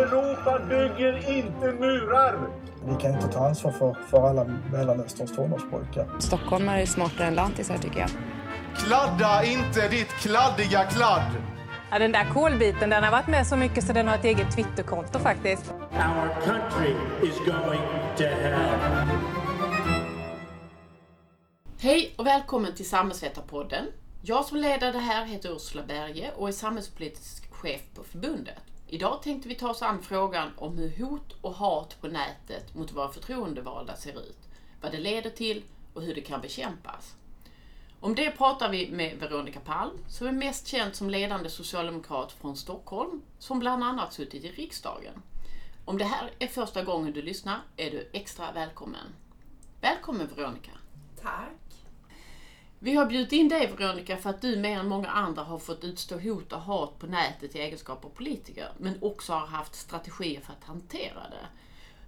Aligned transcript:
Europa 0.00 0.58
bygger 0.68 1.36
inte 1.38 1.72
murar. 1.72 2.38
Vi 2.84 2.94
kan 3.00 3.14
inte 3.14 3.28
ta 3.28 3.46
ansvar 3.48 3.72
för, 3.72 3.96
för 4.10 4.28
alla 4.28 4.44
Mellanösterns 4.72 5.36
tonårspojkar. 5.36 6.06
Stockholmare 6.18 6.82
är 6.82 6.86
smartare 6.86 7.26
än 7.26 7.34
lantisar 7.34 7.78
tycker 7.78 8.00
jag. 8.00 8.10
Kladda 8.76 9.44
inte 9.44 9.88
ditt 9.88 10.08
kladdiga 10.08 10.84
kladd. 10.84 11.32
Ja, 11.90 11.98
den 11.98 12.12
där 12.12 12.24
kolbiten 12.32 12.90
den 12.90 13.04
har 13.04 13.10
varit 13.10 13.26
med 13.26 13.46
så 13.46 13.56
mycket 13.56 13.84
så 13.84 13.92
den 13.92 14.08
har 14.08 14.14
ett 14.14 14.24
eget 14.24 14.56
Twitterkonto 14.56 15.18
faktiskt. 15.18 15.70
Our 15.70 16.44
country 16.44 16.94
is 17.22 17.38
going 17.38 17.80
to 18.16 18.24
hell. 18.24 19.08
Hej 21.80 22.14
och 22.18 22.26
välkommen 22.26 22.74
till 22.74 22.88
Samhällsvetarpodden. 22.88 23.84
Jag 24.22 24.44
som 24.44 24.56
leder 24.56 24.92
det 24.92 24.98
här 24.98 25.24
heter 25.24 25.56
Ursula 25.56 25.82
Berge 25.86 26.30
och 26.36 26.48
är 26.48 26.52
samhällspolitisk 26.52 27.52
chef 27.52 27.80
på 27.94 28.02
förbundet. 28.02 28.69
Idag 28.92 29.22
tänkte 29.22 29.48
vi 29.48 29.54
ta 29.54 29.70
oss 29.70 29.82
an 29.82 30.02
frågan 30.02 30.50
om 30.56 30.78
hur 30.78 31.04
hot 31.04 31.36
och 31.40 31.54
hat 31.54 32.00
på 32.00 32.08
nätet 32.08 32.74
mot 32.74 32.92
våra 32.92 33.08
förtroendevalda 33.08 33.96
ser 33.96 34.20
ut, 34.20 34.38
vad 34.80 34.92
det 34.92 34.98
leder 34.98 35.30
till 35.30 35.62
och 35.94 36.02
hur 36.02 36.14
det 36.14 36.20
kan 36.20 36.40
bekämpas. 36.40 37.14
Om 38.00 38.14
det 38.14 38.30
pratar 38.30 38.70
vi 38.70 38.90
med 38.90 39.18
Veronica 39.18 39.60
Palm, 39.60 39.98
som 40.08 40.26
är 40.26 40.32
mest 40.32 40.66
känd 40.66 40.94
som 40.94 41.10
ledande 41.10 41.50
socialdemokrat 41.50 42.32
från 42.32 42.56
Stockholm, 42.56 43.22
som 43.38 43.58
bland 43.58 43.84
annat 43.84 44.12
suttit 44.12 44.44
i 44.44 44.50
riksdagen. 44.50 45.22
Om 45.84 45.98
det 45.98 46.04
här 46.04 46.30
är 46.38 46.46
första 46.46 46.84
gången 46.84 47.12
du 47.12 47.22
lyssnar 47.22 47.60
är 47.76 47.90
du 47.90 48.10
extra 48.12 48.52
välkommen. 48.52 49.14
Välkommen 49.80 50.28
Veronica! 50.36 50.72
Tack! 51.22 51.69
Vi 52.82 52.94
har 52.94 53.06
bjudit 53.06 53.32
in 53.32 53.48
dig 53.48 53.66
Veronica 53.66 54.16
för 54.16 54.30
att 54.30 54.40
du 54.40 54.56
mer 54.56 54.78
än 54.78 54.88
många 54.88 55.08
andra 55.08 55.42
har 55.42 55.58
fått 55.58 55.84
utstå 55.84 56.18
hot 56.18 56.52
och 56.52 56.60
hat 56.60 56.98
på 56.98 57.06
nätet 57.06 57.56
i 57.56 57.58
egenskap 57.58 58.04
av 58.04 58.08
politiker, 58.08 58.68
men 58.78 58.98
också 59.00 59.32
har 59.32 59.46
haft 59.46 59.74
strategier 59.74 60.40
för 60.40 60.52
att 60.52 60.64
hantera 60.64 61.28
det. 61.30 61.46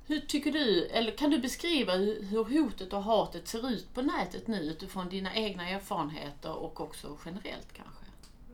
Hur 0.06 0.20
tycker 0.20 0.53
du, 0.53 0.87
eller 0.87 1.12
kan 1.12 1.31
du 1.31 1.39
beskriva 1.39 1.92
hur 1.92 2.45
hotet 2.45 2.92
och 2.92 3.03
hatet 3.03 3.48
ser 3.48 3.70
ut 3.70 3.95
på 3.95 4.03
nätet 4.03 4.47
nu 4.47 4.61
utifrån 4.61 5.09
dina 5.09 5.34
egna 5.34 5.69
erfarenheter 5.69 6.53
och 6.53 6.81
också 6.81 7.19
generellt 7.25 7.73
kanske? 7.73 8.05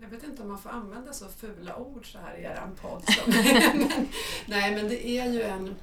Jag 0.00 0.08
vet 0.08 0.24
inte 0.24 0.42
om 0.42 0.48
man 0.48 0.58
får 0.58 0.70
använda 0.70 1.12
så 1.12 1.28
fula 1.28 1.76
ord 1.76 2.12
så 2.12 2.18
här 2.18 2.38
i 2.38 2.42
er 2.42 2.70
podd. 2.80 3.02
nej, 4.46 4.74
men 4.74 4.88
det 4.88 5.08
är 5.08 5.32
ju 5.32 5.42
en... 5.42 5.74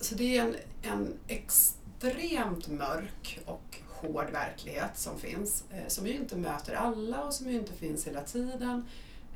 Så 0.00 0.14
det 0.14 0.36
är 0.36 0.42
en, 0.42 0.56
en 0.82 1.18
extremt 1.26 2.68
mörk 2.68 3.38
och 3.46 3.69
hård 4.00 4.30
verklighet 4.30 4.98
som 4.98 5.18
finns, 5.18 5.64
eh, 5.70 5.88
som 5.88 6.06
ju 6.06 6.14
inte 6.14 6.36
möter 6.36 6.74
alla 6.74 7.24
och 7.24 7.34
som 7.34 7.50
ju 7.50 7.54
inte 7.54 7.72
finns 7.72 8.06
hela 8.06 8.22
tiden, 8.22 8.86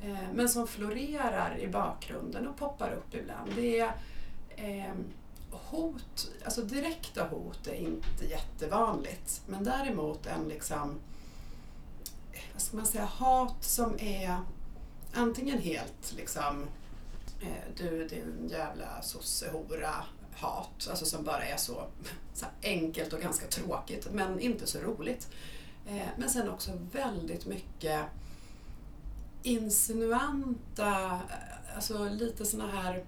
eh, 0.03 0.33
men 0.33 0.49
som 0.49 0.67
florerar 0.67 1.57
i 1.59 1.67
bakgrunden 1.67 2.47
och 2.47 2.57
poppar 2.57 2.91
upp 2.91 3.15
ibland. 3.15 3.51
Det 3.55 3.79
är 3.79 3.91
ehm, 4.55 5.05
hot, 5.51 6.31
alltså 6.45 6.61
direkta 6.61 7.27
hot 7.27 7.67
är 7.67 7.75
inte 7.75 8.25
jättevanligt, 8.29 9.41
men 9.47 9.63
däremot 9.63 10.25
en 10.25 10.47
liksom, 10.47 10.99
eh, 12.33 12.39
vad 12.53 12.61
ska 12.61 12.77
man 12.77 12.85
säga, 12.85 13.05
hat 13.05 13.63
som 13.63 13.99
är 13.99 14.37
antingen 15.13 15.59
helt 15.59 16.13
liksom 16.17 16.67
du 17.77 18.07
din 18.07 18.49
jävla 18.51 19.01
sossehora 19.01 20.05
hat, 20.35 20.87
alltså 20.89 21.05
som 21.05 21.23
bara 21.23 21.45
är 21.45 21.57
så, 21.57 21.87
så 22.33 22.45
enkelt 22.63 23.13
och 23.13 23.21
ganska 23.21 23.47
tråkigt 23.47 24.07
men 24.11 24.39
inte 24.39 24.67
så 24.67 24.79
roligt. 24.79 25.27
Eh, 25.87 26.07
men 26.17 26.29
sen 26.29 26.49
också 26.49 26.71
väldigt 26.91 27.45
mycket 27.45 28.05
insinuanta, 29.43 30.89
eh, 31.29 31.75
alltså 31.75 32.09
lite 32.09 32.45
såna 32.45 32.67
här 32.71 33.03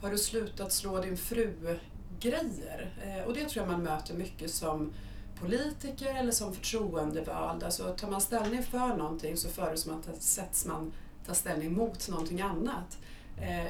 har 0.00 0.10
du 0.10 0.18
slutat 0.18 0.72
slå 0.72 1.00
din 1.00 1.16
fru-grejer. 1.16 2.94
Eh, 3.04 3.24
och 3.26 3.34
det 3.34 3.48
tror 3.48 3.66
jag 3.66 3.72
man 3.72 3.82
möter 3.82 4.14
mycket 4.14 4.54
som 4.54 4.92
politiker 5.40 6.14
eller 6.14 6.32
som 6.32 6.54
förtroendevald. 6.54 7.62
Alltså 7.62 7.96
tar 7.96 8.10
man 8.10 8.20
ställning 8.20 8.62
för 8.62 8.96
någonting 8.96 9.36
så 9.36 9.48
förutsätts 9.48 10.66
man 10.66 10.92
ta 11.26 11.34
ställning 11.34 11.72
mot 11.72 12.08
någonting 12.08 12.40
annat. 12.40 12.98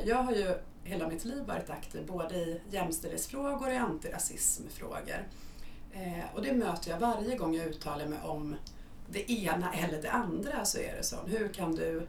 Jag 0.04 0.16
har 0.16 0.32
ju 0.32 0.58
hela 0.84 1.08
mitt 1.08 1.24
liv 1.24 1.42
varit 1.46 1.70
aktiv 1.70 2.06
både 2.06 2.34
i 2.34 2.60
jämställdhetsfrågor 2.70 3.66
och 3.66 3.72
i 3.72 3.76
antirasismfrågor. 3.76 5.28
Eh, 5.92 6.34
och 6.34 6.42
det 6.42 6.52
möter 6.52 6.90
jag 6.90 6.98
varje 6.98 7.36
gång 7.36 7.54
jag 7.54 7.66
uttalar 7.66 8.06
mig 8.06 8.18
om 8.22 8.56
det 9.08 9.30
ena 9.30 9.74
eller 9.74 10.02
det 10.02 10.10
andra 10.10 10.64
så 10.64 10.78
är 10.78 10.96
det 10.96 11.02
så. 11.02 11.16
Hur 11.26 11.48
kan 11.48 11.74
du, 11.74 12.06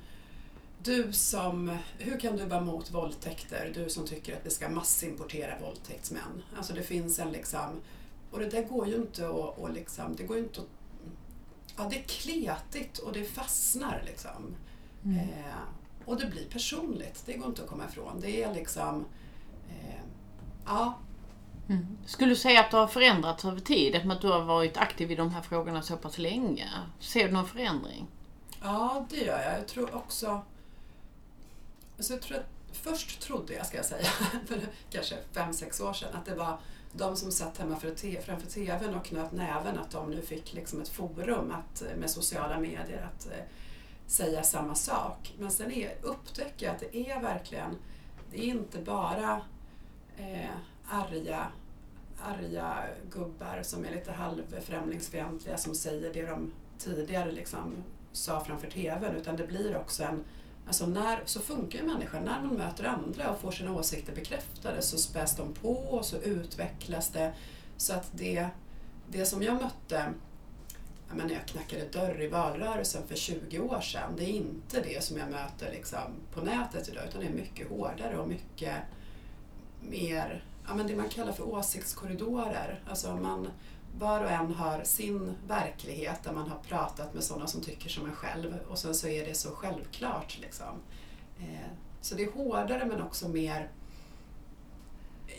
du 0.83 1.13
som, 1.13 1.77
hur 1.97 2.19
kan 2.19 2.37
du 2.37 2.45
vara 2.45 2.61
mot 2.61 2.91
våldtäkter, 2.91 3.71
du 3.75 3.89
som 3.89 4.07
tycker 4.07 4.33
att 4.35 4.45
vi 4.45 4.49
ska 4.49 4.69
massimportera 4.69 5.59
våldtäktsmän? 5.59 6.43
Alltså 6.57 6.73
det 6.73 6.83
finns 6.83 7.19
en 7.19 7.31
liksom, 7.31 7.81
och 8.31 8.39
det 8.39 8.49
där 8.49 8.63
går 8.63 8.87
ju 8.87 8.95
inte 8.95 9.27
att, 9.27 9.57
och 9.57 9.73
liksom, 9.73 10.15
det 10.15 10.23
går 10.23 10.37
inte 10.37 10.61
att, 10.61 10.67
ja 11.77 11.87
det 11.89 11.99
är 11.99 12.03
kletigt 12.03 12.97
och 12.97 13.13
det 13.13 13.23
fastnar 13.23 14.03
liksom. 14.05 14.55
Mm. 15.05 15.17
Eh, 15.17 15.55
och 16.05 16.19
det 16.19 16.27
blir 16.27 16.45
personligt, 16.45 17.23
det 17.25 17.33
går 17.33 17.47
inte 17.47 17.63
att 17.63 17.69
komma 17.69 17.85
ifrån. 17.89 18.19
Det 18.21 18.43
är 18.43 18.53
liksom, 18.53 19.05
eh, 19.69 20.01
ja. 20.65 20.97
Mm. 21.69 21.97
Skulle 22.05 22.29
du 22.31 22.35
säga 22.35 22.59
att 22.59 22.71
det 22.71 22.77
har 22.77 22.87
förändrats 22.87 23.45
över 23.45 23.59
tid, 23.59 23.95
eftersom 23.95 24.11
att 24.11 24.21
du 24.21 24.27
har 24.27 24.41
varit 24.41 24.77
aktiv 24.77 25.11
i 25.11 25.15
de 25.15 25.31
här 25.31 25.41
frågorna 25.41 25.81
så 25.81 25.97
pass 25.97 26.17
länge? 26.17 26.69
Ser 26.99 27.27
du 27.27 27.33
någon 27.33 27.47
förändring? 27.47 28.07
Ja, 28.61 29.05
det 29.09 29.17
gör 29.17 29.41
jag. 29.41 29.59
Jag 29.59 29.67
tror 29.67 29.95
också... 29.95 30.41
Alltså 31.97 32.13
jag 32.13 32.21
tror 32.21 32.37
att, 32.37 32.45
först 32.71 33.21
trodde 33.21 33.53
jag, 33.53 33.65
ska 33.65 33.77
jag 33.77 33.85
säga, 33.85 34.07
för 34.47 34.61
kanske 34.89 35.15
fem 35.31 35.53
sex 35.53 35.81
år 35.81 35.93
sedan, 35.93 36.09
att 36.13 36.25
det 36.25 36.35
var 36.35 36.57
de 36.91 37.15
som 37.15 37.31
satt 37.31 37.57
hemma 37.57 37.75
framför 38.25 38.49
TVn 38.49 38.95
och 38.95 39.05
knöt 39.05 39.31
näven, 39.31 39.79
att 39.79 39.91
de 39.91 40.11
nu 40.11 40.21
fick 40.21 40.53
liksom 40.53 40.81
ett 40.81 40.89
forum 40.89 41.51
att, 41.51 41.83
med 41.97 42.09
sociala 42.09 42.59
medier 42.59 43.09
att 43.13 43.25
eh, 43.25 43.43
säga 44.07 44.43
samma 44.43 44.75
sak. 44.75 45.33
Men 45.39 45.51
sen 45.51 45.71
är, 45.71 45.95
upptäcker 46.01 46.65
jag 46.65 46.75
att 46.75 46.81
det 46.81 46.97
är 47.11 47.21
verkligen, 47.21 47.75
det 48.31 48.37
är 48.37 48.45
inte 48.45 48.79
bara 48.79 49.41
eh, 50.17 50.49
arga, 50.89 51.47
arga 52.21 52.83
gubbar 53.11 53.59
som 53.63 53.85
är 53.85 53.91
lite 53.91 54.11
halvfrämlingsfientliga 54.11 55.57
som 55.57 55.75
säger 55.75 56.13
det 56.13 56.25
de 56.25 56.51
tidigare 56.77 57.31
liksom 57.31 57.73
sa 58.11 58.43
framför 58.43 58.69
TVn 58.69 59.15
utan 59.15 59.35
det 59.35 59.47
blir 59.47 59.77
också 59.77 60.03
en 60.03 60.23
Alltså 60.67 60.85
när, 60.85 61.21
så 61.25 61.39
funkar 61.39 61.79
ju 61.79 61.85
människan. 61.85 62.23
När 62.23 62.41
man 62.41 62.55
möter 62.55 62.83
andra 62.83 63.29
och 63.29 63.39
får 63.39 63.51
sina 63.51 63.73
åsikter 63.73 64.15
bekräftade 64.15 64.81
så 64.81 64.97
späs 64.97 65.35
de 65.35 65.53
på 65.53 65.73
och 65.73 66.05
så 66.05 66.17
utvecklas 66.17 67.09
det. 67.09 67.33
Så 67.77 67.93
att 67.93 68.11
det, 68.11 68.47
det 69.09 69.25
som 69.25 69.43
jag 69.43 69.61
mötte 69.61 70.13
men 71.15 71.27
när 71.27 71.33
jag 71.33 71.45
knackade 71.45 71.87
dörr 71.87 72.21
i 72.21 72.27
valrörelsen 72.27 73.07
för 73.07 73.15
20 73.15 73.59
år 73.59 73.81
sedan, 73.81 74.13
det 74.17 74.23
är 74.23 74.33
inte 74.33 74.81
det 74.81 75.03
som 75.03 75.17
jag 75.17 75.31
möter 75.31 75.71
liksom 75.71 76.01
på 76.33 76.41
nätet 76.41 76.89
idag 76.89 77.03
utan 77.09 77.21
det 77.21 77.27
är 77.27 77.33
mycket 77.33 77.69
hårdare 77.69 78.17
och 78.17 78.27
mycket 78.27 78.75
mer, 79.81 80.43
ja 80.67 80.73
men 80.73 80.87
det 80.87 80.95
man 80.95 81.09
kallar 81.09 81.31
för 81.31 81.43
åsiktskorridorer. 81.43 82.83
Alltså 82.89 83.15
man, 83.15 83.49
var 83.99 84.23
och 84.23 84.31
en 84.31 84.53
har 84.53 84.83
sin 84.83 85.33
verklighet 85.47 86.23
där 86.23 86.33
man 86.33 86.49
har 86.49 86.57
pratat 86.57 87.13
med 87.13 87.23
sådana 87.23 87.47
som 87.47 87.61
tycker 87.61 87.89
som 87.89 88.05
en 88.05 88.15
själv 88.15 88.59
och 88.69 88.77
sen 88.77 88.95
så 88.95 89.07
är 89.07 89.25
det 89.25 89.33
så 89.33 89.49
självklart. 89.49 90.37
Liksom. 90.41 90.81
Eh, 91.39 91.71
så 92.01 92.15
det 92.15 92.23
är 92.23 92.31
hårdare 92.31 92.85
men 92.85 93.01
också 93.01 93.29
mer 93.29 93.71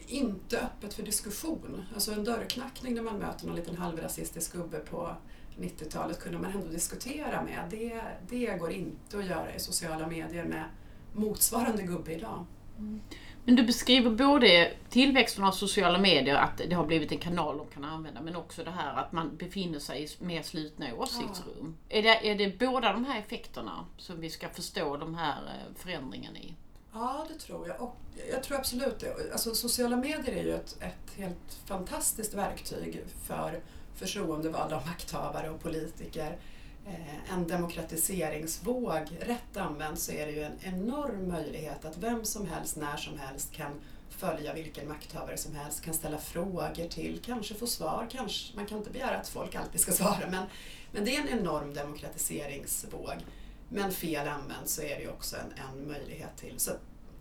inte 0.07 0.61
öppet 0.61 0.95
för 0.95 1.03
diskussion. 1.03 1.83
Alltså 1.95 2.13
en 2.13 2.25
dörrknackning 2.25 2.95
när 2.95 3.03
man 3.03 3.19
möter 3.19 3.47
någon 3.47 3.57
liten 3.57 3.77
halvrasistisk 3.77 4.53
gubbe 4.53 4.79
på 4.79 5.17
90-talet 5.59 6.21
kunde 6.21 6.39
man 6.39 6.53
ändå 6.53 6.67
diskutera 6.67 7.43
med. 7.43 7.59
Det, 7.71 8.03
det 8.29 8.59
går 8.59 8.71
inte 8.71 9.19
att 9.19 9.27
göra 9.27 9.55
i 9.55 9.61
sociala 9.61 10.07
medier 10.07 10.45
med 10.45 10.65
motsvarande 11.13 11.83
gubbe 11.83 12.13
idag. 12.13 12.47
Mm. 12.79 13.01
Men 13.45 13.57
du 13.57 13.63
beskriver 13.63 14.11
både 14.11 14.73
tillväxten 14.91 15.45
av 15.45 15.53
sociala 15.53 15.99
medier, 15.99 16.35
att 16.35 16.59
det 16.69 16.75
har 16.75 16.87
blivit 16.87 17.13
en 17.13 17.19
kanal 17.19 17.59
de 17.59 17.67
kan 17.67 17.85
använda, 17.85 18.21
men 18.21 18.37
också 18.37 18.65
det 18.65 18.71
här 18.71 18.97
att 18.97 19.13
man 19.13 19.37
befinner 19.37 19.79
sig 19.79 20.05
i 20.05 20.25
mer 20.25 20.43
slutna 20.43 20.95
åsiktsrum. 20.95 21.77
Ja. 21.89 21.97
Är, 21.99 22.03
det, 22.03 22.31
är 22.31 22.35
det 22.35 22.59
båda 22.59 22.93
de 22.93 23.05
här 23.05 23.19
effekterna 23.19 23.87
som 23.97 24.21
vi 24.21 24.31
ska 24.31 24.49
förstå 24.49 24.97
de 24.97 25.15
här 25.15 25.43
eh, 25.43 25.75
förändringarna 25.77 26.39
i? 26.39 26.55
Ja, 26.93 27.27
det 27.29 27.39
tror 27.39 27.69
jag. 27.69 27.83
Och 27.83 27.97
jag 28.31 28.43
tror 28.43 28.59
absolut 28.59 28.99
det. 29.01 29.33
Alltså, 29.33 29.55
sociala 29.55 29.97
medier 29.97 30.37
är 30.37 30.45
ju 30.45 30.55
ett, 30.55 30.77
ett 30.81 31.17
helt 31.17 31.59
fantastiskt 31.67 32.35
verktyg 32.35 33.05
för 33.25 33.61
förtroendevalda 33.95 34.77
och 34.77 34.87
makthavare 34.87 35.51
och 35.51 35.63
politiker 35.63 36.39
eh, 36.87 37.33
en 37.33 37.49
demokratiseringsvåg. 37.49 39.19
Rätt 39.21 39.57
använd 39.57 39.99
så 39.99 40.13
är 40.13 40.27
det 40.27 40.33
ju 40.33 40.43
en 40.43 40.59
enorm 40.63 41.29
möjlighet 41.29 41.85
att 41.85 41.99
vem 41.99 42.25
som 42.25 42.47
helst, 42.47 42.77
när 42.77 42.97
som 42.97 43.19
helst 43.19 43.53
kan 43.53 43.81
följa 44.11 44.55
vilken 44.55 44.89
makthavare 44.89 45.37
som 45.37 45.55
helst, 45.55 45.85
kan 45.85 45.95
ställa 45.95 46.19
frågor 46.19 46.89
till, 46.89 47.21
kanske 47.25 47.55
få 47.55 47.67
svar, 47.67 48.09
kanske, 48.11 48.57
man 48.57 48.67
kan 48.67 48.79
inte 48.79 48.91
begära 48.91 49.17
att 49.17 49.29
folk 49.29 49.55
alltid 49.55 49.81
ska 49.81 49.93
svara 49.93 50.31
men, 50.31 50.45
men 50.93 51.05
det 51.05 51.17
är 51.17 51.21
en 51.21 51.39
enorm 51.41 51.75
demokratiseringsvåg. 51.75 53.25
Men 53.69 53.93
fel 53.93 54.29
använd 54.29 54.69
så 54.69 54.83
är 54.83 54.97
det 54.97 55.03
ju 55.03 55.09
också 55.09 55.37
en, 55.37 55.53
en 55.69 55.89
möjlighet 55.89 56.37
till, 56.37 56.55
så, 56.59 56.71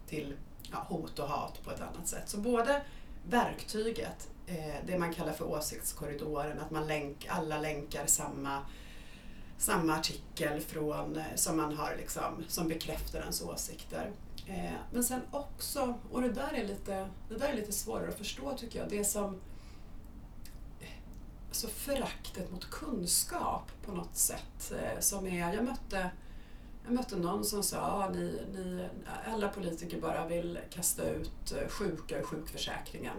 till 0.09 0.35
ja, 0.71 0.85
hot 0.89 1.19
och 1.19 1.27
hat 1.27 1.63
på 1.63 1.71
ett 1.71 1.81
annat 1.81 2.07
sätt. 2.07 2.29
Så 2.29 2.37
både 2.37 2.81
verktyget, 3.29 4.29
eh, 4.47 4.75
det 4.85 4.97
man 4.97 5.13
kallar 5.13 5.33
för 5.33 5.45
åsiktskorridoren, 5.45 6.59
att 6.59 6.71
man 6.71 6.87
länk, 6.87 7.27
alla 7.29 7.57
länkar 7.57 8.05
samma, 8.05 8.61
samma 9.57 9.93
artikel 9.93 10.61
från, 10.61 11.17
eh, 11.17 11.25
som 11.35 11.57
man 11.57 11.77
har 11.77 11.95
liksom, 11.97 12.43
som 12.47 12.67
bekräftar 12.67 13.19
ens 13.19 13.41
åsikter. 13.41 14.11
Eh, 14.47 14.73
men 14.93 15.03
sen 15.03 15.21
också, 15.31 15.99
och 16.11 16.21
det 16.21 16.29
där, 16.29 16.53
är 16.53 16.67
lite, 16.67 17.09
det 17.29 17.37
där 17.37 17.49
är 17.49 17.55
lite 17.55 17.71
svårare 17.71 18.09
att 18.09 18.17
förstå 18.17 18.57
tycker 18.57 18.79
jag, 18.79 18.89
det 18.89 19.05
som 19.05 19.39
alltså 21.47 21.67
föraktet 21.67 22.51
mot 22.51 22.69
kunskap 22.69 23.71
på 23.85 23.91
något 23.91 24.17
sätt. 24.17 24.73
Som 24.99 25.27
är, 25.27 25.53
jag 25.53 25.65
mötte 25.65 26.11
jag 26.83 26.93
mötte 26.93 27.15
någon 27.15 27.45
som 27.45 27.63
sa 27.63 27.77
att 27.77 28.09
ah, 28.09 28.13
ni, 28.13 28.41
ni, 28.53 28.87
alla 29.33 29.49
politiker 29.49 30.01
bara 30.01 30.27
vill 30.27 30.59
kasta 30.69 31.09
ut 31.09 31.51
eh, 31.51 31.67
sjuka 31.67 32.19
ur 32.19 32.23
sjukförsäkringen. 32.23 33.17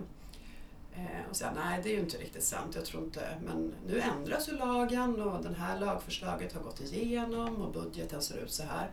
Eh, 0.93 1.31
och 1.31 1.37
säga 1.37 1.53
nej, 1.55 1.81
det 1.83 1.89
är 1.89 1.93
ju 1.93 2.01
inte 2.01 2.17
riktigt 2.19 2.45
sant. 2.45 2.75
Jag 2.75 2.85
tror 2.85 3.05
inte, 3.05 3.39
men 3.45 3.75
nu 3.87 4.01
ändras 4.01 4.49
ju 4.49 4.53
lagen 4.53 5.23
och 5.23 5.43
det 5.43 5.55
här 5.55 5.81
lagförslaget 5.81 6.53
har 6.53 6.61
gått 6.61 6.81
igenom 6.81 7.63
och 7.63 7.73
budgeten 7.73 8.23
ser 8.23 8.37
ut 8.37 8.53
så 8.53 8.63
här. 8.63 8.91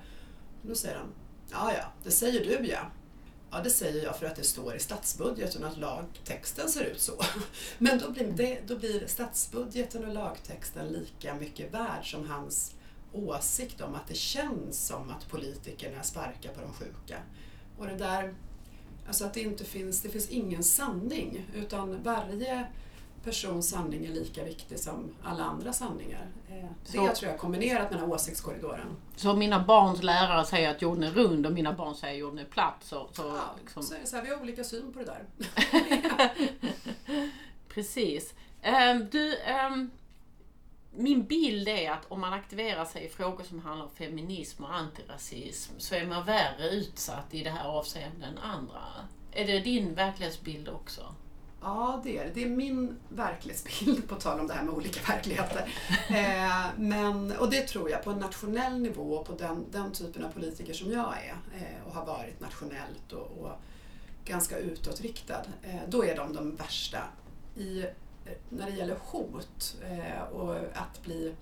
Och 0.62 0.68
då 0.68 0.76
säger 0.76 0.98
han, 0.98 1.08
ja 1.52 1.74
ja, 1.74 1.86
det 2.04 2.12
säger 2.12 2.46
du 2.46 2.68
ja. 2.68 2.92
Ja, 3.54 3.62
det 3.64 3.70
säger 3.70 4.04
jag 4.04 4.18
för 4.20 4.26
att 4.26 4.36
det 4.36 4.44
står 4.44 4.76
i 4.76 4.80
statsbudgeten 4.80 5.64
att 5.64 5.78
lagtexten 5.78 6.70
ser 6.70 6.84
ut 6.84 7.02
så. 7.02 7.14
Men 7.78 8.00
då 8.00 8.12
blir, 8.12 8.32
det, 8.32 8.60
då 8.68 8.78
blir 8.78 9.08
statsbudgeten 9.08 10.06
och 10.06 10.14
lagtexten 10.14 10.88
lika 10.88 11.36
mycket 11.36 11.74
värd 11.74 12.12
som 12.12 12.30
hans 12.30 12.76
åsikt 13.14 13.82
om 13.82 13.96
att 13.96 14.08
det 14.08 14.18
känns 14.18 14.88
som 14.88 15.10
att 15.10 15.30
politikerna 15.30 16.04
sparkar 16.04 16.54
på 16.54 16.62
de 16.62 16.74
sjuka. 16.74 17.18
Och 17.78 17.88
det 17.88 17.96
där, 17.96 18.34
alltså 19.08 19.26
att 19.26 19.34
det 19.34 19.42
inte 19.42 19.64
finns, 19.64 20.02
det 20.02 20.10
finns 20.10 20.30
ingen 20.30 20.64
sanning 20.64 21.46
utan 21.56 22.04
varje 22.04 22.68
persons 23.24 23.70
sanning 23.70 24.06
är 24.06 24.10
lika 24.10 24.44
viktig 24.44 24.80
som 24.80 25.10
alla 25.24 25.44
andra 25.44 25.74
sanningar. 25.74 26.28
Eh, 26.50 26.56
det 26.86 26.92
så, 26.92 27.16
tror 27.16 27.32
jag 27.32 27.40
kombinerat 27.40 27.92
med 27.92 28.00
den 28.00 28.10
här 28.10 28.16
åsiktskorridoren. 28.16 28.88
Så 29.16 29.36
mina 29.36 29.64
barns 29.64 30.04
lärare 30.04 30.46
säger 30.46 30.72
att 30.72 30.82
jorden 30.82 31.04
är 31.04 31.12
rund 31.12 31.46
och 31.46 31.52
mina 31.52 31.74
barn 31.74 31.96
säger 31.96 32.14
att 32.14 32.20
jorden 32.20 32.40
är 32.40 32.46
platt. 32.46 32.78
Så, 32.82 33.10
så, 33.14 33.22
ja, 33.22 33.56
liksom... 33.62 33.84
så 33.84 33.94
är 33.94 34.00
det 34.00 34.08
så 34.08 34.16
här, 34.16 34.24
vi 34.24 34.30
har 34.30 34.42
olika 34.42 34.64
syn 34.64 34.94
på 34.94 35.00
det 35.00 35.06
där. 35.06 35.26
Precis. 37.74 38.34
Um, 38.64 39.08
du, 39.12 39.36
um, 39.70 39.92
min 40.92 41.24
bild 41.24 41.68
är 41.68 41.92
att 41.92 42.06
om 42.08 42.22
man 42.22 42.34
aktiverar 42.34 42.86
sig 42.86 43.06
i 43.06 43.10
frågor 43.10 43.44
som 43.44 43.60
handlar 43.60 43.86
om 43.86 43.92
feminism 43.92 44.64
och 44.64 44.76
antirasism 44.76 45.74
så 45.78 45.96
är 45.96 46.06
man 46.06 46.26
värre 46.26 46.70
utsatt 46.70 47.34
i 47.34 47.44
det 47.44 47.50
här 47.50 47.68
avseendet 47.68 48.30
än 48.30 48.38
andra. 48.38 48.82
Är 49.32 49.48
det 49.48 49.60
din 49.60 49.94
verklighetsbild 49.94 50.70
också? 50.70 51.16
Ja, 51.62 52.02
det 52.04 52.18
är 52.18 52.26
det. 52.26 52.32
Det 52.34 52.44
är 52.44 52.50
min 52.50 53.00
verklighetsbild, 53.10 54.08
på 54.10 54.16
tal 54.16 54.40
om 54.40 54.48
det 54.48 54.54
här 54.54 54.64
med 54.64 54.74
olika 54.74 55.00
verkligheter. 55.14 55.74
eh, 56.10 56.66
men, 56.78 57.38
och 57.38 57.50
det 57.50 57.68
tror 57.68 57.90
jag, 57.90 58.04
på 58.04 58.12
en 58.12 58.20
nationell 58.20 58.80
nivå, 58.80 59.24
på 59.24 59.34
den, 59.34 59.66
den 59.72 59.92
typen 59.92 60.26
av 60.26 60.30
politiker 60.30 60.74
som 60.74 60.92
jag 60.92 61.14
är 61.18 61.60
eh, 61.60 61.88
och 61.88 61.94
har 61.94 62.06
varit 62.06 62.40
nationellt 62.40 63.12
och, 63.12 63.38
och 63.42 63.52
ganska 64.26 64.58
utåtriktad, 64.58 65.42
eh, 65.64 65.76
då 65.88 66.06
är 66.06 66.16
de 66.16 66.34
de 66.34 66.56
värsta. 66.56 67.00
I 67.56 67.86
Eh, 68.26 68.32
när 68.50 68.66
det 68.66 68.78
gäller 68.78 68.98
hot 69.02 69.78
eh, 69.82 70.22
och 70.22 70.56
att 70.56 71.04
bli 71.04 71.36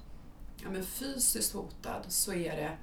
ja, 0.63 0.69
men 0.69 0.83
fysiskt 0.83 1.53
hotad 1.53 2.01
så 2.07 2.33
är 2.33 2.55
det 2.55 2.77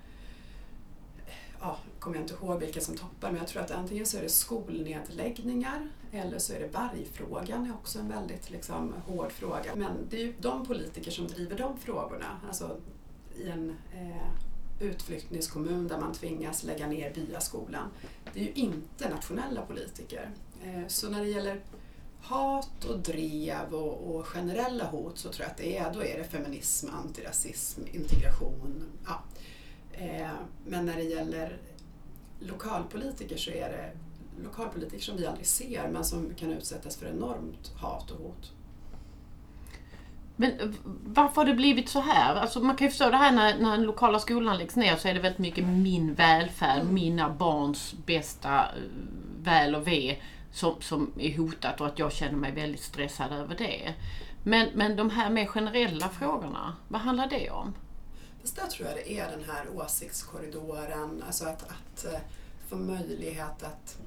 ja, 1.60 1.78
kommer 1.98 2.16
jag 2.16 2.24
inte 2.24 2.34
ihåg 2.34 2.60
vilka 2.60 2.80
som 2.80 2.96
toppar, 2.96 3.30
men 3.30 3.36
jag 3.36 3.48
tror 3.48 3.62
att 3.62 3.70
antingen 3.70 4.06
så 4.06 4.18
är 4.18 4.22
det 4.22 4.28
skolnedläggningar 4.28 5.88
eller 6.12 6.38
så 6.38 6.52
är 6.52 6.60
det 6.60 6.66
vargfrågan 6.66 7.66
är 7.66 7.72
också 7.72 7.98
en 7.98 8.08
väldigt 8.08 8.50
liksom, 8.50 8.94
hård 9.06 9.32
fråga. 9.32 9.74
Men 9.74 9.92
det 10.10 10.16
är 10.16 10.24
ju 10.24 10.34
de 10.40 10.66
politiker 10.66 11.10
som 11.10 11.28
driver 11.28 11.58
de 11.58 11.78
frågorna, 11.78 12.40
alltså 12.48 12.76
i 13.36 13.48
en 13.48 13.76
eh, 13.94 14.30
utflyttningskommun 14.80 15.88
där 15.88 16.00
man 16.00 16.12
tvingas 16.12 16.64
lägga 16.64 16.86
ner 16.86 17.14
byaskolan. 17.14 17.88
Det 18.34 18.40
är 18.40 18.44
ju 18.44 18.52
inte 18.52 19.08
nationella 19.08 19.62
politiker. 19.62 20.30
Eh, 20.62 20.86
så 20.88 21.10
när 21.10 21.20
det 21.20 21.28
gäller 21.28 21.60
hat 22.20 22.84
och 22.84 22.98
drev 22.98 23.74
och, 23.74 24.16
och, 24.16 24.26
generella 24.26 24.84
hot 24.84 25.18
så 25.18 25.28
tror 25.28 25.44
jag 25.44 25.50
att 25.50 25.56
det 25.56 25.76
är, 25.76 25.94
då 25.94 26.04
är 26.04 26.18
det 26.18 26.24
feminism, 26.24 26.88
antirasism, 26.92 27.80
integration. 27.92 28.84
Ja. 29.06 29.22
Eh, 29.92 30.30
men 30.66 30.86
när 30.86 30.96
det 30.96 31.02
gäller 31.02 31.58
lokalpolitiker 32.40 33.36
så 33.36 33.50
är 33.50 33.68
det 33.68 33.90
lokalpolitiker 34.42 35.02
som 35.02 35.16
vi 35.16 35.26
aldrig 35.26 35.46
ser 35.46 35.88
men 35.88 36.04
som 36.04 36.34
kan 36.34 36.52
utsättas 36.52 36.96
för 36.96 37.06
enormt 37.06 37.72
hat 37.76 38.10
och 38.10 38.18
hot. 38.18 38.52
Men 40.36 40.74
varför 41.04 41.36
har 41.36 41.44
det 41.44 41.54
blivit 41.54 41.88
så 41.88 42.00
här? 42.00 42.34
Alltså 42.34 42.60
man 42.60 42.76
kan 42.76 42.86
ju 42.86 42.90
förstå 42.90 43.10
det 43.10 43.16
här 43.16 43.32
när, 43.32 43.58
när 43.58 43.70
den 43.70 43.82
lokala 43.82 44.18
skolan 44.18 44.58
läggs 44.58 44.76
ner 44.76 44.96
så 44.96 45.08
är 45.08 45.14
det 45.14 45.20
väldigt 45.20 45.38
mycket 45.38 45.66
min 45.66 46.14
välfärd, 46.14 46.80
mm. 46.80 46.94
mina 46.94 47.30
barns 47.30 47.94
bästa 48.06 48.58
eh, 48.58 48.66
väl 49.42 49.74
och 49.74 49.86
ve 49.86 50.16
som, 50.56 50.80
som 50.80 51.12
är 51.18 51.36
hotat 51.36 51.80
och 51.80 51.86
att 51.86 51.98
jag 51.98 52.12
känner 52.12 52.36
mig 52.36 52.52
väldigt 52.52 52.82
stressad 52.82 53.32
över 53.32 53.56
det. 53.56 53.94
Men, 54.42 54.68
men 54.74 54.96
de 54.96 55.10
här 55.10 55.30
mer 55.30 55.46
generella 55.46 56.08
frågorna, 56.08 56.76
vad 56.88 57.00
handlar 57.00 57.28
det 57.28 57.50
om? 57.50 57.74
Fast 58.40 58.56
där 58.56 58.66
tror 58.66 58.88
jag 58.88 58.96
det 58.96 59.12
är 59.18 59.30
den 59.30 59.44
här 59.44 59.66
åsiktskorridoren, 59.74 61.22
alltså 61.26 61.44
att, 61.44 61.62
att 61.62 62.04
eh, 62.04 62.20
få 62.68 62.76
möjlighet 62.76 63.62
att 63.62 63.98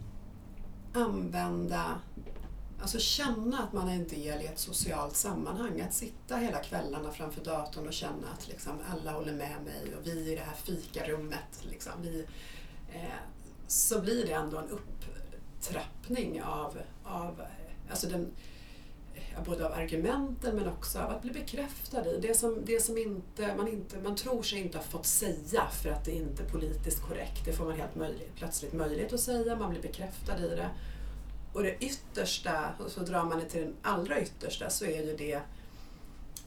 använda, 0.94 2.00
alltså 2.82 3.00
känna 3.00 3.64
att 3.64 3.74
man 3.74 3.90
är 3.90 3.96
en 3.96 4.08
del 4.08 4.42
i 4.42 4.46
ett 4.46 4.60
socialt 4.60 5.16
sammanhang. 5.16 5.82
Att 5.82 5.94
sitta 5.94 6.36
hela 6.36 6.58
kvällarna 6.58 7.12
framför 7.12 7.44
datorn 7.46 7.88
och 7.88 7.94
känna 7.94 8.28
att 8.38 8.48
liksom 8.48 8.74
alla 8.92 9.12
håller 9.12 9.34
med 9.34 9.62
mig 9.66 9.96
och 9.98 10.08
vi 10.08 10.32
i 10.32 10.36
det 10.36 10.42
här 10.42 10.56
fikarummet, 10.56 11.64
liksom, 11.70 11.94
vi, 12.02 12.26
eh, 12.94 13.20
så 13.68 14.02
blir 14.02 14.26
det 14.26 14.34
ändå 14.34 14.58
en 14.58 14.70
upp 14.70 15.00
upptrappning 15.60 16.42
av, 16.44 16.78
av 17.04 17.42
alltså 17.90 18.08
den, 18.08 18.32
både 19.46 19.66
av 19.66 19.74
argumenten 19.74 20.56
men 20.56 20.68
också 20.68 21.00
av 21.00 21.12
att 21.12 21.22
bli 21.22 21.32
bekräftad 21.32 22.08
i 22.08 22.20
det 22.22 22.34
som, 22.34 22.62
det 22.66 22.84
som 22.84 22.98
inte, 22.98 23.56
man, 23.56 23.68
inte, 23.68 24.00
man 24.00 24.16
tror 24.16 24.44
sig 24.44 24.60
inte 24.60 24.78
ha 24.78 24.86
fått 24.86 25.06
säga 25.06 25.68
för 25.84 25.90
att 25.90 26.06
det 26.06 26.12
inte 26.12 26.44
är 26.44 26.50
politiskt 26.50 27.02
korrekt. 27.02 27.46
Det 27.46 27.54
får 27.54 27.66
man 27.66 27.80
helt 27.80 27.96
möjligt, 27.96 28.36
plötsligt 28.36 28.74
möjlighet 28.74 29.14
att 29.14 29.20
säga, 29.20 29.56
man 29.56 29.70
blir 29.70 29.82
bekräftad 29.82 30.38
i 30.38 30.50
det. 30.50 30.70
Och 31.54 31.64
det 31.64 31.76
yttersta, 31.80 32.74
och 32.80 32.92
så 32.92 33.00
drar 33.00 33.24
man 33.24 33.40
det 33.40 33.46
till 33.46 33.62
den 33.62 33.76
allra 33.82 34.22
yttersta, 34.22 34.70
så 34.70 34.86
är 34.86 35.06
ju 35.06 35.16
det 35.16 35.42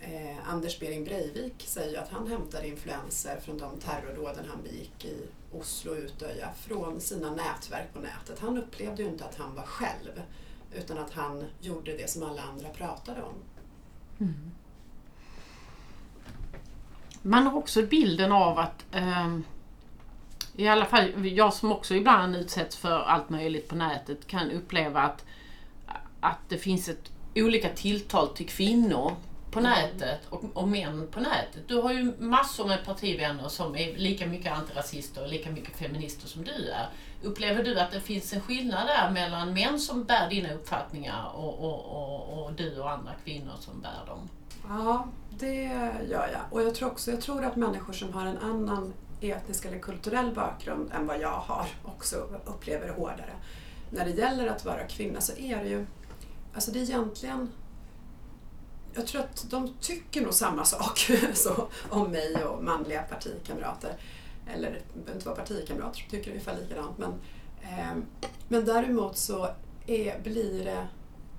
eh, 0.00 0.48
Anders 0.48 0.80
Behring 0.80 1.04
Breivik 1.04 1.64
säger 1.66 1.98
att 1.98 2.08
han 2.08 2.26
hämtade 2.26 2.68
influenser 2.68 3.40
från 3.40 3.58
de 3.58 3.78
terrordåden 3.80 4.44
han 4.48 4.62
begick 4.62 5.04
i 5.04 5.16
Oslo 5.52 5.92
och 5.92 5.98
Utöja 5.98 6.48
från 6.56 7.00
sina 7.00 7.30
nätverk 7.30 7.92
på 7.92 8.00
nätet. 8.00 8.38
Han 8.40 8.58
upplevde 8.58 9.02
ju 9.02 9.08
inte 9.08 9.24
att 9.24 9.38
han 9.38 9.54
var 9.54 9.62
själv 9.62 10.22
utan 10.74 10.98
att 10.98 11.12
han 11.12 11.44
gjorde 11.60 11.96
det 11.96 12.10
som 12.10 12.22
alla 12.22 12.42
andra 12.42 12.68
pratade 12.68 13.22
om. 13.22 13.34
Mm. 14.20 14.50
Man 17.22 17.46
har 17.46 17.54
också 17.54 17.82
bilden 17.82 18.32
av 18.32 18.58
att 18.58 18.84
eh, 18.92 19.38
i 20.56 20.68
alla 20.68 20.84
fall 20.84 21.26
jag 21.26 21.54
som 21.54 21.72
också 21.72 21.94
ibland 21.94 22.36
utsätts 22.36 22.76
för 22.76 23.00
allt 23.00 23.30
möjligt 23.30 23.68
på 23.68 23.74
nätet 23.74 24.26
kan 24.26 24.50
uppleva 24.50 25.00
att, 25.00 25.24
att 26.20 26.38
det 26.48 26.58
finns 26.58 26.88
ett 26.88 27.12
olika 27.34 27.68
tilltal 27.68 28.28
till 28.28 28.48
kvinnor 28.48 29.16
på 29.52 29.58
mm. 29.58 29.70
nätet 29.70 30.20
och, 30.28 30.44
och 30.54 30.68
män 30.68 31.08
på 31.10 31.20
nätet. 31.20 31.68
Du 31.68 31.76
har 31.76 31.92
ju 31.92 32.12
massor 32.18 32.66
med 32.66 32.84
partivänner 32.84 33.48
som 33.48 33.76
är 33.76 33.96
lika 33.96 34.26
mycket 34.26 34.52
antirasister 34.52 35.22
och 35.22 35.28
lika 35.28 35.50
mycket 35.50 35.76
feminister 35.76 36.28
som 36.28 36.44
du 36.44 36.68
är. 36.70 36.88
Upplever 37.22 37.64
du 37.64 37.80
att 37.80 37.90
det 37.90 38.00
finns 38.00 38.32
en 38.32 38.40
skillnad 38.40 38.86
där 38.86 39.10
mellan 39.10 39.52
män 39.52 39.78
som 39.78 40.04
bär 40.04 40.30
dina 40.30 40.52
uppfattningar 40.52 41.32
och, 41.34 41.58
och, 41.58 41.84
och, 41.84 42.44
och 42.44 42.52
du 42.52 42.80
och 42.80 42.90
andra 42.90 43.12
kvinnor 43.24 43.54
som 43.60 43.80
bär 43.80 44.06
dem? 44.06 44.28
Ja, 44.68 45.06
det 45.30 45.62
gör 46.10 46.28
jag. 46.32 46.42
Och 46.50 46.62
jag 46.62 46.74
tror 46.74 46.90
också 46.90 47.10
jag 47.10 47.20
tror 47.20 47.44
att 47.44 47.56
människor 47.56 47.92
som 47.92 48.12
har 48.12 48.26
en 48.26 48.38
annan 48.38 48.92
etnisk 49.20 49.64
eller 49.64 49.78
kulturell 49.78 50.34
bakgrund 50.34 50.90
än 50.92 51.06
vad 51.06 51.20
jag 51.20 51.38
har 51.38 51.66
också 51.84 52.16
upplever 52.44 52.86
det 52.86 52.92
hårdare. 52.92 53.32
När 53.90 54.04
det 54.04 54.10
gäller 54.10 54.46
att 54.46 54.64
vara 54.64 54.84
kvinna 54.86 55.20
så 55.20 55.36
är 55.36 55.56
det 55.56 55.68
ju, 55.68 55.86
alltså 56.54 56.70
det 56.70 56.78
är 56.78 56.82
egentligen 56.82 57.50
jag 58.94 59.06
tror 59.06 59.20
att 59.20 59.50
de 59.50 59.74
tycker 59.80 60.20
nog 60.20 60.34
samma 60.34 60.64
sak 60.64 61.10
så, 61.34 61.68
om 61.90 62.10
mig 62.10 62.44
och 62.44 62.64
manliga 62.64 63.02
partikamrater. 63.02 63.96
Eller 64.54 64.70
det 64.70 64.94
behöver 64.94 65.14
inte 65.14 65.26
vara 65.26 65.36
partikamrater 65.36 66.00
som 66.00 66.10
tycker 66.10 66.30
ungefär 66.30 66.58
likadant. 66.60 66.98
Men, 66.98 67.12
eh, 67.62 68.02
men 68.48 68.64
däremot 68.64 69.16
så 69.16 69.48
är, 69.86 70.20
blir 70.22 70.64
det, 70.64 70.86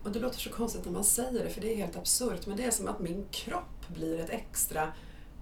och 0.03 0.11
det 0.11 0.19
låter 0.19 0.39
så 0.39 0.49
konstigt 0.49 0.85
när 0.85 0.91
man 0.91 1.03
säger 1.03 1.43
det 1.43 1.49
för 1.49 1.61
det 1.61 1.73
är 1.73 1.77
helt 1.77 1.97
absurt, 1.97 2.47
men 2.47 2.57
det 2.57 2.63
är 2.63 2.71
som 2.71 2.87
att 2.87 2.99
min 2.99 3.25
kropp 3.31 3.87
blir 3.87 4.19
ett 4.19 4.29
extra 4.29 4.83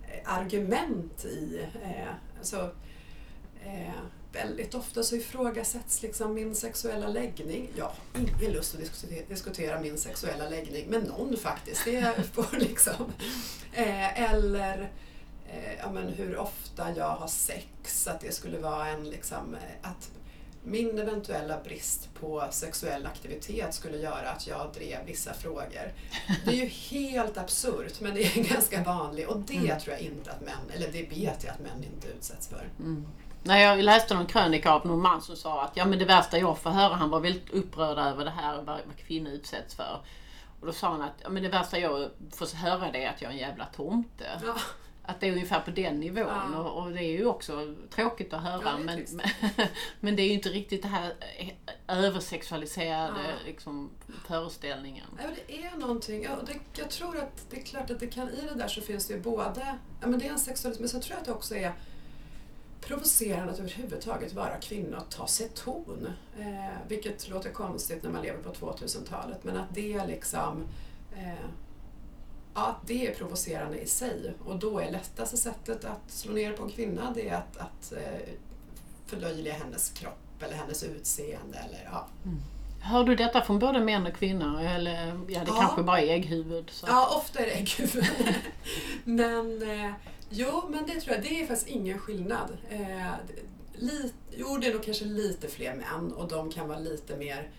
eh, 0.03 0.33
argument 0.33 1.25
i, 1.25 1.67
eh, 1.83 2.13
alltså, 2.37 2.69
eh, 3.65 4.01
väldigt 4.33 4.73
ofta 4.75 5.03
så 5.03 5.15
ifrågasätts 5.15 6.01
liksom 6.01 6.33
min 6.33 6.55
sexuella 6.55 7.07
läggning. 7.07 7.69
Har 7.79 7.91
ingen 8.39 8.53
lust 8.53 8.73
att 8.73 8.79
diskutera, 8.81 9.25
diskutera 9.29 9.79
min 9.81 9.97
sexuella 9.97 10.49
läggning 10.49 10.87
med 10.89 11.07
någon 11.07 11.37
faktiskt. 11.37 11.85
Det 11.85 12.13
får 12.33 12.47
liksom. 12.59 13.13
Eh, 13.73 14.21
eller 14.31 14.91
eh, 15.49 15.73
ja, 15.79 15.91
men 15.91 16.07
hur 16.07 16.37
ofta 16.37 16.95
jag 16.95 17.09
har 17.09 17.27
sex, 17.27 18.07
att 18.07 18.19
det 18.21 18.33
skulle 18.33 18.57
vara 18.57 18.87
en 18.87 19.09
liksom, 19.09 19.55
eh, 19.55 19.89
att 19.89 20.09
min 20.63 20.99
eventuella 20.99 21.59
brist 21.63 22.09
på 22.19 22.47
sexuell 22.51 23.05
aktivitet 23.05 23.73
skulle 23.73 23.97
göra 23.97 24.29
att 24.29 24.47
jag 24.47 24.69
drev 24.73 25.05
vissa 25.05 25.33
frågor. 25.33 25.93
Det 26.45 26.51
är 26.51 26.55
ju 26.55 26.65
helt 26.65 27.37
absurt 27.37 27.99
men 28.01 28.13
det 28.15 28.23
är 28.23 28.43
ganska 28.53 28.83
vanligt 28.83 29.27
och 29.27 29.39
det 29.39 29.55
Mm. 29.57 29.79
tror 29.79 29.93
jag 29.95 30.01
inte 30.01 30.31
att 30.31 30.41
män, 30.41 30.71
eller 30.75 30.91
det 30.91 31.01
vet 31.03 31.43
jag 31.43 31.53
att 31.53 31.59
män 31.59 31.83
inte 31.93 32.07
utsätts 32.07 32.47
för. 32.47 32.69
Nej, 33.43 33.63
jag 33.63 33.79
läste 33.83 34.13
någon 34.13 34.25
krönika 34.25 34.71
av 34.71 34.87
någon 34.87 35.01
man 35.01 35.21
som 35.21 35.35
sa 35.35 35.63
att 35.63 35.77
ja, 35.77 35.85
men 35.85 35.99
det 35.99 36.05
värsta 36.05 36.37
jag 36.39 36.57
får 36.57 36.69
höra, 36.69 36.95
han 36.95 37.09
var 37.09 37.19
väldigt 37.19 37.49
upprörd 37.49 37.97
över 37.97 38.25
det 38.25 38.31
här 38.31 38.61
vad, 38.61 38.79
kvinnor 39.05 39.31
utsätts 39.31 39.75
för. 39.75 40.01
Och 40.59 40.67
då 40.67 40.73
sa 40.73 40.89
han 40.91 41.01
att 41.01 41.15
ja, 41.23 41.29
men 41.29 41.43
det 41.43 41.49
värsta 41.49 41.79
jag 41.79 42.09
får 42.31 42.55
höra 42.55 42.91
det 42.91 43.03
är 43.03 43.09
att 43.09 43.21
jag 43.21 43.29
är 43.31 43.33
en 43.33 43.39
jävla 43.39 43.65
tomte. 43.65 44.25
Ja. 44.45 44.55
Att 45.03 45.19
det 45.19 45.27
är 45.27 45.31
ungefär 45.31 45.59
på 45.59 45.71
den 45.71 45.99
nivån 45.99 46.27
Ja. 46.53 46.59
och, 46.59 46.83
och 46.83 46.91
det 46.91 47.03
är 47.03 47.11
ju 47.17 47.25
också 47.25 47.75
tråkigt 47.95 48.33
att 48.33 48.43
höra 48.43 48.61
Ja, 48.65 48.71
det 48.71 48.83
men, 48.83 49.05
men, 49.11 49.27
men 49.99 50.15
det 50.15 50.21
är 50.21 50.27
ju 50.27 50.33
inte 50.33 50.49
riktigt 50.49 50.81
det 50.81 50.87
här 50.87 51.13
eh, 51.37 51.49
översexualiserade 51.87 53.19
Ja. 53.27 53.33
liksom, 53.45 53.89
föreställningen. 54.27 55.05
Ja, 55.17 55.29
det 55.47 55.65
är 55.65 55.77
någonting. 55.77 56.23
Ja, 56.23 56.31
det, 56.45 56.81
jag 56.81 56.89
tror 56.89 57.17
att 57.17 57.45
det 57.49 57.57
är 57.57 57.63
klart 57.63 57.89
att 57.89 57.99
det 57.99 58.07
kan, 58.07 58.29
i 58.29 58.41
det 58.49 58.55
där 58.55 58.67
så 58.67 58.81
finns 58.81 59.07
det 59.07 59.13
ju 59.13 59.19
både, 59.21 59.75
ja 60.01 60.07
men 60.07 60.19
det 60.19 60.27
är 60.27 60.31
en 60.31 60.39
sexualitet, 60.39 60.79
men 60.79 60.89
så 60.89 60.99
tror 60.99 61.11
jag 61.11 61.19
att 61.19 61.25
det 61.25 61.31
också 61.31 61.55
är 61.55 61.73
provocerande 62.81 63.53
att 63.53 63.59
överhuvudtaget 63.59 64.33
vara 64.33 64.57
kvinna 64.57 64.97
och 64.97 65.09
ta 65.09 65.27
sig 65.27 65.49
ton. 65.49 66.07
Eh, 66.39 66.77
vilket 66.87 67.29
låter 67.29 67.49
konstigt 67.51 68.03
när 68.03 68.09
man 68.11 68.21
lever 68.21 68.43
på 68.43 68.51
2000-talet, 68.53 69.43
men 69.43 69.57
att 69.57 69.75
det 69.75 70.05
liksom 70.07 70.63
eh, 71.17 71.45
Ja, 72.55 72.77
det 72.85 73.07
är 73.07 73.13
provocerande 73.15 73.81
i 73.81 73.87
sig 73.87 74.33
och 74.45 74.59
då 74.59 74.79
är 74.79 74.91
lättaste 74.91 75.37
sättet 75.37 75.85
att 75.85 76.11
slå 76.11 76.33
ner 76.33 76.53
på 76.53 76.63
en 76.63 76.69
kvinna 76.69 77.11
det 77.15 77.29
är 77.29 77.35
att, 77.35 77.57
att 77.57 77.93
eh, 77.93 78.29
förlöjliga 79.05 79.53
hennes 79.53 79.89
kropp 79.89 80.43
eller 80.43 80.55
hennes 80.55 80.83
utseende. 80.83 81.57
Eller, 81.57 81.89
ja. 81.91 82.07
Hör 82.81 83.03
du 83.03 83.15
detta 83.15 83.41
från 83.41 83.59
både 83.59 83.79
män 83.79 84.07
och 84.07 84.13
kvinnor? 84.15 84.61
Eller 84.61 85.05
ja, 85.27 85.39
det 85.39 85.45
Ja. 85.47 85.55
kanske 85.59 85.83
bara 85.83 86.01
är 86.01 86.07
ägghuvud. 86.13 86.69
Så. 86.69 86.87
Ja, 86.89 87.15
ofta 87.17 87.39
är 87.39 87.45
det 87.45 87.51
ägghuvud. 87.51 88.05
men 89.03 89.61
eh, 89.85 89.91
jo, 90.31 90.63
men 90.69 90.85
det 90.85 91.01
tror 91.01 91.15
jag, 91.15 91.23
det 91.23 91.41
är 91.41 91.47
faktiskt 91.47 91.67
ingen 91.67 91.99
skillnad. 91.99 92.57
Eh, 92.69 93.13
li, 93.73 94.13
jo, 94.31 94.57
det 94.57 94.67
är 94.67 94.73
nog 94.73 94.83
kanske 94.83 95.05
lite 95.05 95.47
fler 95.47 95.75
män 95.75 96.11
och 96.11 96.27
de 96.27 96.51
kan 96.51 96.67
vara 96.67 96.79
lite 96.79 97.17
mer 97.17 97.49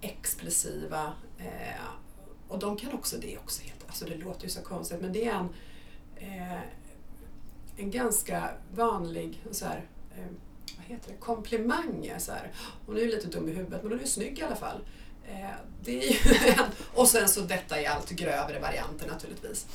explosiva. 0.00 1.12
Eh, 1.38 1.84
och 2.48 2.58
de 2.58 2.76
kan 2.76 2.92
också, 2.92 3.16
det 3.16 3.38
också 3.38 3.62
helt, 3.62 3.84
alltså 3.86 4.04
det 4.04 4.16
låter 4.16 4.44
ju 4.44 4.50
så 4.50 4.62
konstigt, 4.62 5.00
men 5.00 5.12
det 5.12 5.24
är 5.24 5.34
en, 5.34 5.48
eh, 6.16 6.60
en 7.76 7.90
ganska 7.90 8.50
vanlig 8.74 9.44
så 9.50 9.66
här, 9.66 9.86
eh, 10.16 10.26
vad 10.76 10.86
heter 10.86 11.10
det, 11.10 11.16
komplimang. 11.16 12.14
Så 12.18 12.32
här, 12.32 12.52
hon 12.86 12.96
är 12.96 13.00
ju 13.00 13.10
lite 13.10 13.26
dum 13.26 13.48
i 13.48 13.52
huvudet, 13.52 13.82
men 13.82 13.90
hon 13.90 13.98
är 13.98 14.02
ju 14.02 14.08
snygg 14.10 14.38
i 14.38 14.42
alla 14.42 14.56
fall. 14.56 14.80
Eh, 15.28 15.50
det 15.84 16.04
är 16.04 16.12
ju 16.12 16.54
och 16.94 17.08
sen 17.08 17.28
så 17.28 17.40
detta 17.40 17.80
i 17.80 17.86
allt 17.86 18.10
grövre 18.10 18.60
varianter 18.60 19.06
naturligtvis. 19.06 19.66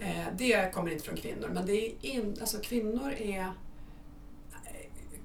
Eh, 0.00 0.26
det 0.36 0.74
kommer 0.74 0.90
inte 0.90 1.04
från 1.04 1.16
kvinnor, 1.16 1.50
men 1.54 1.66
det 1.66 1.86
är 1.86 1.92
in, 2.00 2.36
alltså 2.40 2.58
kvinnor 2.58 3.12
är 3.12 3.52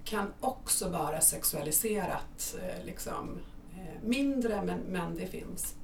kan 0.09 0.33
också 0.39 0.89
vara 0.89 1.21
sexualiserat 1.21 2.55
eh, 2.61 2.85
liksom, 2.85 3.39
eh, 3.77 4.03
mindre, 4.03 4.61
men, 4.61 4.79
men 4.79 5.17
det 5.17 5.27
finns. 5.27 5.75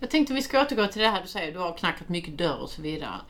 Jag 0.00 0.10
tänkte 0.10 0.34
vi 0.34 0.42
ska 0.42 0.62
återgå 0.62 0.86
till 0.86 1.02
det 1.02 1.08
här 1.08 1.22
du 1.22 1.28
säger, 1.28 1.52
du 1.52 1.58
har 1.58 1.76
knackat 1.76 2.08
mycket 2.08 2.38
dörr 2.38 2.58
och 2.62 2.70
så 2.70 2.82
vidare. 2.82 3.20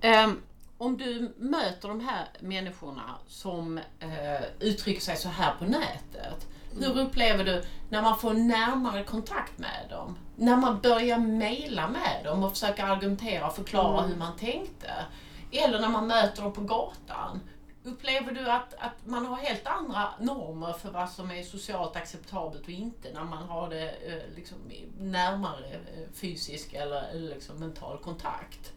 Ehm, 0.00 0.42
om 0.78 0.96
du 0.96 1.34
möter 1.36 1.88
de 1.88 2.00
här 2.00 2.28
människorna 2.40 3.18
som 3.28 3.78
eh, 3.78 4.42
uttrycker 4.60 5.00
sig 5.00 5.16
så 5.16 5.28
här 5.28 5.54
på 5.58 5.64
nätet. 5.64 6.48
Hur 6.80 7.00
upplever 7.00 7.44
du 7.44 7.62
när 7.88 8.02
man 8.02 8.18
får 8.18 8.34
närmare 8.34 9.04
kontakt 9.04 9.58
med 9.58 9.86
dem? 9.90 10.18
När 10.36 10.56
man 10.56 10.80
börjar 10.80 11.18
mejla 11.18 11.88
med 11.88 12.24
dem 12.24 12.42
och 12.42 12.50
försöka 12.50 12.84
argumentera 12.84 13.46
och 13.46 13.54
förklara 13.54 14.02
hur 14.02 14.16
man 14.16 14.36
tänkte. 14.36 14.90
Eller 15.50 15.80
när 15.80 15.88
man 15.88 16.06
möter 16.06 16.42
dem 16.42 16.52
på 16.52 16.60
gatan. 16.60 17.40
Upplever 17.84 18.32
du 18.32 18.50
att, 18.50 18.74
att 18.74 19.06
man 19.06 19.26
har 19.26 19.36
helt 19.36 19.66
andra 19.66 20.08
normer 20.20 20.72
för 20.72 20.90
vad 20.90 21.10
som 21.10 21.30
är 21.30 21.42
socialt 21.42 21.96
acceptabelt 21.96 22.62
och 22.62 22.68
inte 22.68 23.12
när 23.14 23.24
man 23.24 23.42
har 23.42 23.70
det 23.70 23.88
eh, 23.90 24.36
liksom, 24.36 24.58
närmare 24.98 25.66
eh, 25.66 26.12
fysisk 26.14 26.72
eller, 26.72 27.02
eller 27.02 27.34
liksom 27.34 27.56
mental 27.56 27.98
kontakt? 27.98 28.72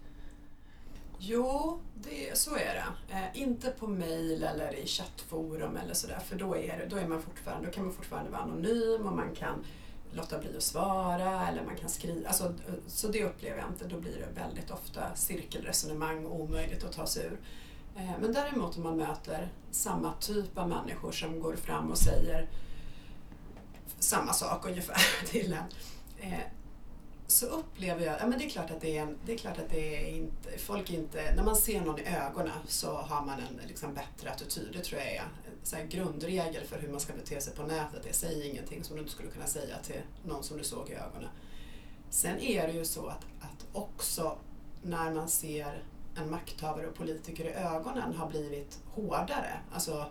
Jo, 1.28 1.80
det, 1.96 2.38
så 2.38 2.56
är 2.56 2.74
det. 2.74 3.16
Eh, 3.16 3.42
inte 3.42 3.70
på 3.70 3.88
mail 3.88 4.44
eller 4.44 4.76
i 4.76 4.88
chattforum 4.88 5.78
eller 5.78 5.94
sådär 5.94 6.20
för 6.20 6.36
då, 6.36 6.56
är 6.56 6.78
det, 6.78 6.86
då, 6.90 6.98
är 6.98 7.08
man 7.08 7.22
fortfarande, 7.22 7.68
då 7.68 7.74
kan 7.74 7.86
man 7.86 7.94
fortfarande 7.94 8.32
vara 8.32 8.42
anonym 8.42 9.08
och 9.08 9.16
man 9.16 9.36
kan 9.36 9.66
låta 10.12 10.40
bli 10.40 10.58
att 10.58 10.64
svara 10.64 11.48
eller 11.48 11.64
man 11.64 11.76
kan 11.76 11.90
skriva. 11.90 12.28
Alltså, 12.28 12.44
eh, 12.44 12.74
så 12.88 13.08
det 13.08 13.24
upplever 13.24 13.58
jag 13.58 13.68
inte. 13.70 13.88
Då 13.88 14.00
blir 14.00 14.12
det 14.12 14.42
väldigt 14.42 14.72
ofta 14.72 15.16
cirkelresonemang 15.16 16.26
och 16.26 16.40
omöjligt 16.40 16.84
att 16.84 16.92
ta 16.92 17.06
sig 17.06 17.26
ur. 17.26 17.40
Eh, 17.96 18.12
men 18.22 18.34
däremot 18.34 18.78
om 18.78 18.84
man 18.84 18.98
möter 18.98 19.50
samma 19.72 20.14
typ 20.14 20.58
av 20.58 20.70
människor 20.70 21.12
som 21.12 21.40
går 21.40 21.56
fram 21.56 21.92
och 21.92 21.98
säger 21.98 22.50
samma 24.00 24.34
sak 24.34 24.66
ungefär 24.66 25.26
till 25.28 25.54
en. 25.54 26.32
Eh, 26.32 26.40
så 27.28 27.46
upplever 27.46 28.06
jag, 28.06 28.16
ja 28.20 28.28
men 28.28 28.40
det 28.40 28.46
är 28.46 28.50
klart 28.50 28.72
att 28.72 28.82
det 28.82 28.98
är, 28.98 29.02
en, 29.02 29.18
det 29.26 29.34
är 29.34 29.38
klart 29.38 29.58
att 29.58 29.70
det 29.70 29.96
är 29.96 30.16
inte, 30.16 30.58
folk 30.58 30.90
inte, 30.90 31.36
när 31.36 31.44
man 31.44 31.56
ser 31.56 31.82
någon 31.82 32.00
i 32.00 32.06
ögonen 32.06 32.60
så 32.68 32.98
har 32.98 33.26
man 33.26 33.40
en 33.40 33.68
liksom 33.68 33.94
bättre 33.94 34.32
attityd. 34.32 34.70
Det 34.74 34.84
tror 34.84 35.02
jag 35.02 35.12
är 35.12 35.20
en 35.20 35.56
så 35.64 35.76
här 35.76 35.84
grundregel 35.84 36.66
för 36.66 36.80
hur 36.80 36.90
man 36.90 37.00
ska 37.00 37.14
bete 37.14 37.42
sig 37.42 37.56
på 37.56 37.64
nätet. 37.64 38.04
Det 38.04 38.14
säger 38.14 38.50
ingenting 38.50 38.84
som 38.84 38.96
du 38.96 39.02
inte 39.02 39.14
skulle 39.14 39.30
kunna 39.30 39.48
säga 39.48 39.78
till 39.84 40.02
någon 40.24 40.44
som 40.44 40.58
du 40.58 40.64
såg 40.64 40.90
i 40.90 40.94
ögonen. 40.94 41.30
Sen 42.10 42.40
är 42.40 42.68
det 42.68 42.74
ju 42.74 42.86
så 42.86 43.08
att, 43.08 43.26
att 43.40 43.66
också 43.74 44.38
när 44.84 45.14
man 45.14 45.30
ser 45.30 45.84
en 46.16 46.32
makthavare 46.32 46.88
och 46.88 46.96
politiker 46.96 47.46
i 47.46 47.54
ögonen 47.54 48.14
har 48.14 48.30
blivit 48.30 48.80
hårdare. 48.86 49.60
Alltså, 49.74 50.06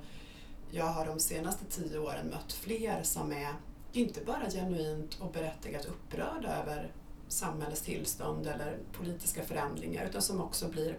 jag 0.71 0.87
har 0.87 1.06
de 1.06 1.21
senaste 1.21 1.64
tio 1.64 1.99
åren 1.99 2.26
mött 2.26 2.52
fler 2.52 3.02
som 3.02 3.33
är 3.33 3.54
inte 3.92 4.25
bara 4.25 4.50
genuint 4.50 5.18
och 5.21 5.33
berättigat 5.33 5.85
upprörda 5.85 6.56
över 6.62 6.92
samhällets 7.28 7.83
tillstånd 7.83 8.47
eller 8.47 8.78
politiska 8.93 9.43
förändringar 9.43 10.07
utan 10.07 10.23
som 10.23 10.40
också 10.40 10.69
blir 10.69 10.99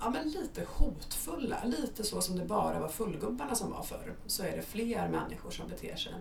ja, 0.00 0.10
men 0.10 0.28
lite 0.28 0.66
hotfulla. 0.68 1.64
Lite 1.64 2.04
så 2.04 2.20
som 2.20 2.36
det 2.36 2.44
bara 2.44 2.80
var 2.80 2.88
fullgubbarna 2.88 3.54
som 3.54 3.70
var 3.70 3.82
förr. 3.82 4.14
Så 4.26 4.42
är 4.42 4.56
det 4.56 4.62
fler 4.62 5.08
människor 5.08 5.50
som 5.50 5.68
beter 5.68 5.96
sig. 5.96 6.14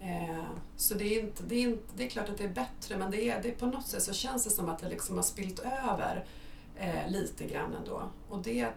Eh, 0.00 0.44
så 0.76 0.94
det 0.94 1.04
är, 1.04 1.20
inte, 1.20 1.42
det, 1.42 1.54
är 1.54 1.68
inte, 1.68 1.92
det 1.96 2.06
är 2.06 2.10
klart 2.10 2.28
att 2.28 2.38
det 2.38 2.44
är 2.44 2.54
bättre 2.54 2.96
men 2.96 3.10
det 3.10 3.30
är, 3.30 3.42
det 3.42 3.48
är 3.48 3.54
på 3.54 3.66
något 3.66 3.86
sätt 3.86 4.02
så 4.02 4.12
känns 4.12 4.44
det 4.44 4.50
som 4.50 4.68
att 4.68 4.78
det 4.78 4.88
liksom 4.88 5.16
har 5.16 5.22
spilt 5.22 5.58
över 5.58 6.24
eh, 6.76 7.10
lite 7.10 7.46
grann 7.46 7.74
ändå. 7.74 8.02
Och 8.28 8.42
det 8.42 8.68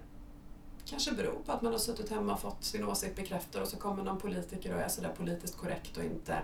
kanske 0.85 1.11
beror 1.11 1.39
på 1.45 1.51
att 1.51 1.61
man 1.61 1.71
har 1.71 1.79
suttit 1.79 2.09
hemma 2.09 2.33
och 2.33 2.39
fått 2.39 2.63
sin 2.63 2.85
åsikt 2.85 3.15
bekräftad 3.15 3.61
och 3.61 3.67
så 3.67 3.77
kommer 3.77 4.03
någon 4.03 4.19
politiker 4.19 4.75
och 4.75 4.81
är 4.81 4.87
sådär 4.87 5.13
politiskt 5.17 5.57
korrekt 5.57 5.97
och 5.97 6.03
inte 6.03 6.41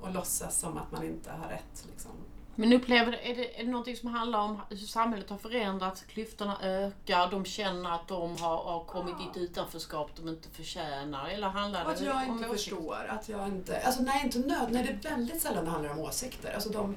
och 0.00 0.14
låtsas 0.14 0.58
som 0.58 0.76
att 0.78 0.92
man 0.92 1.04
inte 1.04 1.30
har 1.30 1.48
rätt. 1.48 1.86
Liksom. 1.90 2.10
Men 2.60 2.72
upplever 2.72 3.12
är 3.12 3.36
det, 3.36 3.60
är 3.60 3.64
det 3.64 3.70
någonting 3.70 3.96
som 3.96 4.08
handlar 4.08 4.38
om 4.38 4.60
hur 4.70 4.76
samhället 4.76 5.30
har 5.30 5.38
förändrats, 5.38 6.02
klyftorna 6.02 6.58
ökar, 6.62 7.30
de 7.30 7.44
känner 7.44 7.90
att 7.90 8.08
de 8.08 8.36
har, 8.36 8.56
har 8.56 8.84
kommit 8.84 9.14
i 9.20 9.30
ett 9.30 9.36
utanförskap 9.36 10.10
de 10.16 10.28
inte 10.28 10.48
förtjänar? 10.48 11.28
Eller 11.28 11.48
handlar 11.48 11.84
Och 11.84 11.90
att 11.90 11.98
det 11.98 12.04
jag 12.04 12.16
om 12.16 12.22
inte 12.22 12.32
åsikter? 12.34 12.56
förstår. 12.56 13.06
Att 13.08 13.28
jag 13.28 13.48
inte, 13.48 13.80
alltså 13.80 14.02
nej, 14.02 14.22
inte 14.24 14.38
nöd, 14.38 14.68
nej, 14.70 14.98
det 15.00 15.08
är 15.08 15.10
väldigt 15.16 15.42
sällan 15.42 15.64
det 15.64 15.70
handlar 15.70 15.90
om 15.90 15.98
åsikter. 15.98 16.52
Alltså 16.54 16.68
de, 16.70 16.94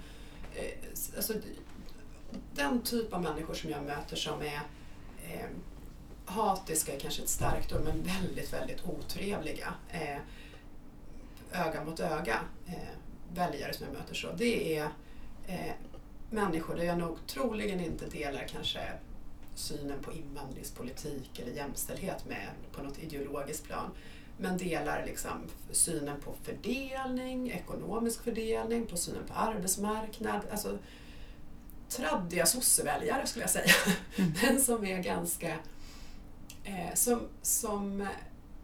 eh, 0.56 0.72
alltså, 1.16 1.34
den 2.54 2.82
typ 2.82 3.14
av 3.14 3.22
människor 3.22 3.54
som 3.54 3.70
jag 3.70 3.84
möter 3.84 4.16
som 4.16 4.42
är 4.42 4.62
eh, 5.24 5.50
hatiska 6.26 6.96
är 6.96 7.00
kanske 7.00 7.22
ett 7.22 7.30
starkt 7.30 7.74
ord, 7.74 7.82
men 7.84 8.04
väldigt, 8.04 8.54
väldigt 8.54 8.86
otrevliga. 8.86 9.74
Eh, 9.90 10.18
öga 11.68 11.84
mot 11.84 12.00
öga. 12.00 12.40
Eh, 12.68 12.74
väljare 13.34 13.74
som 13.74 13.86
jag 13.86 13.94
möter 13.94 14.16
så. 14.16 14.28
Det 14.38 14.78
är 14.78 14.90
eh, 15.52 15.74
människor 16.30 16.76
där 16.76 16.84
jag 16.84 16.98
nog 16.98 17.18
troligen 17.28 17.80
inte 17.80 18.06
delar 18.06 18.48
kanske 18.48 18.80
synen 19.56 20.04
på 20.04 20.14
invandringspolitik 20.14 21.40
eller 21.40 21.52
jämställdhet 21.52 22.26
med 22.26 22.48
på 22.72 22.84
något 22.84 23.00
ideologiskt 23.00 23.64
plan. 23.64 23.92
Men 24.38 24.58
delar 24.58 25.06
liksom 25.06 25.32
synen 25.72 26.22
på 26.22 26.36
fördelning, 26.44 27.52
ekonomisk 27.52 28.24
fördelning, 28.24 28.86
på 28.86 28.98
synen 28.98 29.24
på 29.28 29.34
arbetsmarknad. 29.34 30.42
Alltså 30.52 30.78
traddiga 31.90 32.46
sosseväljare 32.46 33.28
skulle 33.28 33.44
jag 33.44 33.52
säga. 33.52 33.74
Men 34.44 34.62
som 34.62 34.86
är 34.86 35.00
ganska... 35.04 35.58
Eh, 36.64 36.94
som, 36.94 37.20
som 37.42 38.08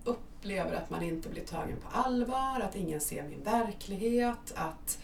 upp, 0.04 0.20
upplever 0.38 0.76
att 0.76 0.90
man 0.90 1.04
inte 1.04 1.30
blir 1.30 1.46
tagen 1.46 1.78
på 1.78 1.88
allvar, 1.98 2.60
att 2.60 2.76
ingen 2.76 3.02
ser 3.02 3.24
min 3.24 3.44
verklighet, 3.44 4.54
att 4.56 5.00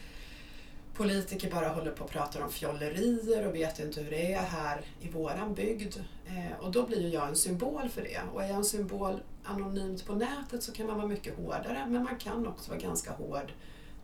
politiker 0.93 1.51
bara 1.51 1.67
håller 1.69 1.91
på 1.91 2.03
och 2.03 2.09
pratar 2.09 2.41
om 2.41 2.51
fjollerier 2.51 3.47
och 3.47 3.55
vet 3.55 3.79
inte 3.79 4.01
hur 4.01 4.09
det 4.11 4.33
är 4.33 4.41
här 4.41 4.81
i 5.01 5.09
våran 5.09 5.53
bygd. 5.53 5.95
Eh, 6.25 6.59
och 6.59 6.71
då 6.71 6.87
blir 6.87 7.01
ju 7.01 7.07
jag 7.07 7.27
en 7.27 7.35
symbol 7.35 7.89
för 7.89 8.01
det. 8.01 8.21
Och 8.33 8.43
är 8.43 8.47
jag 8.47 8.57
en 8.57 8.65
symbol 8.65 9.19
anonymt 9.43 10.05
på 10.05 10.15
nätet 10.15 10.63
så 10.63 10.71
kan 10.71 10.87
man 10.87 10.97
vara 10.97 11.07
mycket 11.07 11.37
hårdare 11.37 11.85
men 11.89 12.03
man 12.03 12.17
kan 12.17 12.47
också 12.47 12.71
vara 12.71 12.81
ganska 12.81 13.11
hård 13.11 13.53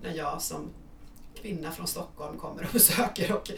när 0.02 0.14
jag 0.14 0.42
som 0.42 0.70
kvinna 1.36 1.72
från 1.72 1.88
Stockholm 1.88 2.38
kommer 2.38 2.64
och 2.64 2.70
besöker 2.74 3.32
och, 3.32 3.52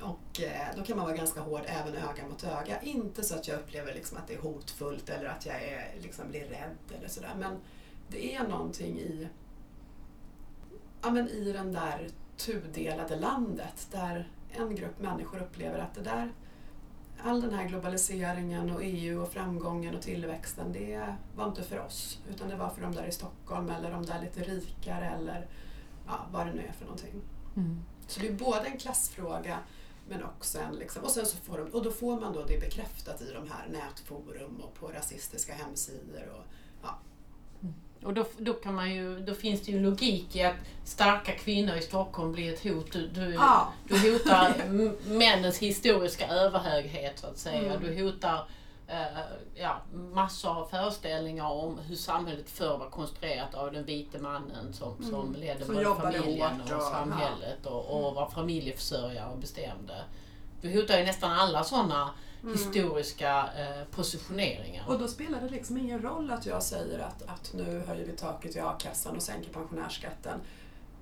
och 0.00 0.40
eh, 0.40 0.76
då 0.76 0.82
kan 0.82 0.96
man 0.96 1.06
vara 1.06 1.16
ganska 1.16 1.40
hård 1.40 1.62
även 1.66 1.94
öga 1.94 2.28
mot 2.30 2.44
öga. 2.44 2.82
Inte 2.82 3.22
så 3.22 3.34
att 3.34 3.48
jag 3.48 3.60
upplever 3.60 3.94
liksom 3.94 4.18
att 4.18 4.28
det 4.28 4.34
är 4.34 4.40
hotfullt 4.40 5.08
eller 5.08 5.26
att 5.26 5.46
jag 5.46 5.62
är, 5.62 5.94
liksom 6.02 6.30
blir 6.30 6.44
rädd 6.44 6.98
eller 6.98 7.08
sådär 7.08 7.34
men 7.38 7.56
det 8.08 8.34
är 8.34 8.48
någonting 8.48 8.98
i, 8.98 9.28
ja, 11.02 11.10
men 11.10 11.28
i 11.28 11.52
den 11.52 11.72
där 11.72 12.08
tudelade 12.36 13.16
landet 13.16 13.88
där 13.92 14.28
en 14.50 14.74
grupp 14.74 15.00
människor 15.00 15.38
upplever 15.38 15.78
att 15.78 15.94
det 15.94 16.02
där 16.02 16.32
all 17.22 17.40
den 17.40 17.54
här 17.54 17.68
globaliseringen 17.68 18.70
och 18.70 18.80
EU 18.82 19.22
och 19.22 19.32
framgången 19.32 19.94
och 19.94 20.02
tillväxten, 20.02 20.72
det 20.72 21.14
var 21.36 21.48
inte 21.48 21.62
för 21.62 21.80
oss. 21.80 22.18
Utan 22.30 22.48
det 22.48 22.56
var 22.56 22.68
för 22.68 22.82
de 22.82 22.94
där 22.94 23.06
i 23.06 23.12
Stockholm 23.12 23.70
eller 23.70 23.90
de 23.90 24.06
där 24.06 24.20
lite 24.20 24.40
rikare 24.40 25.10
eller 25.10 25.48
ja, 26.06 26.26
vad 26.32 26.46
det 26.46 26.52
nu 26.52 26.62
är 26.62 26.72
för 26.72 26.84
någonting. 26.84 27.22
Mm. 27.56 27.80
Så 28.06 28.20
det 28.20 28.28
är 28.28 28.32
både 28.32 28.66
en 28.66 28.78
klassfråga 28.78 29.58
men 30.08 30.24
också 30.24 30.58
en 30.58 30.74
liksom, 30.74 31.02
och, 31.02 31.10
sen 31.10 31.26
så 31.26 31.36
får 31.36 31.58
de, 31.58 31.62
och 31.62 31.82
då 31.82 31.90
får 31.90 32.20
man 32.20 32.32
då 32.32 32.44
det 32.44 32.60
bekräftat 32.60 33.20
i 33.22 33.32
de 33.32 33.50
här 33.50 33.68
nätforum 33.68 34.60
och 34.60 34.74
på 34.74 34.88
rasistiska 34.88 35.54
hemsidor. 35.54 36.28
Och, 36.28 36.44
ja. 36.82 36.98
Och 38.04 38.14
då, 38.14 38.24
då, 38.38 38.52
kan 38.52 38.74
man 38.74 38.94
ju, 38.94 39.20
då 39.20 39.34
finns 39.34 39.60
det 39.60 39.72
ju 39.72 39.80
logik 39.80 40.36
i 40.36 40.42
att 40.42 40.56
starka 40.84 41.32
kvinnor 41.32 41.74
i 41.74 41.82
Stockholm 41.82 42.32
blir 42.32 42.52
ett 42.52 42.62
hot. 42.62 42.92
Du, 42.92 43.06
du, 43.06 43.34
ja. 43.34 43.72
du 43.88 44.12
hotar 44.12 44.54
männens 45.08 45.58
historiska 45.58 46.28
överhöghet 46.28 47.18
så 47.18 47.26
att 47.26 47.38
säga. 47.38 47.74
Mm. 47.74 47.82
Du 47.82 48.02
hotar 48.02 48.48
eh, 48.88 49.20
ja, 49.54 49.82
massor 49.92 50.50
av 50.50 50.66
föreställningar 50.66 51.50
om 51.50 51.78
hur 51.78 51.96
samhället 51.96 52.50
förr 52.50 52.78
var 52.78 52.90
konstruerat 52.90 53.54
av 53.54 53.72
den 53.72 53.84
vite 53.84 54.18
mannen 54.18 54.72
som, 54.72 54.96
mm. 54.98 55.10
som 55.10 55.34
ledde 55.34 55.64
som 55.64 55.74
både 55.74 55.94
familjen 55.94 56.60
och, 56.60 56.76
och 56.76 56.82
samhället 56.82 57.66
och, 57.66 58.06
och 58.06 58.14
var 58.14 58.30
familjeförsörjare 58.30 59.30
och 59.30 59.38
bestämde. 59.38 60.04
Du 60.60 60.80
hotar 60.80 60.98
ju 60.98 61.04
nästan 61.04 61.32
alla 61.32 61.64
sådana 61.64 62.10
mm. 62.44 62.58
historiska 62.58 63.48
eh, 63.58 63.84
positioneringar. 63.90 64.84
Och 64.88 64.98
då 64.98 65.08
spelar 65.08 65.40
det 65.40 65.48
liksom 65.48 65.78
ingen 65.78 66.02
roll 66.02 66.30
att 66.30 66.46
jag 66.46 66.62
säger 66.62 66.98
att, 66.98 67.22
att 67.22 67.52
nu 67.52 67.82
höjer 67.86 68.06
vi 68.06 68.12
taket 68.12 68.56
i 68.56 68.60
a-kassan 68.60 69.16
och 69.16 69.22
sänker 69.22 69.52
pensionärsskatten. 69.52 70.40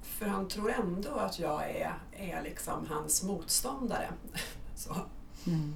För 0.03 0.27
han 0.27 0.49
tror 0.49 0.73
ändå 0.73 1.11
att 1.11 1.39
jag 1.39 1.71
är, 1.71 1.95
är 2.13 2.43
liksom 2.43 2.87
hans 2.91 3.23
motståndare. 3.23 4.13
Så. 4.77 4.97
Mm. 5.47 5.75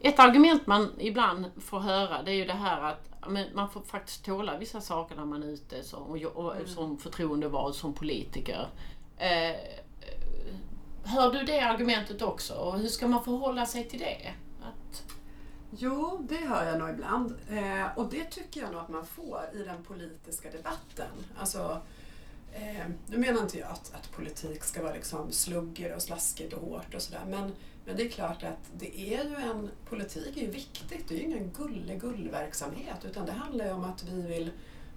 Ett 0.00 0.18
argument 0.18 0.66
man 0.66 0.90
ibland 0.98 1.46
får 1.60 1.80
höra 1.80 2.22
det 2.22 2.30
är 2.30 2.34
ju 2.34 2.44
det 2.44 2.52
här 2.52 2.82
att 2.82 3.08
man 3.54 3.70
får 3.70 3.80
faktiskt 3.80 4.24
tåla 4.24 4.58
vissa 4.58 4.80
saker 4.80 5.16
när 5.16 5.24
man 5.24 5.42
är 5.42 5.46
ute 5.46 5.82
som, 5.82 6.02
och, 6.02 6.56
mm. 6.56 6.68
som 6.68 6.98
förtroendevald, 6.98 7.74
som 7.74 7.92
politiker. 7.92 8.68
Eh, 9.16 9.56
hör 11.04 11.32
du 11.32 11.42
det 11.42 11.60
argumentet 11.60 12.22
också? 12.22 12.54
Och 12.54 12.78
hur 12.78 12.88
ska 12.88 13.08
man 13.08 13.24
förhålla 13.24 13.66
sig 13.66 13.88
till 13.88 13.98
det? 13.98 14.32
Jo, 15.78 16.26
det 16.28 16.36
hör 16.36 16.66
jag 16.66 16.78
nog 16.78 16.90
ibland. 16.90 17.34
Eh, 17.50 17.98
och 17.98 18.10
det 18.10 18.24
tycker 18.24 18.60
jag 18.60 18.72
nog 18.72 18.80
att 18.80 18.88
man 18.88 19.06
får 19.06 19.40
i 19.54 19.58
den 19.58 19.82
politiska 19.82 20.50
debatten. 20.50 21.10
Alltså, 21.38 21.80
eh, 22.52 22.86
nu 23.06 23.18
menar 23.18 23.42
inte 23.42 23.58
jag 23.58 23.70
att, 23.70 23.94
att 23.94 24.12
politik 24.12 24.64
ska 24.64 24.82
vara 24.82 24.94
liksom 24.94 25.32
slugger 25.32 25.94
och 25.94 26.02
slaskigt 26.02 26.52
och 26.52 26.60
hårt 26.60 26.94
och 26.94 27.02
sådär. 27.02 27.24
Men, 27.28 27.52
men 27.84 27.96
det 27.96 28.02
är 28.02 28.08
klart 28.08 28.42
att 28.42 28.70
det 28.78 29.00
är 29.00 29.24
ju 29.24 29.34
en, 29.34 29.70
politik 29.88 30.36
är 30.36 30.40
ju 30.40 30.50
viktigt. 30.50 31.08
Det 31.08 31.14
är 31.14 31.18
ju 31.18 31.24
ingen 31.24 31.50
gulle 31.50 31.96
gullverksamhet 31.96 33.04
utan 33.04 33.26
det 33.26 33.32
handlar 33.32 33.64
ju 33.64 33.72
om 33.72 33.84
att 33.84 34.04
vi 34.04 34.22
vill 34.22 34.50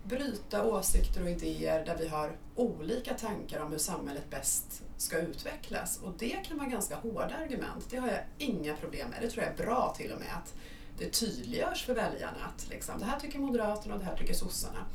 bryta 0.08 0.64
åsikter 0.64 1.24
och 1.24 1.30
idéer 1.30 1.86
där 1.86 1.98
vi 1.98 2.08
har 2.08 2.38
olika 2.56 3.14
tankar 3.14 3.60
om 3.60 3.72
hur 3.72 3.78
samhället 3.78 4.30
bäst 4.30 4.84
ska 4.98 5.18
utvecklas. 5.18 5.98
Och 5.98 6.14
det 6.18 6.46
kan 6.48 6.58
vara 6.58 6.70
ganska 6.70 6.96
hårda 6.96 7.36
argument. 7.36 7.86
Det 7.90 7.98
har 7.98 8.08
jag 8.08 8.20
inga 8.38 8.76
problem 8.76 9.10
med. 9.10 9.22
Det 9.22 9.30
tror 9.30 9.44
jag 9.44 9.54
är 9.54 9.66
bra 9.66 9.94
till 9.98 10.12
och 10.12 10.20
med 10.20 10.30
att 10.38 10.54
det 10.98 11.10
tydliggörs 11.10 11.86
för 11.86 11.94
väljarna 11.94 12.38
att 12.46 12.70
liksom, 12.70 13.00
det 13.00 13.06
här 13.06 13.20
tycker 13.20 13.40
Moderaterna 13.40 13.94
och 13.94 14.00
det 14.00 14.06
här 14.06 14.18
tycker 14.18 14.34
sossarna. 14.34 14.86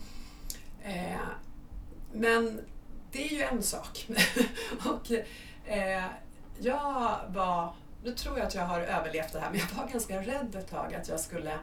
Eh, 0.83 1.29
men 2.12 2.61
det 3.12 3.27
är 3.27 3.31
ju 3.31 3.42
en 3.42 3.62
sak. 3.62 4.09
och, 4.87 5.11
eh, 5.70 6.05
jag 6.59 7.20
var, 7.29 7.75
nu 8.05 8.12
tror 8.12 8.38
jag 8.38 8.46
att 8.46 8.55
jag 8.55 8.66
har 8.66 8.81
överlevt 8.81 9.33
det 9.33 9.40
här, 9.40 9.51
men 9.51 9.61
jag 9.61 9.83
var 9.83 9.92
ganska 9.92 10.22
rädd 10.22 10.55
ett 10.55 10.70
tag 10.70 10.94
att 10.94 11.09
jag 11.09 11.20
skulle 11.20 11.59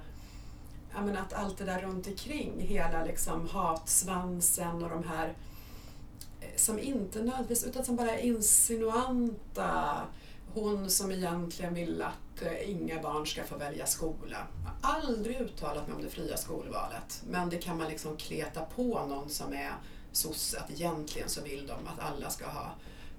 ja, 0.94 1.02
men 1.02 1.18
att 1.18 1.34
allt 1.34 1.58
det 1.58 1.66
där 1.66 1.82
runt 1.82 2.08
omkring, 2.08 2.60
hela 2.60 3.06
liksom 3.06 3.48
hatsvansen 3.48 4.84
och 4.84 4.90
de 4.90 5.04
här 5.04 5.34
eh, 6.42 6.48
som 6.56 6.80
inte 6.80 7.20
nödvändigtvis, 7.20 7.64
utan 7.64 7.86
som 7.86 7.96
bara 7.96 8.12
är 8.12 8.26
insinuanta. 8.26 10.02
Hon 10.54 10.90
som 10.90 11.12
egentligen 11.12 11.74
vill 11.74 12.02
att 12.02 12.42
eh, 12.42 12.70
inga 12.70 13.02
barn 13.02 13.28
ska 13.28 13.44
få 13.44 13.58
välja 13.58 13.86
skola. 13.86 14.38
Jag 14.64 14.90
har 14.90 15.00
aldrig 15.00 15.42
uttalat 15.42 15.88
mig 15.88 15.96
om 15.96 16.02
det 16.02 16.10
fria 16.10 16.38
skolvalet. 16.38 17.24
Men 17.30 17.50
det 17.50 17.58
kan 17.58 17.78
man 17.78 17.88
liksom 17.88 18.18
kleta 18.18 18.62
på 18.62 19.06
någon 19.06 19.30
som 19.30 19.54
är 19.54 19.74
sosse 20.12 20.60
att 20.60 20.72
egentligen 20.72 21.30
så 21.30 21.42
vill 21.42 21.68
de 21.68 21.74
att 21.74 22.00
alla 22.00 22.30
ska 22.30 22.46
ha 22.46 22.72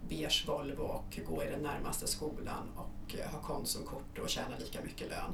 beige 0.09 0.45
Volvo 0.47 0.83
och 0.83 1.21
gå 1.29 1.45
i 1.45 1.51
den 1.51 1.63
närmaste 1.63 2.07
skolan 2.07 2.69
och 2.77 3.19
eh, 3.19 3.31
ha 3.31 3.41
Konsumkort 3.41 4.19
och 4.19 4.29
tjäna 4.29 4.59
lika 4.59 4.81
mycket 4.81 5.11
lön 5.11 5.33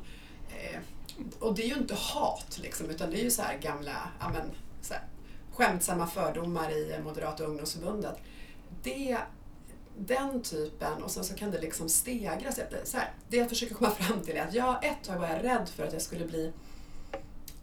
och 1.40 1.54
det 1.54 1.62
är 1.62 1.68
ju 1.68 1.74
inte 1.74 1.94
hat 1.94 2.58
liksom, 2.62 2.90
utan 2.90 3.10
det 3.10 3.20
är 3.20 3.24
ju 3.24 3.30
så 3.30 3.42
här 3.42 3.58
gamla 3.58 4.10
ja, 4.20 4.28
men, 4.28 4.50
så 4.80 4.94
här, 4.94 5.02
skämtsamma 5.52 6.06
fördomar 6.06 6.70
i 6.70 7.00
Moderata 7.04 7.44
ungdomsförbundet. 7.44 8.18
Det, 8.82 9.18
den 9.98 10.42
typen, 10.42 11.02
och 11.02 11.10
sen 11.10 11.24
så 11.24 11.34
kan 11.34 11.50
det 11.50 11.60
liksom 11.60 11.88
stegras. 11.88 12.60
Så 12.84 12.96
här, 12.96 13.12
det 13.28 13.36
jag 13.36 13.48
försöker 13.48 13.74
komma 13.74 13.90
fram 13.90 14.20
till 14.20 14.36
är 14.36 14.46
att 14.46 14.54
jag 14.54 14.84
ett 14.84 15.04
tag 15.04 15.18
var 15.18 15.28
jag 15.28 15.44
rädd 15.44 15.68
för 15.68 15.86
att 15.86 15.92
jag 15.92 16.02
skulle 16.02 16.24
bli 16.24 16.52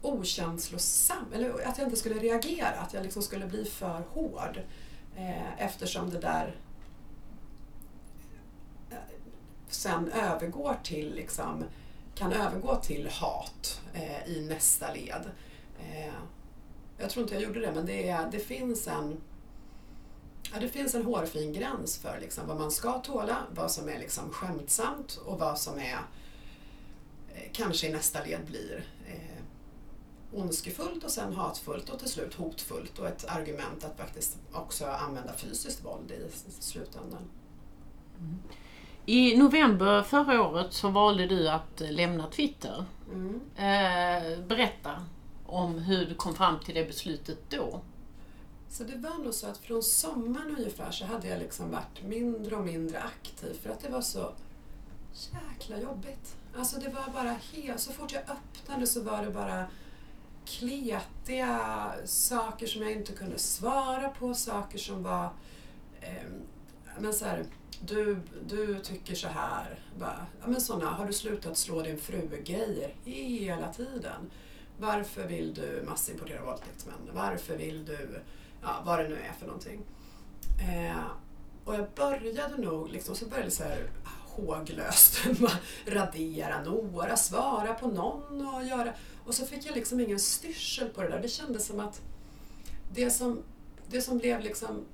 okänslosam, 0.02 1.32
eller 1.34 1.66
att 1.66 1.78
jag 1.78 1.86
inte 1.86 1.96
skulle 1.96 2.14
reagera, 2.14 2.80
att 2.80 2.94
jag 2.94 3.02
liksom 3.02 3.22
skulle 3.22 3.46
bli 3.46 3.64
för 3.64 4.02
hård. 4.10 4.60
Eh, 5.16 5.62
eftersom 5.64 6.10
det 6.10 6.18
där 6.18 6.56
eh, 8.90 8.96
sen 9.68 10.08
övergår 10.08 10.76
till 10.82 11.14
liksom 11.14 11.64
kan 12.14 12.32
övergå 12.32 12.76
till 12.76 13.08
hat 13.08 13.80
eh, 13.94 14.28
i 14.28 14.40
nästa 14.40 14.92
led. 14.94 15.30
Eh, 15.80 16.14
jag 16.98 17.10
tror 17.10 17.22
inte 17.22 17.34
jag 17.34 17.42
gjorde 17.42 17.60
det, 17.60 17.72
men 17.72 17.86
det, 17.86 18.28
det, 18.32 18.38
finns, 18.38 18.88
en, 18.88 19.20
ja, 20.52 20.60
det 20.60 20.68
finns 20.68 20.94
en 20.94 21.04
hårfin 21.04 21.52
gräns 21.52 21.98
för 21.98 22.18
liksom, 22.20 22.46
vad 22.46 22.56
man 22.56 22.70
ska 22.70 22.92
tåla, 22.92 23.42
vad 23.54 23.70
som 23.70 23.88
är 23.88 23.98
liksom 23.98 24.30
skämtsamt 24.30 25.20
och 25.24 25.38
vad 25.38 25.58
som 25.58 25.78
är 25.78 25.98
eh, 27.34 27.52
kanske 27.52 27.86
i 27.86 27.92
nästa 27.92 28.24
led 28.24 28.40
blir 28.46 28.84
eh, 29.06 29.44
ondskefullt 30.32 31.04
och 31.04 31.10
sen 31.10 31.32
hatfullt 31.32 31.90
och 31.90 31.98
till 31.98 32.10
slut 32.10 32.34
hotfullt 32.34 32.98
och 32.98 33.08
ett 33.08 33.24
argument 33.24 33.84
att 33.84 33.98
faktiskt 33.98 34.38
också 34.52 34.86
använda 34.86 35.32
fysiskt 35.32 35.84
våld 35.84 36.10
i 36.10 36.30
slutändan. 36.60 37.30
Mm. 38.18 38.38
I 39.06 39.36
november 39.36 40.02
förra 40.02 40.42
året 40.42 40.72
så 40.72 40.88
valde 40.88 41.26
du 41.26 41.48
att 41.48 41.82
lämna 41.90 42.26
Twitter. 42.26 42.84
Mm. 43.12 43.40
Eh, 43.56 44.46
berätta 44.46 44.90
om 45.46 45.78
hur 45.78 46.06
du 46.06 46.14
kom 46.14 46.34
fram 46.34 46.60
till 46.60 46.74
det 46.74 46.84
beslutet 46.84 47.38
då. 47.50 47.80
Så 48.68 48.84
det 48.84 48.96
var 48.96 49.24
nog 49.24 49.34
så 49.34 49.46
att 49.46 49.58
från 49.58 49.82
sommaren 49.82 50.56
ungefär 50.58 50.90
så 50.90 51.04
hade 51.04 51.28
jag 51.28 51.38
liksom 51.38 51.70
varit 51.70 52.02
mindre 52.02 52.56
och 52.56 52.64
mindre 52.64 53.02
aktiv 53.02 53.54
för 53.62 53.70
att 53.70 53.80
det 53.80 53.88
var 53.88 54.00
så 54.00 54.32
jäkla 55.12 55.80
jobbigt. 55.80 56.36
Alltså 56.58 56.80
det 56.80 56.88
var 56.88 57.12
bara 57.12 57.36
helt, 57.52 57.80
så 57.80 57.92
fort 57.92 58.12
jag 58.12 58.22
öppnade 58.22 58.86
så 58.86 59.02
var 59.02 59.24
det 59.24 59.30
bara 59.30 59.66
kletiga 60.44 61.92
saker 62.04 62.66
som 62.66 62.82
jag 62.82 62.92
inte 62.92 63.12
kunde 63.12 63.38
svara 63.38 64.08
på, 64.08 64.34
saker 64.34 64.78
som 64.78 65.02
var 65.02 65.24
eh, 66.00 66.30
men 66.98 67.12
så 67.12 67.24
här, 67.24 67.44
du, 67.80 68.16
du 68.48 68.78
tycker 68.78 69.14
så 69.14 69.28
här. 69.28 69.78
Bara, 69.98 70.26
ja, 70.40 70.46
men 70.46 70.60
såna, 70.60 70.86
har 70.86 71.06
du 71.06 71.12
slutat 71.12 71.56
slå 71.56 71.82
din 71.82 71.98
fru-grejer 71.98 72.94
hela 73.04 73.72
tiden? 73.72 74.30
Varför 74.78 75.26
vill 75.26 75.54
du 75.54 75.84
massimportera 75.88 76.44
våldtäktsmän? 76.44 77.10
Varför 77.12 77.56
vill 77.56 77.84
du, 77.84 78.20
ja, 78.62 78.82
vad 78.84 78.98
det 78.98 79.08
nu 79.08 79.14
är 79.14 79.32
för 79.38 79.46
någonting. 79.46 79.82
Eh, 80.60 81.06
och 81.64 81.74
jag 81.74 81.86
började 81.96 82.56
nog, 82.56 82.88
liksom, 82.88 83.14
så 83.16 83.26
började 83.26 83.48
det 83.48 83.54
så 83.54 83.62
här 83.62 83.90
håglöst 84.24 85.26
radera 85.86 86.62
några, 86.62 87.16
svara 87.16 87.74
på 87.74 87.86
någon 87.86 88.46
och 88.46 88.64
göra. 88.64 88.92
Och 89.24 89.34
så 89.34 89.46
fick 89.46 89.66
jag 89.66 89.74
liksom 89.74 90.00
ingen 90.00 90.20
styrsel 90.20 90.88
på 90.88 91.02
det 91.02 91.08
där. 91.08 91.22
Det 91.22 91.28
kändes 91.28 91.66
som 91.66 91.80
att 91.80 92.02
det 92.94 93.10
som, 93.10 93.42
det 93.88 94.00
som 94.00 94.18
blev 94.18 94.40
liksom... 94.40 94.84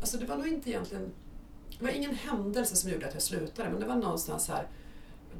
Alltså 0.00 0.16
det 0.16 0.26
var 0.26 0.36
nog 0.36 0.48
inte 0.48 0.70
egentligen... 0.70 1.12
Det 1.80 1.86
var 1.86 1.92
ingen 1.92 2.14
händelse 2.14 2.76
som 2.76 2.90
gjorde 2.90 3.06
att 3.06 3.14
jag 3.14 3.22
slutade 3.22 3.70
men 3.70 3.80
det 3.80 3.86
var 3.86 3.96
någonstans 3.96 4.48
här 4.48 4.66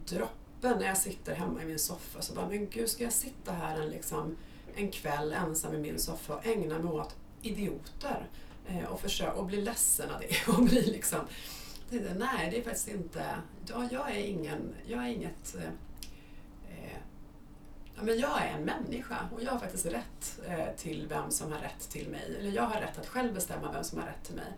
droppen 0.08 0.78
när 0.78 0.86
jag 0.86 0.96
sitter 0.96 1.34
hemma 1.34 1.62
i 1.62 1.66
min 1.66 1.78
soffa 1.78 2.22
så 2.22 2.34
bara, 2.34 2.48
men 2.48 2.70
gud 2.70 2.88
ska 2.88 3.04
jag 3.04 3.12
sitta 3.12 3.52
här 3.52 3.80
en, 3.80 3.88
liksom, 3.88 4.36
en 4.74 4.90
kväll 4.90 5.32
ensam 5.32 5.74
i 5.74 5.78
min 5.78 5.98
soffa 5.98 6.34
och 6.34 6.46
ägna 6.46 6.78
mig 6.78 6.92
åt 6.92 7.16
idioter 7.42 8.28
eh, 8.68 8.84
och, 8.84 9.00
försöka, 9.00 9.32
och 9.32 9.46
bli 9.46 9.60
ledsen 9.60 10.10
av 10.10 10.20
det 10.20 10.52
och 10.52 10.64
bli 10.64 10.82
liksom 10.82 11.20
det, 11.90 12.14
nej, 12.14 12.50
det 12.50 12.58
är 12.58 12.62
faktiskt 12.62 12.88
inte... 12.88 13.24
Ja, 13.66 13.88
jag 13.90 14.10
är 14.10 14.24
ingen... 14.24 14.74
Jag 14.86 15.04
är 15.04 15.08
inget... 15.08 15.54
Eh, 15.54 15.64
eh, 16.70 16.98
ja, 17.96 18.02
men 18.02 18.18
jag 18.18 18.42
är 18.42 18.48
en 18.58 18.64
människa 18.64 19.16
och 19.34 19.42
jag 19.42 19.50
har 19.50 19.58
faktiskt 19.58 19.86
rätt 19.86 20.40
eh, 20.46 20.76
till 20.76 21.06
vem 21.08 21.30
som 21.30 21.52
har 21.52 21.60
rätt 21.60 21.90
till 21.90 22.08
mig. 22.08 22.36
Eller 22.38 22.50
jag 22.50 22.62
har 22.62 22.80
rätt 22.80 22.98
att 22.98 23.06
själv 23.06 23.34
bestämma 23.34 23.72
vem 23.72 23.84
som 23.84 23.98
har 23.98 24.06
rätt 24.06 24.24
till 24.24 24.34
mig. 24.34 24.52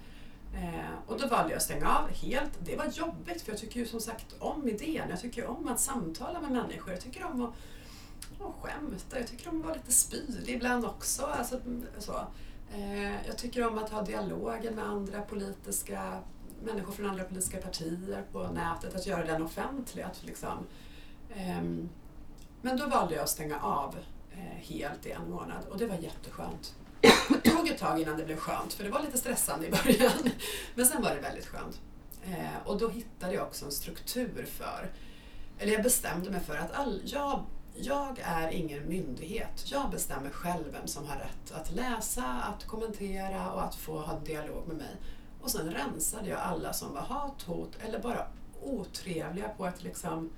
Eh, 0.54 0.94
och 1.06 1.20
då 1.20 1.26
valde 1.26 1.50
jag 1.50 1.56
att 1.56 1.62
stänga 1.62 1.98
av 1.98 2.08
helt. 2.08 2.50
Det 2.60 2.76
var 2.76 2.86
jobbigt 2.86 3.42
för 3.42 3.52
jag 3.52 3.60
tycker 3.60 3.80
ju 3.80 3.86
som 3.86 4.00
sagt 4.00 4.34
om 4.38 4.68
idén. 4.68 5.08
Jag 5.10 5.20
tycker 5.20 5.46
om 5.46 5.68
att 5.68 5.80
samtala 5.80 6.40
med 6.40 6.50
människor. 6.50 6.92
Jag 6.92 7.00
tycker 7.00 7.24
om 7.24 7.42
att, 7.42 7.54
att 8.40 8.54
skämta. 8.62 9.18
Jag 9.18 9.26
tycker 9.26 9.50
om 9.50 9.58
att 9.60 9.64
vara 9.64 9.74
lite 9.74 9.92
spydig 9.92 10.54
ibland 10.54 10.84
också. 10.84 11.22
Alltså, 11.22 11.60
så. 11.98 12.26
Eh, 12.74 13.26
jag 13.26 13.38
tycker 13.38 13.66
om 13.66 13.78
att 13.78 13.90
ha 13.90 14.02
dialoger 14.02 14.70
med 14.70 14.84
andra 14.84 15.22
politiska 15.22 16.18
människor 16.64 16.92
från 16.92 17.06
andra 17.06 17.24
politiska 17.24 17.58
partier 17.58 18.24
på 18.32 18.48
nätet, 18.48 18.94
att 18.94 19.06
göra 19.06 19.26
den 19.26 19.42
offentlig. 19.42 20.02
Att 20.02 20.24
liksom, 20.24 20.66
ehm, 21.34 21.88
men 22.62 22.76
då 22.76 22.86
valde 22.86 23.14
jag 23.14 23.22
att 23.22 23.30
stänga 23.30 23.60
av 23.60 23.96
eh, 24.32 24.38
helt 24.38 25.06
i 25.06 25.10
en 25.10 25.30
månad 25.30 25.64
och 25.70 25.78
det 25.78 25.86
var 25.86 25.96
jätteskönt. 25.96 26.74
Det 27.42 27.50
tog 27.50 27.68
ett 27.68 27.78
tag 27.78 28.00
innan 28.00 28.16
det 28.16 28.24
blev 28.24 28.36
skönt 28.36 28.72
för 28.72 28.84
det 28.84 28.90
var 28.90 29.00
lite 29.00 29.18
stressande 29.18 29.66
i 29.66 29.70
början. 29.70 30.30
Men 30.74 30.86
sen 30.86 31.02
var 31.02 31.14
det 31.14 31.20
väldigt 31.20 31.46
skönt. 31.46 31.80
Eh, 32.24 32.66
och 32.66 32.78
då 32.78 32.88
hittade 32.88 33.34
jag 33.34 33.46
också 33.46 33.64
en 33.64 33.72
struktur 33.72 34.46
för, 34.58 34.90
eller 35.58 35.72
jag 35.72 35.82
bestämde 35.82 36.30
mig 36.30 36.40
för 36.40 36.56
att 36.56 36.72
all, 36.72 37.02
jag, 37.04 37.44
jag 37.74 38.18
är 38.22 38.48
ingen 38.50 38.88
myndighet. 38.88 39.64
Jag 39.70 39.90
bestämmer 39.90 40.30
själv 40.30 40.64
vem 40.72 40.86
som 40.86 41.06
har 41.06 41.16
rätt 41.16 41.52
att 41.52 41.70
läsa, 41.72 42.24
att 42.24 42.66
kommentera 42.66 43.52
och 43.52 43.64
att 43.64 43.74
få 43.74 43.98
ha 44.00 44.20
dialog 44.20 44.68
med 44.68 44.76
mig. 44.76 44.96
Och 45.40 45.50
sen 45.50 45.70
rensade 45.70 46.28
jag 46.28 46.40
alla 46.40 46.72
som 46.72 46.94
var 46.94 47.00
hat, 47.00 47.42
hot 47.42 47.78
eller 47.86 47.98
bara 47.98 48.26
otrevliga 48.62 49.48
på 49.48 49.66
ett 49.66 49.82
liksom 49.82 50.30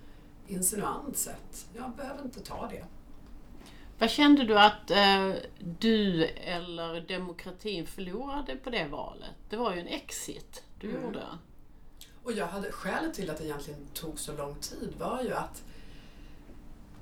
insinuant 0.47 1.17
sätt. 1.17 1.67
Jag 1.75 1.91
behöver 1.97 2.23
inte 2.23 2.41
ta 2.41 2.69
det. 2.69 2.85
Vad 3.99 4.11
kände 4.11 4.45
du 4.45 4.59
att 4.59 4.91
eh, 4.91 5.33
du 5.59 6.25
eller 6.25 7.01
demokratin 7.01 7.87
förlorade 7.87 8.57
på 8.57 8.71
det 8.71 8.85
valet? 8.85 9.35
Det 9.49 9.57
var 9.57 9.75
ju 9.75 9.81
en 9.81 9.87
exit 9.87 10.63
du 10.81 10.91
mm. 10.91 11.03
gjorde. 11.03 11.23
Och 12.25 12.33
jag 12.33 12.47
hade, 12.47 12.73
skälet 12.73 13.15
till 13.15 13.31
att 13.31 13.39
det 13.39 13.45
egentligen 13.45 13.87
tog 13.95 14.19
så 14.19 14.37
lång 14.37 14.55
tid 14.55 14.95
var 14.99 15.23
ju 15.23 15.33
att 15.35 15.63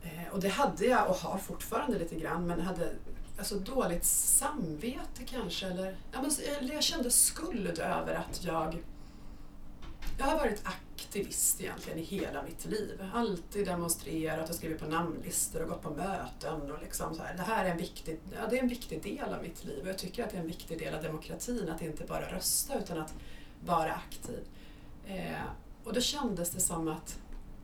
eh, 0.03 0.33
och 0.33 0.41
det 0.41 0.49
hade 0.49 0.87
jag 0.87 1.11
och 1.11 1.17
har 1.17 1.39
fortfarande 1.39 1.99
lite 1.99 2.15
grann 2.15 2.47
men 2.47 2.61
hade 2.61 2.93
alltså 3.39 3.55
dåligt 3.59 4.05
samvete 4.05 5.25
kanske. 5.27 5.67
Eller, 5.67 5.97
ja, 6.13 6.23
men, 6.23 6.69
jag 6.69 6.83
kände 6.83 7.11
skuld 7.11 7.79
över 7.79 8.15
att 8.15 8.45
jag... 8.45 8.83
Jag 10.19 10.27
har 10.27 10.39
varit 10.39 10.63
aktivist 11.03 11.61
egentligen 11.61 11.99
i 11.99 12.03
hela 12.03 12.43
mitt 12.43 12.65
liv. 12.65 13.05
Alltid 13.15 13.67
demonstrerat 13.67 14.51
och 14.51 14.55
skrivit 14.55 14.81
på 14.81 14.87
namnlistor 14.87 15.63
och 15.63 15.69
gått 15.69 15.83
på 15.83 15.91
möten. 15.91 16.71
Och 16.71 16.83
liksom 16.83 17.15
så 17.15 17.23
här. 17.23 17.37
Det 17.37 17.43
här 17.43 17.65
är 17.65 17.71
en 17.71 17.77
viktig, 17.77 18.19
ja, 18.33 18.47
det 18.51 18.59
är 18.59 18.63
en 18.63 18.69
viktig 18.69 19.03
del 19.03 19.35
av 19.35 19.43
mitt 19.43 19.65
liv 19.65 19.83
och 19.83 19.89
jag 19.89 19.99
tycker 19.99 20.25
att 20.25 20.31
det 20.31 20.37
är 20.37 20.41
en 20.41 20.47
viktig 20.47 20.79
del 20.79 20.95
av 20.95 21.03
demokratin 21.03 21.69
att 21.69 21.83
inte 21.83 22.05
bara 22.05 22.35
rösta 22.35 22.79
utan 22.79 22.99
att 22.99 23.15
vara 23.65 23.93
aktiv. 23.93 24.45
Eh, 25.07 25.43
och 25.85 25.93
då 25.93 26.01
kändes 26.01 26.51
det 26.51 26.61
som 26.61 26.89
att 26.89 27.19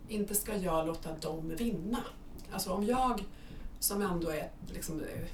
inte 0.09 0.35
ska 0.35 0.57
jag 0.57 0.87
låta 0.87 1.13
dem 1.13 1.57
vinna. 1.57 2.05
Alltså 2.53 2.73
om 2.73 2.85
jag 2.85 3.25
som 3.79 4.03
ändå 4.03 4.31
är 4.31 4.51
liksom, 4.73 5.01
eh, 5.01 5.29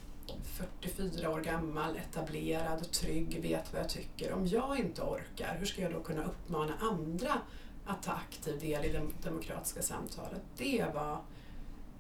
44 0.81 1.31
år 1.31 1.41
gammal, 1.41 1.97
etablerad, 1.97 2.91
trygg, 2.91 3.43
vet 3.43 3.73
vad 3.73 3.83
jag 3.83 3.89
tycker. 3.89 4.33
Om 4.33 4.47
jag 4.47 4.79
inte 4.79 5.03
orkar, 5.03 5.57
hur 5.59 5.67
ska 5.67 5.83
jag 5.83 5.93
då 5.93 6.01
kunna 6.01 6.25
uppmana 6.25 6.75
andra 6.81 7.41
att 7.87 8.03
ta 8.03 8.13
aktiv 8.13 8.61
del 8.61 8.85
i 8.85 8.89
det 8.89 9.03
demokratiska 9.23 9.83
samtalet? 9.83 10.43
Det 10.57 10.87
var... 10.95 11.19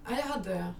Jag, 0.08 0.16
hade, 0.16 0.74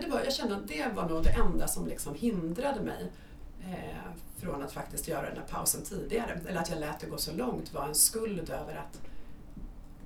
det 0.00 0.08
var, 0.10 0.20
jag 0.20 0.32
kände 0.32 0.56
att 0.56 0.68
det 0.68 0.92
var 0.94 1.08
nog 1.08 1.22
det 1.22 1.30
enda 1.30 1.68
som 1.68 1.86
liksom 1.86 2.14
hindrade 2.14 2.80
mig 2.80 3.12
eh, 3.60 4.10
från 4.36 4.62
att 4.62 4.72
faktiskt 4.72 5.08
göra 5.08 5.28
den 5.28 5.36
här 5.36 5.46
pausen 5.46 5.82
tidigare. 5.84 6.40
Eller 6.48 6.60
att 6.60 6.70
jag 6.70 6.80
lät 6.80 7.00
det 7.00 7.06
gå 7.06 7.18
så 7.18 7.32
långt 7.32 7.72
var 7.72 7.88
en 7.88 7.94
skuld 7.94 8.50
över 8.50 8.74
att 8.74 9.00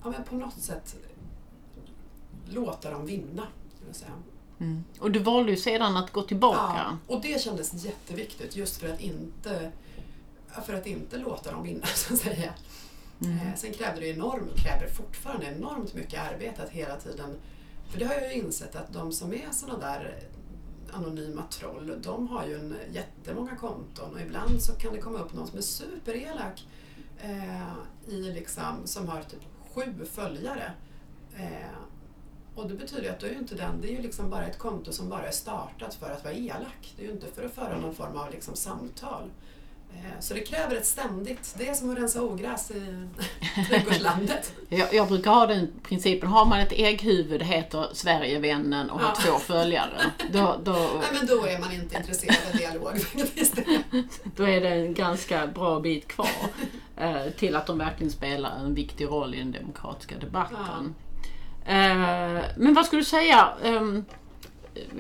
ja, 0.03 0.11
men 0.11 0.25
på 0.25 0.35
något 0.35 0.61
sätt 0.61 0.97
låta 2.49 2.91
dem 2.91 3.07
vinna. 3.07 3.47
Mm. 4.61 4.85
Och 4.99 5.11
du 5.11 5.19
valde 5.19 5.51
ju 5.51 5.57
sedan 5.57 5.97
att 5.97 6.11
gå 6.11 6.23
tillbaka. 6.23 6.59
Ja, 6.59 6.99
och 7.15 7.23
det 7.23 7.43
kändes 7.43 7.85
jätteviktigt 7.85 8.57
just 8.57 8.77
för 8.81 8.89
att 8.89 9.01
inte, 9.01 9.73
för 10.67 10.75
att 10.75 10.87
inte 10.87 11.19
låta 11.19 11.53
dem 11.53 11.63
vinna 11.63 11.87
så 11.95 12.15
att 12.15 12.21
säga. 12.21 12.55
Mm. 13.23 13.39
Eh, 13.39 13.55
sen 13.55 13.73
krävde 13.73 14.01
det 14.01 14.09
enormt, 14.09 14.57
kräver 14.57 14.89
fortfarande 14.89 15.47
enormt 15.47 15.95
mycket 15.95 16.21
arbete 16.33 16.63
att 16.63 16.71
hela 16.71 16.97
tiden, 16.97 17.37
för 17.91 17.99
det 17.99 18.05
har 18.05 18.15
jag 18.15 18.35
ju 18.35 18.43
insett 18.43 18.77
att 18.77 18.93
de 18.93 19.13
som 19.13 19.33
är 19.33 19.51
sådana 19.51 19.79
där 19.79 20.19
anonyma 20.93 21.43
troll, 21.51 21.99
de 22.03 22.29
har 22.29 22.47
ju 22.47 22.55
en 22.55 22.77
jättemånga 22.93 23.57
konton 23.57 24.15
och 24.15 24.21
ibland 24.21 24.63
så 24.63 24.73
kan 24.73 24.93
det 24.93 24.99
komma 24.99 25.19
upp 25.19 25.33
någon 25.33 25.47
som 25.47 25.59
är 25.59 25.63
superelak 25.63 26.67
eh, 27.19 27.73
i 28.07 28.33
liksom, 28.33 28.77
som 28.85 29.09
har 29.09 29.23
typ 29.23 29.43
sju 29.75 30.05
följare. 30.13 30.73
Eh, 31.37 31.81
och 32.55 32.69
det 32.69 32.75
betyder 32.75 33.03
ju 33.03 33.09
att 33.09 33.21
då 33.21 33.27
är 33.27 33.31
ju 33.31 33.39
inte 33.39 33.55
den, 33.55 33.81
det 33.81 33.89
är 33.89 33.97
ju 33.97 34.03
liksom 34.03 34.31
bara 34.31 34.47
ett 34.47 34.59
konto 34.59 34.93
som 34.93 35.09
bara 35.09 35.27
är 35.27 35.33
startat 35.33 35.95
för 35.95 36.11
att 36.11 36.25
vara 36.25 36.35
elak. 36.35 36.95
Det 36.97 37.03
är 37.03 37.07
ju 37.07 37.13
inte 37.13 37.27
för 37.27 37.45
att 37.45 37.55
föra 37.55 37.79
någon 37.79 37.95
form 37.95 38.17
av 38.17 38.31
liksom 38.31 38.57
samtal. 38.57 39.31
Eh, 39.95 40.21
så 40.21 40.35
det 40.35 40.41
kräver 40.41 40.77
ett 40.77 40.87
ständigt, 40.87 41.55
det 41.59 41.69
är 41.69 41.75
som 41.75 41.91
att 41.91 41.99
rensa 41.99 42.23
ogräs 42.23 42.71
i 42.71 43.09
trädgårdslandet. 43.69 44.53
jag, 44.69 44.95
jag 44.95 45.09
brukar 45.09 45.31
ha 45.31 45.47
den 45.47 45.69
principen, 45.83 46.29
har 46.29 46.47
man 46.47 46.61
ett 46.61 46.73
ägghuvud, 46.73 47.43
heter 47.43 47.89
Sverigevännen 47.93 48.91
och 48.91 49.01
har 49.01 49.15
två 49.15 49.39
följare. 49.39 50.01
Då, 50.33 50.61
då... 50.65 50.73
Nej, 50.73 51.11
men 51.13 51.27
då 51.27 51.47
är 51.47 51.59
man 51.59 51.73
inte 51.73 51.97
intresserad 51.97 52.37
av 52.53 52.59
dialog 52.59 52.93
då 54.37 54.45
är 54.45 54.61
det 54.61 54.69
en 54.69 54.95
ganska 54.95 55.47
bra 55.47 55.81
bit 55.81 56.09
kvar 56.09 56.29
eh, 56.97 57.31
till 57.39 57.57
att 57.57 57.67
de 57.67 57.79
verkligen 57.79 58.13
spelar 58.13 58.59
en 58.59 58.75
viktig 58.75 59.05
roll 59.07 59.35
i 59.35 59.39
den 59.39 59.53
demokratiska 59.53 60.19
debatten. 60.19 60.95
Ja. 61.65 61.73
Eh, 61.73 62.45
men 62.57 62.75
vad 62.75 62.87
skulle 62.87 63.01
du 63.01 63.07
säga? 63.07 63.49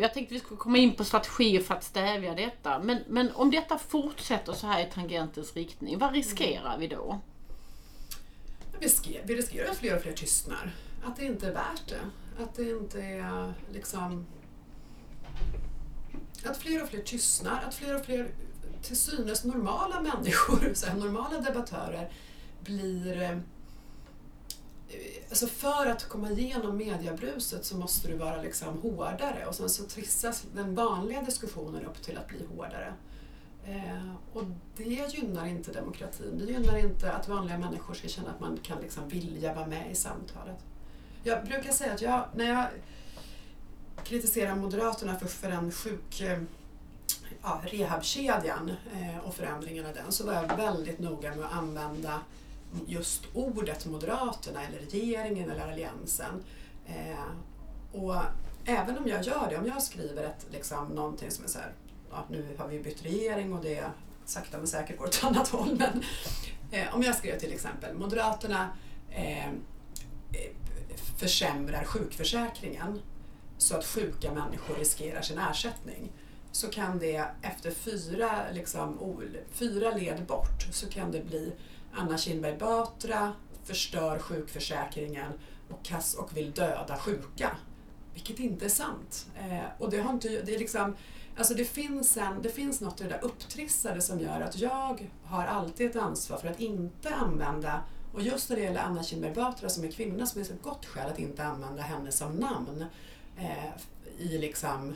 Jag 0.00 0.14
tänkte 0.14 0.34
vi 0.34 0.40
skulle 0.40 0.58
komma 0.58 0.78
in 0.78 0.94
på 0.94 1.04
strategier 1.04 1.60
för 1.60 1.74
att 1.74 1.84
stävja 1.84 2.34
detta. 2.34 2.78
Men, 2.78 3.02
men 3.08 3.32
om 3.32 3.50
detta 3.50 3.78
fortsätter 3.78 4.52
så 4.52 4.66
här 4.66 4.86
i 4.86 4.90
tangentens 4.90 5.54
riktning, 5.54 5.98
vad 5.98 6.12
riskerar 6.12 6.78
vi 6.78 6.86
då? 6.86 7.20
Vi 9.24 9.36
riskerar 9.36 9.70
att 9.70 9.76
fler 9.76 9.96
och 9.96 10.02
fler 10.02 10.12
tystnar. 10.12 10.72
Att 11.04 11.16
det 11.16 11.24
inte 11.24 11.46
är 11.46 11.52
värt 11.52 11.88
det. 11.88 12.00
Att 12.42 12.54
det 12.54 12.70
inte 12.70 13.02
är 13.02 13.54
liksom... 13.72 14.26
Att 16.44 16.56
fler 16.56 16.82
och 16.82 16.88
fler 16.88 17.02
tystnar, 17.02 17.62
att 17.68 17.74
fler 17.74 17.96
och 17.96 18.04
fler 18.04 18.30
till 18.82 18.96
synes 18.96 19.44
normala 19.44 20.00
människor, 20.00 20.70
så 20.74 20.86
här, 20.86 20.94
normala 20.94 21.40
debattörer, 21.40 22.12
blir 22.64 23.22
eh, 23.22 23.38
alltså 25.28 25.46
för 25.46 25.86
att 25.86 26.08
komma 26.08 26.30
igenom 26.30 26.76
mediebruset 26.76 27.64
så 27.64 27.76
måste 27.76 28.08
du 28.08 28.16
vara 28.16 28.42
liksom 28.42 28.78
hårdare 28.82 29.46
och 29.46 29.54
sen 29.54 29.68
så 29.68 29.84
trissas 29.84 30.44
den 30.54 30.74
vanliga 30.74 31.22
diskussionen 31.22 31.84
upp 31.84 32.02
till 32.02 32.18
att 32.18 32.28
bli 32.28 32.46
hårdare. 32.56 32.94
Eh, 33.66 34.12
och 34.32 34.44
det 34.76 34.84
gynnar 34.84 35.46
inte 35.46 35.72
demokratin. 35.72 36.38
Det 36.38 36.52
gynnar 36.52 36.78
inte 36.78 37.12
att 37.12 37.28
vanliga 37.28 37.58
människor 37.58 37.94
ska 37.94 38.08
känna 38.08 38.30
att 38.30 38.40
man 38.40 38.58
kan 38.62 38.80
liksom 38.80 39.08
vilja 39.08 39.54
vara 39.54 39.66
med 39.66 39.90
i 39.90 39.94
samtalet. 39.94 40.58
Jag 41.24 41.44
brukar 41.44 41.72
säga 41.72 41.92
att 41.92 42.02
jag, 42.02 42.24
när 42.34 42.48
jag 42.48 42.66
kritiserar 44.04 44.56
Moderaterna 44.56 45.18
för, 45.18 45.26
för 45.26 45.50
den 45.50 45.72
sjuk 45.72 46.20
eh, 46.20 46.38
ja, 47.42 47.62
rehabkedjan 47.64 48.72
eh, 48.92 49.18
och 49.18 49.34
förändringen 49.34 49.86
av 49.86 49.94
den 49.94 50.12
så 50.12 50.26
var 50.26 50.32
jag 50.32 50.56
väldigt 50.56 50.98
noga 50.98 51.34
med 51.34 51.44
att 51.44 51.52
använda 51.52 52.20
just 52.86 53.22
ordet 53.34 53.86
Moderaterna 53.86 54.66
eller 54.66 54.78
regeringen 54.78 55.50
eller 55.50 55.72
Alliansen. 55.72 56.44
Eh, 56.86 57.32
och 57.92 58.16
även 58.64 58.98
om 58.98 59.08
jag 59.08 59.24
gör 59.24 59.46
det, 59.50 59.58
om 59.58 59.66
jag 59.66 59.82
skriver 59.82 60.24
ett, 60.24 60.46
liksom, 60.50 60.88
någonting 60.88 61.30
som 61.30 61.44
är 61.44 61.48
så 61.48 61.58
här, 61.58 61.72
ja, 62.10 62.24
nu 62.30 62.46
har 62.58 62.68
vi 62.68 62.80
bytt 62.80 63.04
regering 63.04 63.54
och 63.54 63.64
det 63.64 63.84
sakta 64.24 64.58
men 64.58 64.66
säkert 64.66 64.98
går 64.98 65.06
åt 65.06 65.14
ett 65.14 65.24
annat 65.24 65.48
håll. 65.48 65.76
Men 65.78 66.02
eh, 66.70 66.94
om 66.94 67.02
jag 67.02 67.14
skrev 67.14 67.38
till 67.38 67.52
exempel 67.52 67.94
Moderaterna 67.94 68.68
eh, 69.10 69.50
försämrar 71.16 71.84
sjukförsäkringen 71.84 73.00
så 73.58 73.76
att 73.76 73.84
sjuka 73.84 74.32
människor 74.32 74.74
riskerar 74.74 75.22
sin 75.22 75.38
ersättning 75.38 76.12
så 76.52 76.68
kan 76.68 76.98
det 76.98 77.24
efter 77.42 77.70
fyra, 77.70 78.44
liksom, 78.52 79.16
fyra 79.52 79.90
led 79.90 80.26
bort 80.26 80.66
så 80.70 80.88
kan 80.88 81.12
det 81.12 81.24
bli 81.24 81.52
Anna 81.92 82.18
Kinberg 82.18 82.58
Batra 82.58 83.32
förstör 83.64 84.18
sjukförsäkringen 84.18 85.32
och, 85.70 85.84
kass 85.84 86.14
och 86.14 86.36
vill 86.36 86.52
döda 86.52 86.96
sjuka. 86.96 87.56
Vilket 88.14 88.38
inte 88.38 88.64
är 88.64 88.68
sant. 88.68 89.26
Eh, 89.38 89.64
och 89.78 89.90
det, 89.90 90.00
har 90.00 90.12
inte, 90.12 90.28
det, 90.28 90.54
är 90.54 90.58
liksom, 90.58 90.96
alltså 91.36 91.54
det, 91.54 91.64
finns 91.64 92.16
en, 92.16 92.42
det 92.42 92.48
finns 92.48 92.80
något 92.80 93.00
i 93.00 93.04
det 93.04 93.10
där 93.10 93.24
upptrissade 93.24 94.00
som 94.00 94.20
gör 94.20 94.40
att 94.40 94.58
jag 94.58 95.10
har 95.24 95.44
alltid 95.44 95.90
ett 95.90 95.96
ansvar 95.96 96.38
för 96.38 96.48
att 96.48 96.60
inte 96.60 97.14
använda 97.14 97.82
och 98.12 98.22
just 98.22 98.50
när 98.50 98.56
det 98.56 98.62
gäller 98.62 98.80
Anna 98.80 99.02
Kinberg 99.02 99.34
Batra 99.34 99.68
som 99.68 99.84
är 99.84 99.90
kvinna 99.90 100.26
så 100.26 100.34
finns 100.34 100.48
det 100.48 100.54
ett 100.54 100.62
gott 100.62 100.86
skäl 100.86 101.10
att 101.10 101.18
inte 101.18 101.44
använda 101.44 101.82
henne 101.82 102.12
som 102.12 102.32
namn 102.32 102.84
eh, 103.36 103.70
i 104.18 104.38
liksom 104.38 104.94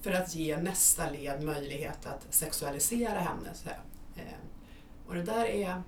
för 0.00 0.12
att 0.12 0.34
ge 0.34 0.56
nästa 0.56 1.10
led 1.10 1.42
möjlighet 1.42 2.06
att 2.06 2.26
sexualisera 2.30 3.18
henne. 3.20 3.54
Så, 3.54 3.68
eh, 4.16 4.22
och 5.06 5.14
det 5.14 5.22
där 5.22 5.44
är 5.44 5.82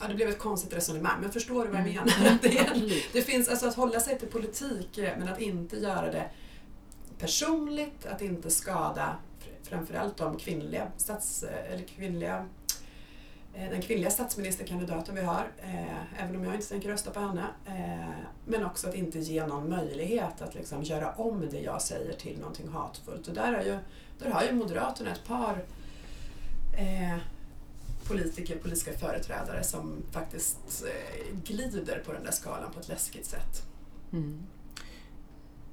Ja, 0.00 0.08
det 0.08 0.14
blev 0.14 0.28
ett 0.28 0.38
konstigt 0.38 0.72
resonemang, 0.72 1.20
men 1.20 1.32
förstår 1.32 1.64
du 1.64 1.70
vad 1.70 1.80
jag 1.80 1.88
mm. 1.88 1.94
menar? 1.94 2.38
Det, 2.42 2.58
är, 2.58 3.02
det 3.12 3.22
finns 3.22 3.48
alltså 3.48 3.68
att 3.68 3.74
hålla 3.74 4.00
sig 4.00 4.18
till 4.18 4.28
politik, 4.28 4.98
eh, 4.98 5.18
men 5.18 5.28
att 5.28 5.40
inte 5.40 5.76
göra 5.76 6.12
det 6.12 6.30
personligt, 7.18 8.06
att 8.06 8.22
inte 8.22 8.50
skada 8.50 9.16
framförallt 9.62 10.16
de 10.16 10.38
kvinnliga, 10.38 10.88
stats, 10.96 11.42
eh, 11.42 11.72
eller 11.72 11.84
kvinnliga 11.84 12.46
Eh, 13.58 13.70
den 13.70 13.82
kvinnliga 13.82 14.10
statsministerkandidaten 14.10 15.14
vi 15.14 15.20
har, 15.20 15.50
eh, 15.58 16.22
även 16.22 16.36
om 16.36 16.44
jag 16.44 16.54
inte 16.54 16.68
tänker 16.68 16.88
rösta 16.88 17.10
på 17.10 17.20
henne. 17.20 17.44
Eh, 17.66 18.14
men 18.46 18.64
också 18.64 18.88
att 18.88 18.94
inte 18.94 19.18
ge 19.18 19.46
någon 19.46 19.70
möjlighet 19.70 20.42
att 20.42 20.54
liksom 20.54 20.82
göra 20.82 21.12
om 21.12 21.48
det 21.50 21.60
jag 21.60 21.82
säger 21.82 22.12
till 22.12 22.38
någonting 22.38 22.68
hatfullt. 22.68 23.28
Och 23.28 23.34
där 23.34 23.52
har 23.52 23.62
ju, 23.62 23.78
där 24.18 24.30
har 24.30 24.42
ju 24.42 24.52
Moderaterna 24.52 25.10
ett 25.10 25.24
par 25.24 25.64
eh, 26.78 27.18
politiker, 28.08 28.56
politiska 28.56 28.92
företrädare 28.92 29.64
som 29.64 30.02
faktiskt 30.12 30.84
eh, 30.86 31.26
glider 31.44 32.02
på 32.06 32.12
den 32.12 32.24
där 32.24 32.32
skalan 32.32 32.72
på 32.72 32.80
ett 32.80 32.88
läskigt 32.88 33.26
sätt. 33.26 33.62
Mm. 34.12 34.46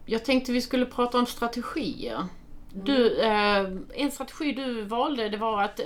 Jag 0.06 0.26
tänkte 0.26 0.52
vi 0.52 0.62
skulle 0.62 0.86
prata 0.86 1.18
om 1.18 1.26
strategier. 1.26 2.28
Mm. 2.74 2.86
Du, 2.86 3.20
eh, 3.22 3.66
en 3.94 4.12
strategi 4.12 4.52
du 4.52 4.82
valde 4.82 5.30
det 5.30 5.38
var 5.38 5.64
att 5.64 5.80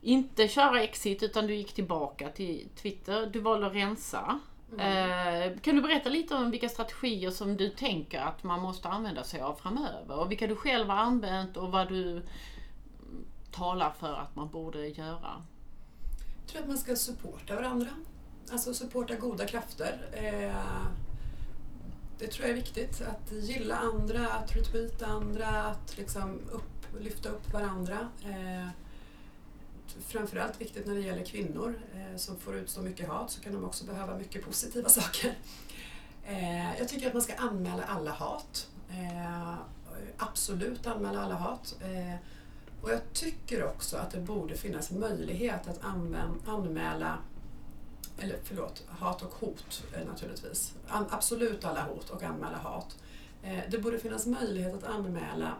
inte 0.00 0.48
köra 0.48 0.82
exit 0.82 1.22
utan 1.22 1.46
du 1.46 1.54
gick 1.54 1.72
tillbaka 1.72 2.28
till 2.28 2.68
Twitter. 2.82 3.26
Du 3.32 3.40
valde 3.40 3.66
att 3.66 3.74
rensa. 3.74 4.40
Mm. 4.72 5.52
Eh, 5.52 5.58
kan 5.60 5.74
du 5.76 5.82
berätta 5.82 6.08
lite 6.08 6.34
om 6.34 6.50
vilka 6.50 6.68
strategier 6.68 7.30
som 7.30 7.56
du 7.56 7.68
tänker 7.68 8.20
att 8.20 8.44
man 8.44 8.60
måste 8.60 8.88
använda 8.88 9.24
sig 9.24 9.40
av 9.40 9.54
framöver? 9.54 10.18
Och 10.18 10.30
vilka 10.30 10.46
du 10.46 10.56
själv 10.56 10.88
har 10.88 10.96
använt 10.96 11.56
och 11.56 11.72
vad 11.72 11.88
du 11.88 12.22
talar 13.56 13.90
för 13.98 14.14
att 14.14 14.36
man 14.36 14.48
borde 14.48 14.88
göra? 14.88 15.42
Jag 16.40 16.48
tror 16.52 16.62
att 16.62 16.68
man 16.68 16.78
ska 16.78 16.96
supporta 16.96 17.54
varandra. 17.54 17.88
Alltså 18.52 18.74
supporta 18.74 19.14
goda 19.14 19.46
krafter. 19.46 20.08
Eh, 20.12 20.86
det 22.18 22.26
tror 22.26 22.48
jag 22.48 22.50
är 22.50 22.62
viktigt. 22.62 23.02
Att 23.02 23.32
gilla 23.32 23.76
andra, 23.76 24.28
att 24.28 24.56
retweeta 24.56 25.06
andra, 25.06 25.62
att 25.62 25.96
liksom 25.96 26.40
upp, 26.52 27.00
lyfta 27.00 27.28
upp 27.28 27.52
varandra. 27.52 28.08
Eh, 28.24 28.68
framförallt 30.06 30.60
viktigt 30.60 30.86
när 30.86 30.94
det 30.94 31.00
gäller 31.00 31.24
kvinnor 31.24 31.80
eh, 31.94 32.16
som 32.16 32.38
får 32.38 32.56
utstå 32.56 32.82
mycket 32.82 33.08
hat 33.08 33.30
så 33.30 33.40
kan 33.40 33.52
de 33.52 33.64
också 33.64 33.84
behöva 33.84 34.18
mycket 34.18 34.44
positiva 34.44 34.88
saker. 34.88 35.38
Jag 36.78 36.88
tycker 36.88 37.06
att 37.06 37.12
man 37.12 37.22
ska 37.22 37.34
anmäla 37.34 37.84
alla 37.84 38.10
hat. 38.10 38.70
Absolut 40.16 40.86
anmäla 40.86 41.22
alla 41.22 41.34
hat. 41.34 41.76
Och 42.86 42.92
jag 42.92 43.12
tycker 43.12 43.64
också 43.64 43.96
att 43.96 44.10
det 44.10 44.20
borde 44.20 44.56
finnas 44.56 44.90
möjlighet 44.90 45.68
att 45.68 45.80
anmäla 46.46 47.18
eller 48.18 48.36
förlåt, 48.44 48.84
hat 48.88 49.22
och 49.22 49.32
hot 49.32 49.84
eh, 49.94 50.06
naturligtvis. 50.06 50.74
An, 50.88 51.06
absolut 51.10 51.64
alla 51.64 51.82
hot 51.82 52.10
och 52.10 52.22
anmäla 52.22 52.56
hat. 52.56 52.96
Eh, 53.42 53.58
det 53.70 53.78
borde 53.78 53.98
finnas 53.98 54.26
möjlighet 54.26 54.74
att 54.74 54.84
anmäla 54.84 55.54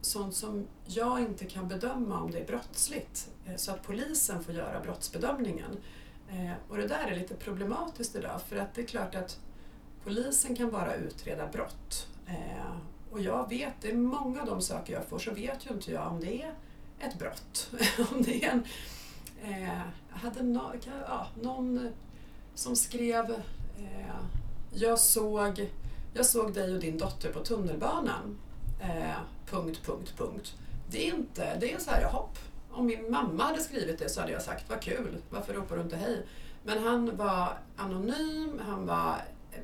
sånt 0.00 0.34
som 0.34 0.66
jag 0.86 1.20
inte 1.20 1.44
kan 1.44 1.68
bedöma 1.68 2.20
om 2.20 2.30
det 2.30 2.38
är 2.38 2.46
brottsligt 2.46 3.30
eh, 3.46 3.56
så 3.56 3.72
att 3.72 3.82
polisen 3.82 4.44
får 4.44 4.54
göra 4.54 4.80
brottsbedömningen. 4.80 5.76
Eh, 6.28 6.52
och 6.68 6.76
det 6.76 6.86
där 6.86 7.06
är 7.06 7.16
lite 7.16 7.34
problematiskt 7.34 8.16
idag 8.16 8.42
för 8.48 8.56
att 8.56 8.74
det 8.74 8.82
är 8.82 8.86
klart 8.86 9.14
att 9.14 9.38
polisen 10.04 10.56
kan 10.56 10.70
bara 10.70 10.94
utreda 10.94 11.46
brott. 11.46 12.08
Eh, 12.26 12.76
och 13.10 13.20
jag 13.20 13.48
vet, 13.48 13.74
det 13.80 13.90
är 13.90 13.96
många 13.96 14.40
av 14.40 14.46
de 14.46 14.60
saker 14.60 14.92
jag 14.92 15.04
får 15.04 15.18
så 15.18 15.30
vet 15.30 15.66
ju 15.66 15.74
inte 15.74 15.92
jag 15.92 16.12
om 16.12 16.20
det 16.20 16.42
är 16.42 16.54
ett 17.00 17.18
brott. 17.18 17.70
om 18.12 18.22
det 18.22 18.44
är 18.44 18.50
en, 18.50 18.64
eh, 19.42 19.80
hade 20.10 20.42
no, 20.42 20.72
ja, 21.06 21.26
någon 21.42 21.88
som 22.54 22.76
skrev 22.76 23.30
eh, 23.78 24.16
jag, 24.72 24.98
såg, 24.98 25.70
jag 26.14 26.26
såg 26.26 26.54
dig 26.54 26.74
och 26.74 26.80
din 26.80 26.98
dotter 26.98 27.32
på 27.32 27.40
tunnelbanan 27.40 28.38
Eh, 28.80 29.16
punkt, 29.46 29.80
punkt, 29.84 30.14
punkt. 30.16 30.54
Det 30.90 31.08
är 31.08 31.14
inte, 31.14 31.56
det 31.60 31.72
är 31.72 31.78
så 31.78 31.90
här, 31.90 32.04
hopp. 32.04 32.38
Om 32.70 32.86
min 32.86 33.10
mamma 33.10 33.44
hade 33.44 33.60
skrivit 33.60 33.98
det 33.98 34.08
så 34.08 34.20
hade 34.20 34.32
jag 34.32 34.42
sagt, 34.42 34.70
vad 34.70 34.80
kul, 34.80 35.16
varför 35.30 35.54
ropar 35.54 35.76
du 35.76 35.82
inte 35.82 35.96
hej? 35.96 36.26
Men 36.62 36.82
han 36.82 37.16
var 37.16 37.58
anonym, 37.76 38.60
han 38.66 38.86
var 38.86 39.16
eh, 39.52 39.60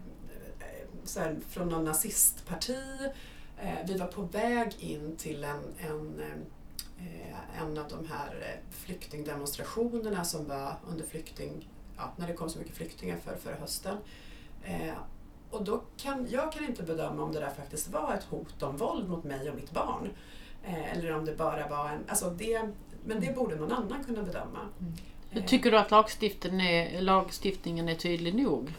så 1.04 1.20
här, 1.20 1.36
från 1.48 1.68
någon 1.68 1.84
nazistparti. 1.84 3.10
Eh, 3.58 3.78
vi 3.86 3.98
var 3.98 4.06
på 4.06 4.22
väg 4.22 4.76
in 4.78 5.16
till 5.16 5.44
en, 5.44 5.62
en, 5.78 6.20
eh, 6.20 6.38
eh, 6.98 7.62
en 7.62 7.78
av 7.78 7.88
de 7.88 8.06
här 8.08 8.60
flyktingdemonstrationerna 8.70 10.24
som 10.24 10.48
var 10.48 10.76
under 10.88 11.04
flykting, 11.04 11.68
ja, 11.96 12.12
när 12.16 12.26
det 12.26 12.32
kom 12.32 12.50
så 12.50 12.58
mycket 12.58 12.76
flyktingar 12.76 13.16
för 13.16 13.36
förra 13.36 13.56
hösten. 13.56 13.96
Och 15.50 15.64
då 15.64 15.82
kan, 15.96 16.26
jag 16.30 16.52
kan 16.52 16.64
inte 16.64 16.82
bedöma 16.82 17.22
om 17.22 17.32
det 17.32 17.40
där 17.40 17.50
faktiskt 17.50 17.88
var 17.88 18.14
ett 18.14 18.24
hot 18.24 18.62
om 18.62 18.76
våld 18.76 19.08
mot 19.08 19.24
mig 19.24 19.50
och 19.50 19.56
mitt 19.56 19.70
barn. 19.70 20.10
Eh, 20.64 20.92
eller 20.92 21.14
om 21.14 21.24
det 21.24 21.36
bara 21.36 21.68
var 21.68 21.88
en... 21.88 22.04
Alltså 22.08 22.30
det, 22.30 22.70
men 23.04 23.20
det 23.20 23.36
borde 23.36 23.56
någon 23.56 23.72
annan 23.72 24.04
kunna 24.04 24.22
bedöma. 24.22 24.58
Mm. 24.80 25.46
Tycker 25.46 25.70
du 25.70 25.78
att 25.78 25.90
lagstiftningen 25.90 26.60
är, 26.60 27.00
lagstiftningen 27.00 27.88
är 27.88 27.94
tydlig 27.94 28.34
nog? 28.34 28.72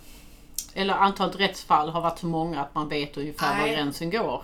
Eller 0.74 0.94
antalet 0.94 1.40
rättsfall 1.40 1.90
har 1.90 2.02
varit 2.02 2.20
så 2.20 2.28
många 2.28 2.62
att 2.62 2.76
man 2.76 2.90
vet 2.90 3.18
ungefär 3.18 3.62
var 3.62 3.68
gränsen 3.68 4.10
går? 4.10 4.44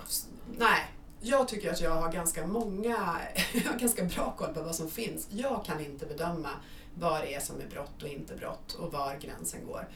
Nej, 0.58 0.84
jag 1.24 1.48
tycker 1.48 1.70
att 1.70 1.80
jag 1.80 1.90
har 1.90 2.12
ganska 2.12 2.46
många, 2.46 3.18
jag 3.54 3.72
har 3.72 3.78
ganska 3.78 4.04
bra 4.04 4.34
koll 4.38 4.54
på 4.54 4.62
vad 4.62 4.74
som 4.74 4.90
finns. 4.90 5.28
Jag 5.30 5.64
kan 5.64 5.80
inte 5.80 6.06
bedöma 6.06 6.50
vad 6.94 7.20
det 7.20 7.34
är 7.34 7.40
som 7.40 7.60
är 7.60 7.66
brott 7.66 8.02
och 8.02 8.08
inte 8.08 8.36
brott 8.36 8.72
och 8.72 8.92
var 8.92 9.16
gränsen 9.20 9.66
går. 9.66 9.88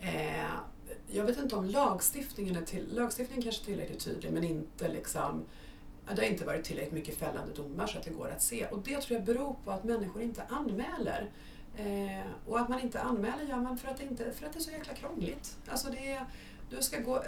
Eh, 0.00 0.50
jag 1.06 1.24
vet 1.24 1.38
inte 1.38 1.56
om 1.56 1.64
lagstiftningen 1.64 2.56
är 2.56 2.62
till, 2.62 2.94
lagstiftningen 2.94 3.42
kanske 3.42 3.62
är 3.62 3.64
tillräckligt 3.64 4.04
tydlig 4.04 4.32
men 4.32 4.44
inte 4.44 4.88
liksom 4.88 5.44
det 6.14 6.22
har 6.22 6.28
inte 6.28 6.44
varit 6.44 6.64
tillräckligt 6.64 6.94
mycket 6.94 7.16
fällande 7.16 7.52
domar 7.52 7.86
så 7.86 7.98
att 7.98 8.04
det 8.04 8.10
går 8.10 8.28
att 8.28 8.42
se. 8.42 8.66
Och 8.66 8.78
det 8.78 9.00
tror 9.00 9.18
jag 9.18 9.26
beror 9.26 9.56
på 9.64 9.70
att 9.70 9.84
människor 9.84 10.22
inte 10.22 10.42
anmäler. 10.42 11.30
Eh, 11.76 12.30
och 12.46 12.60
att 12.60 12.68
man 12.68 12.80
inte 12.80 13.00
anmäler 13.00 13.44
gör 13.44 13.56
man 13.56 13.78
för 13.78 13.88
att 13.88 13.96
det, 13.96 14.04
inte, 14.04 14.32
för 14.32 14.46
att 14.46 14.52
det 14.52 14.58
är 14.58 14.62
så 14.62 14.70
jäkla 14.70 14.94
krångligt. 14.94 15.56
Alltså 15.68 15.90
det 15.90 16.12
är, 16.12 16.26
du, 16.70 16.82
ska 16.82 17.00
gå, 17.00 17.22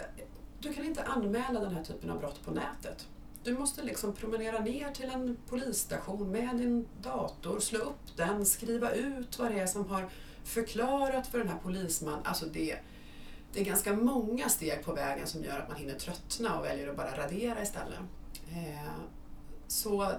du 0.59 0.73
kan 0.73 0.85
inte 0.85 1.03
anmäla 1.03 1.59
den 1.59 1.75
här 1.75 1.83
typen 1.83 2.09
av 2.09 2.19
brott 2.19 2.45
på 2.45 2.51
nätet. 2.51 3.07
Du 3.43 3.53
måste 3.53 3.83
liksom 3.83 4.13
promenera 4.13 4.59
ner 4.59 4.91
till 4.91 5.09
en 5.09 5.37
polisstation 5.49 6.31
med 6.31 6.57
din 6.57 6.87
dator, 7.01 7.59
slå 7.59 7.79
upp 7.79 8.17
den, 8.17 8.45
skriva 8.45 8.91
ut 8.91 9.39
vad 9.39 9.51
det 9.51 9.59
är 9.59 9.67
som 9.67 9.89
har 9.89 10.09
förklarat 10.43 11.27
för 11.27 11.37
den 11.37 11.49
här 11.49 11.59
polismannen. 11.63 12.25
Alltså 12.25 12.45
det, 12.45 12.77
det 13.53 13.59
är 13.59 13.65
ganska 13.65 13.93
många 13.93 14.49
steg 14.49 14.85
på 14.85 14.93
vägen 14.93 15.27
som 15.27 15.43
gör 15.43 15.59
att 15.59 15.69
man 15.69 15.77
hinner 15.77 15.99
tröttna 15.99 16.59
och 16.59 16.65
väljer 16.65 16.87
att 16.87 16.97
bara 16.97 17.17
radera 17.17 17.61
istället. 17.61 17.99
Eh, 18.51 18.91
så 19.67 20.11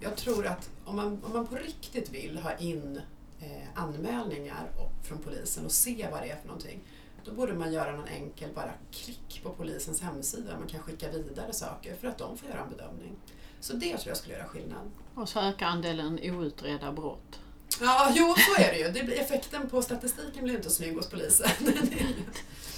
jag 0.00 0.16
tror 0.16 0.46
att 0.46 0.70
om 0.84 0.96
man, 0.96 1.24
om 1.24 1.32
man 1.32 1.46
på 1.46 1.56
riktigt 1.56 2.10
vill 2.10 2.38
ha 2.38 2.56
in 2.56 3.00
eh, 3.40 3.68
anmälningar 3.74 4.70
från 5.02 5.18
polisen 5.18 5.64
och 5.64 5.72
se 5.72 6.08
vad 6.12 6.22
det 6.22 6.30
är 6.30 6.36
för 6.36 6.46
någonting, 6.46 6.80
då 7.24 7.32
borde 7.32 7.54
man 7.54 7.72
göra 7.72 7.96
någon 7.96 8.08
enkel 8.08 8.50
bara 8.54 8.72
klick 8.92 9.40
på 9.42 9.50
polisens 9.50 10.00
hemsida. 10.00 10.58
Man 10.58 10.68
kan 10.68 10.80
skicka 10.80 11.10
vidare 11.10 11.52
saker 11.52 11.94
för 11.94 12.08
att 12.08 12.18
de 12.18 12.38
får 12.38 12.48
göra 12.48 12.60
en 12.60 12.70
bedömning. 12.70 13.16
Så 13.60 13.72
det 13.72 13.96
tror 13.96 14.08
jag 14.08 14.16
skulle 14.16 14.34
göra 14.34 14.46
skillnad. 14.46 14.90
Och 15.14 15.28
så 15.28 15.40
öka 15.40 15.66
andelen 15.66 16.18
outredda 16.22 16.92
brott. 16.92 17.40
Ja, 17.80 18.12
jo 18.14 18.34
så 18.38 18.62
är 18.62 18.72
det 18.72 18.78
ju. 18.78 18.88
Det 18.88 19.04
blir, 19.04 19.20
effekten 19.20 19.68
på 19.68 19.82
statistiken 19.82 20.44
blir 20.44 20.54
inte 20.54 20.70
snygg 20.70 20.94
hos 20.94 21.10
polisen. 21.10 21.50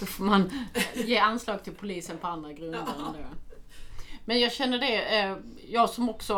Då 0.01 0.07
får 0.07 0.25
man 0.25 0.67
ge 0.95 1.19
anslag 1.19 1.65
till 1.65 1.75
polisen 1.75 2.19
på 2.19 2.27
andra 2.27 2.53
grunder. 2.53 2.83
Ja. 2.87 3.15
Men 4.25 4.41
jag 4.41 4.53
känner 4.53 4.79
det, 4.79 5.19
eh, 5.19 5.37
jag 5.69 5.91
som 5.91 6.09
också, 6.09 6.33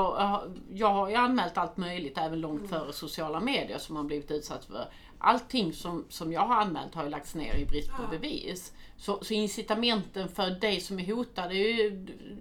jag 0.70 0.92
har 0.92 1.08
ju 1.08 1.14
anmält 1.14 1.58
allt 1.58 1.76
möjligt 1.76 2.18
även 2.18 2.40
långt 2.40 2.60
mm. 2.60 2.70
före 2.70 2.92
sociala 2.92 3.40
medier 3.40 3.78
som 3.78 3.96
har 3.96 4.04
blivit 4.04 4.30
utsatt 4.30 4.64
för 4.64 4.88
allting 5.22 5.72
som, 5.72 6.04
som 6.08 6.32
jag 6.32 6.40
har 6.46 6.54
anmält 6.54 6.94
har 6.94 7.04
ju 7.04 7.10
lagts 7.10 7.34
ner 7.34 7.54
i 7.54 7.66
brist 7.66 7.88
på 7.90 8.02
Ja. 8.02 8.08
bevis. 8.10 8.72
Så, 8.96 9.24
så 9.24 9.34
incitamenten 9.34 10.28
för 10.28 10.50
dig 10.50 10.80
som 10.80 10.98
är 10.98 11.14
hotad, 11.14 11.44
är 11.50 11.54
ju, 11.54 11.90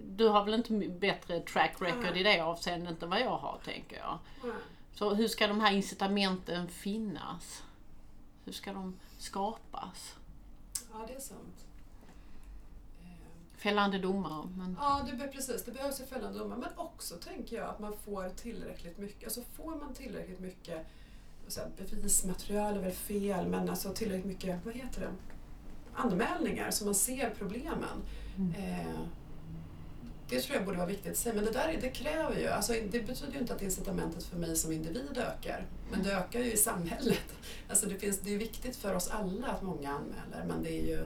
du, 0.06 0.28
har 0.28 0.44
väl 0.44 0.54
inte 0.54 0.72
bättre 0.88 1.40
track 1.40 1.76
record 1.80 2.16
i 2.16 2.22
det 2.22 2.40
avseendet 2.40 3.02
än 3.02 3.10
vad 3.10 3.20
jag 3.20 3.36
har 3.36 3.58
tänker 3.64 3.96
jag. 3.96 4.18
Nej. 4.42 4.52
Så 4.94 5.14
hur 5.14 5.28
ska 5.28 5.46
de 5.46 5.60
här 5.60 5.72
incitamenten 5.72 6.68
finnas? 6.68 7.62
Hur 8.44 8.52
ska 8.52 8.72
de 8.72 8.98
skapas? 9.18 10.14
Ja, 10.92 11.04
det 11.08 11.14
är 11.14 11.20
sant. 11.20 11.64
Eh, 13.00 13.06
Fällande 13.56 13.98
domar. 13.98 14.44
Men... 14.56 14.76
Ja, 14.80 15.08
det, 15.12 15.28
precis. 15.28 15.64
Det 15.64 15.72
behövs 15.72 16.00
ju 16.00 16.04
fällande 16.06 16.38
domar. 16.38 16.56
Men 16.56 16.68
också 16.76 17.14
tänker 17.16 17.56
jag 17.56 17.68
att 17.68 17.78
man 17.78 17.92
får 18.04 18.28
tillräckligt 18.28 18.98
mycket. 18.98 19.24
Alltså 19.24 19.42
får 19.56 19.76
man 19.76 19.94
tillräckligt 19.94 20.40
mycket 20.40 20.86
så 21.52 21.60
här, 21.60 21.70
bevismaterial 21.78 22.76
är 22.76 22.80
väl 22.80 22.92
fel, 22.92 23.48
men 23.48 23.68
alltså 23.68 23.92
tillräckligt 23.92 24.26
mycket, 24.26 24.64
vad 24.64 24.74
heter 24.74 25.00
det? 25.00 25.10
Anmälningar 25.94 26.70
så 26.70 26.84
man 26.84 26.94
ser 26.94 27.30
problemen. 27.38 28.02
Eh, 28.58 29.00
det 30.28 30.40
tror 30.40 30.56
jag 30.56 30.64
borde 30.64 30.76
vara 30.76 30.88
viktigt 30.88 31.12
att 31.12 31.18
säga. 31.18 31.34
Men 31.34 31.44
det 31.44 31.50
där 31.50 31.78
det 31.80 31.88
kräver 31.88 32.38
ju, 32.38 32.48
alltså 32.48 32.72
det 32.72 33.06
betyder 33.06 33.32
ju 33.32 33.38
inte 33.38 33.54
att 33.54 33.62
incitamentet 33.62 34.24
för 34.24 34.36
mig 34.36 34.56
som 34.56 34.72
individ 34.72 35.18
ökar. 35.18 35.66
Men 35.90 36.02
det 36.02 36.12
ökar 36.12 36.40
ju 36.40 36.52
i 36.52 36.56
samhället. 36.56 37.18
Alltså 37.68 37.86
det, 37.86 37.98
finns, 37.98 38.18
det 38.18 38.34
är 38.34 38.38
viktigt 38.38 38.76
för 38.76 38.94
oss 38.94 39.08
alla 39.10 39.46
att 39.46 39.62
många 39.62 39.90
anmäler, 39.90 40.44
men 40.48 40.62
det 40.62 40.70
är 40.70 40.86
ju 40.86 41.04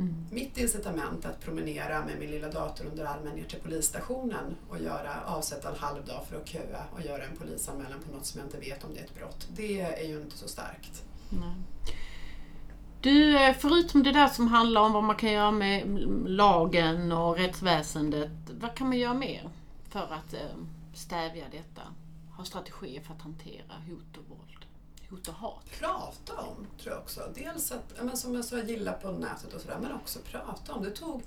Mm. 0.00 0.14
mitt 0.30 0.58
incitament 0.58 1.26
att 1.26 1.40
promenera 1.40 2.04
med 2.04 2.18
min 2.18 2.30
lilla 2.30 2.50
dator 2.50 2.86
under 2.86 3.04
armen 3.04 3.36
ner 3.36 3.44
till 3.44 3.60
polisstationen 3.60 4.56
och 4.68 4.80
göra, 4.80 5.10
avsätta 5.26 5.68
en 5.68 5.78
halv 5.78 6.04
dag 6.04 6.26
för 6.28 6.36
att 6.36 6.48
köa 6.48 6.84
och 6.92 7.02
göra 7.02 7.24
en 7.24 7.36
polisanmälan 7.36 8.00
på 8.06 8.12
något 8.12 8.26
som 8.26 8.40
jag 8.40 8.46
inte 8.46 8.58
vet 8.58 8.84
om 8.84 8.94
det 8.94 9.00
är 9.00 9.04
ett 9.04 9.14
brott. 9.14 9.48
Det 9.56 9.80
är 9.80 10.08
ju 10.08 10.20
inte 10.20 10.36
så 10.36 10.48
starkt. 10.48 11.02
Nej. 11.30 11.54
Du, 13.00 13.38
eh, 13.38 13.54
förutom 13.58 14.02
det 14.02 14.12
där 14.12 14.28
som 14.28 14.48
handlar 14.48 14.80
om 14.80 14.92
vad 14.92 15.04
man 15.04 15.16
kan 15.16 15.32
göra 15.32 15.50
med 15.50 15.86
lagen 16.26 17.12
och 17.12 17.36
rättsväsendet, 17.36 18.30
vad 18.60 18.74
kan 18.74 18.88
man 18.88 18.98
göra 18.98 19.14
mer 19.14 19.50
för 19.88 20.12
att 20.12 20.34
eh, 20.34 20.40
stävja 20.94 21.44
detta? 21.50 21.82
Ha 22.36 22.44
strategier 22.44 23.02
för 23.02 23.14
att 23.14 23.22
hantera 23.22 23.74
hot 23.88 24.16
och 24.16 24.28
våld, 24.28 24.66
hot 25.10 25.28
och 25.28 25.34
hat? 25.34 25.64
Prata 25.78 26.32
om, 26.40 26.66
tror 26.82 26.94
jag 26.94 27.02
också. 27.02 27.20
Dels 27.34 27.72
att, 27.72 27.94
ja, 27.96 28.04
men 28.04 28.16
som 28.16 28.34
jag 28.34 28.44
sa, 28.44 28.58
gilla 28.58 28.92
på 28.92 29.10
nätet 29.10 29.54
och 29.54 29.60
sådär, 29.60 29.78
men 29.82 29.92
också 29.92 30.18
prata 30.18 30.74
om. 30.74 30.82
Det 30.82 30.90
tog 30.90 31.22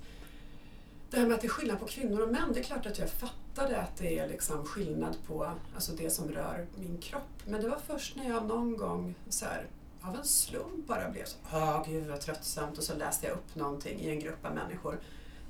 det 1.10 1.20
här 1.20 1.26
med 1.26 1.34
att 1.34 1.40
det 1.40 1.46
är 1.46 1.50
skillnad 1.50 1.80
på 1.80 1.86
kvinnor 1.86 2.20
och 2.20 2.28
män, 2.28 2.52
det 2.54 2.60
är 2.60 2.64
klart 2.64 2.86
att 2.86 2.98
jag 2.98 3.10
fattade 3.10 3.80
att 3.80 3.96
det 3.96 4.18
är 4.18 4.28
liksom 4.28 4.64
skillnad 4.64 5.16
på 5.26 5.52
alltså 5.74 5.92
det 5.92 6.10
som 6.10 6.28
rör 6.28 6.66
min 6.78 6.98
kropp. 6.98 7.42
Men 7.46 7.62
det 7.62 7.68
var 7.68 7.78
först 7.78 8.16
när 8.16 8.28
jag 8.28 8.46
någon 8.46 8.76
gång 8.76 9.14
så 9.28 9.44
här, 9.44 9.66
av 10.00 10.14
en 10.16 10.24
slump 10.24 10.86
bara 10.86 11.10
blev 11.10 11.24
så 11.24 11.36
åh 11.52 11.82
gud 11.86 12.06
vad 12.06 12.20
tröttsamt 12.20 12.78
och 12.78 12.84
så 12.84 12.94
läste 12.94 13.26
jag 13.26 13.34
upp 13.34 13.54
någonting 13.54 14.00
i 14.00 14.10
en 14.10 14.20
grupp 14.20 14.44
av 14.44 14.54
människor. 14.54 15.00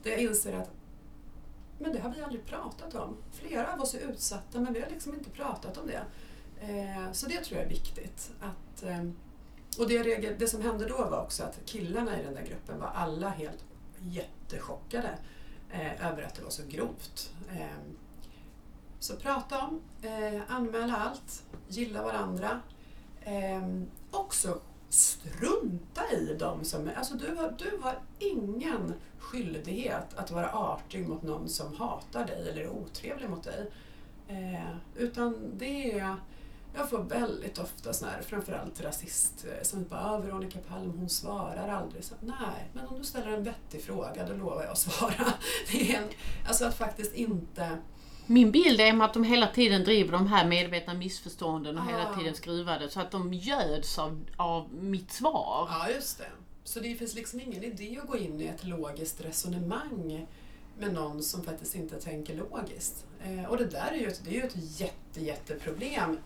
Där 0.02 0.10
jag 0.10 0.20
inser 0.20 0.52
att 0.52 0.70
men 1.78 1.92
det 1.92 1.98
har 1.98 2.10
vi 2.10 2.22
aldrig 2.22 2.46
pratat 2.46 2.94
om. 2.94 3.16
Flera 3.32 3.72
av 3.72 3.80
oss 3.80 3.94
är 3.94 3.98
utsatta 3.98 4.60
men 4.60 4.72
vi 4.72 4.80
har 4.80 4.90
liksom 4.90 5.14
inte 5.14 5.30
pratat 5.30 5.78
om 5.78 5.86
det. 5.86 6.02
Eh, 6.68 7.12
så 7.12 7.26
det 7.26 7.44
tror 7.44 7.58
jag 7.58 7.66
är 7.66 7.70
viktigt. 7.70 8.30
Att, 8.40 8.82
eh, 8.82 9.04
och 9.78 9.88
det, 9.88 10.02
regel, 10.02 10.34
det 10.38 10.48
som 10.48 10.62
hände 10.62 10.88
då 10.88 10.96
var 10.96 11.22
också 11.22 11.42
att 11.42 11.58
killarna 11.66 12.20
i 12.20 12.22
den 12.22 12.34
där 12.34 12.46
gruppen 12.46 12.80
var 12.80 12.86
alla 12.86 13.28
helt 13.28 13.64
jättechockade 13.98 15.18
eh, 15.70 16.06
över 16.06 16.22
att 16.22 16.34
det 16.34 16.42
var 16.42 16.50
så 16.50 16.62
grovt. 16.68 17.30
Så 18.98 19.16
prata 19.16 19.66
om, 19.66 19.80
anmäla 20.48 20.96
allt, 20.96 21.42
gilla 21.68 22.02
varandra. 22.02 22.60
Också 24.10 24.60
strunta 24.88 26.12
i 26.12 26.36
dem 26.38 26.64
som... 26.64 26.90
Alltså 26.96 27.14
du 27.14 27.34
har, 27.36 27.54
du 27.58 27.78
har 27.82 27.98
ingen 28.18 28.94
skyldighet 29.18 30.14
att 30.14 30.30
vara 30.30 30.52
artig 30.52 31.08
mot 31.08 31.22
någon 31.22 31.48
som 31.48 31.76
hatar 31.76 32.26
dig 32.26 32.48
eller 32.48 32.62
är 32.62 32.68
otrevlig 32.68 33.30
mot 33.30 33.42
dig. 33.42 33.70
Eh, 34.28 34.76
utan 34.96 35.58
det 35.58 35.98
är... 35.98 36.16
Jag 36.76 36.90
får 36.90 36.98
väldigt 36.98 37.58
ofta 37.58 37.92
sån 37.92 38.08
här, 38.08 38.22
framförallt 38.22 38.80
rasist, 38.80 39.44
eh, 39.48 39.62
som 39.62 39.84
bara 39.84 40.10
ah, 40.10 40.18
Veronica 40.18 40.58
Palm 40.68 40.90
hon 40.98 41.08
svarar 41.08 41.68
aldrig. 41.68 42.04
Så, 42.04 42.14
Nej, 42.20 42.70
men 42.72 42.86
om 42.86 42.98
du 42.98 43.04
ställer 43.04 43.30
en 43.30 43.44
vettig 43.44 43.82
fråga 43.82 44.26
då 44.26 44.34
lovar 44.34 44.62
jag 44.62 44.70
att 44.72 44.78
svara. 44.88 45.32
Det 45.72 45.92
är 45.92 45.98
en, 46.02 46.08
alltså 46.48 46.64
att 46.64 46.78
faktiskt 46.78 47.14
inte... 47.14 47.78
Min 48.26 48.50
bild 48.50 48.80
är 48.80 49.02
att 49.02 49.14
de 49.14 49.24
hela 49.24 49.46
tiden 49.46 49.84
driver 49.84 50.12
de 50.12 50.26
här 50.26 50.46
medvetna 50.46 50.94
missförstånden 50.94 51.78
och 51.78 51.84
hela 51.86 52.10
Ah. 52.10 52.18
tiden 52.18 52.34
skruvar 52.34 52.78
det 52.78 52.88
så 52.88 53.00
att 53.00 53.10
de 53.10 53.34
göds 53.34 53.98
av, 53.98 54.24
av 54.36 54.74
mitt 54.74 55.12
svar. 55.12 55.68
Ja, 55.70 55.90
just 55.90 56.18
det. 56.18 56.26
Så 56.64 56.80
det 56.80 56.94
finns 56.94 57.14
liksom 57.14 57.40
ingen 57.40 57.64
idé 57.64 57.98
att 58.02 58.08
gå 58.08 58.16
in 58.16 58.40
i 58.40 58.44
ett 58.46 58.64
logiskt 58.64 59.20
resonemang 59.24 60.26
med 60.78 60.94
någon 60.94 61.22
som 61.22 61.42
faktiskt 61.42 61.74
inte 61.74 62.00
tänker 62.00 62.34
logiskt. 62.34 63.06
Eh, 63.24 63.44
och 63.44 63.56
det 63.56 63.64
där 63.64 63.92
är 63.92 63.96
ju 63.96 64.06
ett, 64.06 64.20
det 64.24 64.30
är 64.30 64.34
ju 64.34 64.42
ett 64.42 64.80
jätte, 64.80 65.20
jätteproblem. 65.24 66.18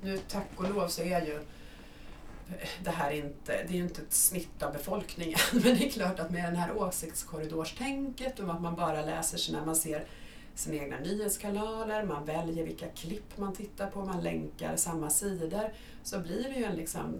Nu 0.00 0.18
tack 0.18 0.48
och 0.56 0.74
lov 0.74 0.88
så 0.88 1.02
är 1.02 1.26
ju 1.26 1.34
eh, 1.34 2.68
det 2.84 2.90
här 2.90 3.10
inte, 3.10 3.52
det 3.52 3.68
är 3.68 3.76
ju 3.76 3.82
inte 3.82 4.02
ett 4.02 4.12
snitt 4.12 4.62
av 4.62 4.72
befolkningen, 4.72 5.38
men 5.52 5.62
det 5.62 5.86
är 5.86 5.90
klart 5.90 6.20
att 6.20 6.30
med 6.30 6.52
det 6.52 6.58
här 6.58 6.76
åsiktskorridorstänket 6.76 8.40
och 8.40 8.50
att 8.50 8.62
man 8.62 8.74
bara 8.74 9.02
läser 9.02 9.38
sina, 9.38 9.64
man 9.64 9.76
ser 9.76 10.06
sina 10.54 10.76
egna 10.76 10.98
nyhetskanaler, 10.98 12.04
man 12.04 12.24
väljer 12.24 12.66
vilka 12.66 12.88
klipp 12.88 13.38
man 13.38 13.54
tittar 13.54 13.90
på, 13.90 14.04
man 14.04 14.22
länkar 14.22 14.76
samma 14.76 15.10
sidor, 15.10 15.72
så 16.02 16.18
blir 16.18 16.42
det 16.42 16.58
ju 16.58 16.64
en 16.64 16.76
liksom 16.76 17.14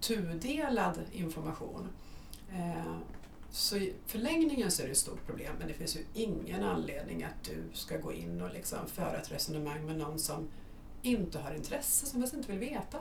tudelad 0.00 0.98
information. 1.12 1.88
Eh, 2.52 2.96
så 3.50 3.76
i 3.76 3.94
förlängningen 4.06 4.70
så 4.70 4.82
är 4.82 4.86
det 4.86 4.92
ett 4.92 4.98
stort 4.98 5.26
problem 5.26 5.52
men 5.58 5.68
det 5.68 5.74
finns 5.74 5.96
ju 5.96 6.04
ingen 6.14 6.64
anledning 6.64 7.24
att 7.24 7.44
du 7.44 7.64
ska 7.72 7.96
gå 7.96 8.12
in 8.12 8.40
och 8.40 8.54
liksom 8.54 8.78
föra 8.86 9.16
ett 9.16 9.32
resonemang 9.32 9.86
med 9.86 9.98
någon 9.98 10.18
som 10.18 10.48
inte 11.02 11.38
har 11.38 11.54
intresse, 11.54 12.06
som 12.06 12.20
faktiskt 12.20 12.36
inte 12.36 12.52
vill 12.52 12.70
veta. 12.70 12.98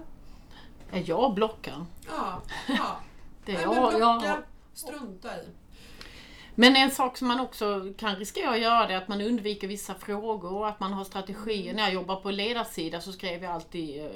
Ja, 0.91 0.97
Jag 0.97 1.33
blockar. 1.33 1.85
Ja, 2.07 2.41
ja. 2.67 2.99
Det 3.45 3.53
Nej, 3.53 3.65
men 3.67 3.75
jag, 3.75 3.95
blocka, 3.95 4.25
jag, 4.27 4.37
strunta 4.73 5.41
i. 5.41 5.45
Men 6.55 6.75
en 6.75 6.91
sak 6.91 7.17
som 7.17 7.27
man 7.27 7.39
också 7.39 7.93
kan 7.97 8.15
riskera 8.15 8.49
att 8.49 8.59
göra 8.59 8.87
det 8.87 8.93
är 8.93 8.97
att 8.97 9.07
man 9.07 9.21
undviker 9.21 9.67
vissa 9.67 9.95
frågor, 9.95 10.67
att 10.67 10.79
man 10.79 10.93
har 10.93 11.03
strategier. 11.03 11.73
När 11.73 11.83
jag 11.83 11.93
jobbar 11.93 12.15
på 12.15 12.31
ledarsida 12.31 13.01
så 13.01 13.11
skrev 13.11 13.43
jag 13.43 13.51
alltid 13.51 14.01
eh, 14.01 14.07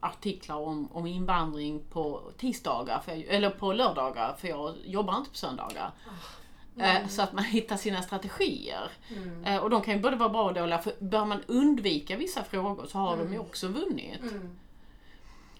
artiklar 0.00 0.56
om, 0.56 0.88
om 0.92 1.06
invandring 1.06 1.82
på 1.90 2.32
tisdagar, 2.38 3.02
jag, 3.06 3.18
eller 3.18 3.50
på 3.50 3.72
lördagar, 3.72 4.36
för 4.38 4.48
jag 4.48 4.74
jobbar 4.84 5.16
inte 5.16 5.30
på 5.30 5.36
söndagar. 5.36 5.92
Eh, 6.76 7.06
Så 7.08 7.22
att 7.22 7.32
man 7.32 7.44
hittar 7.44 7.76
sina 7.76 8.02
strategier. 8.02 8.90
Eh, 9.44 9.56
Och 9.56 9.70
de 9.70 9.82
kan 9.82 9.94
ju 9.94 10.00
både 10.00 10.16
vara 10.16 10.28
bra 10.28 10.44
och 10.44 10.54
dåliga, 10.54 10.78
för 10.78 10.92
bör 10.98 11.24
man 11.24 11.42
undvika 11.46 12.16
vissa 12.16 12.44
frågor 12.44 12.86
så 12.86 12.98
har 12.98 13.16
de 13.16 13.32
ju 13.32 13.38
också 13.38 13.68
vunnit. 13.68 14.20
Mm. 14.22 14.58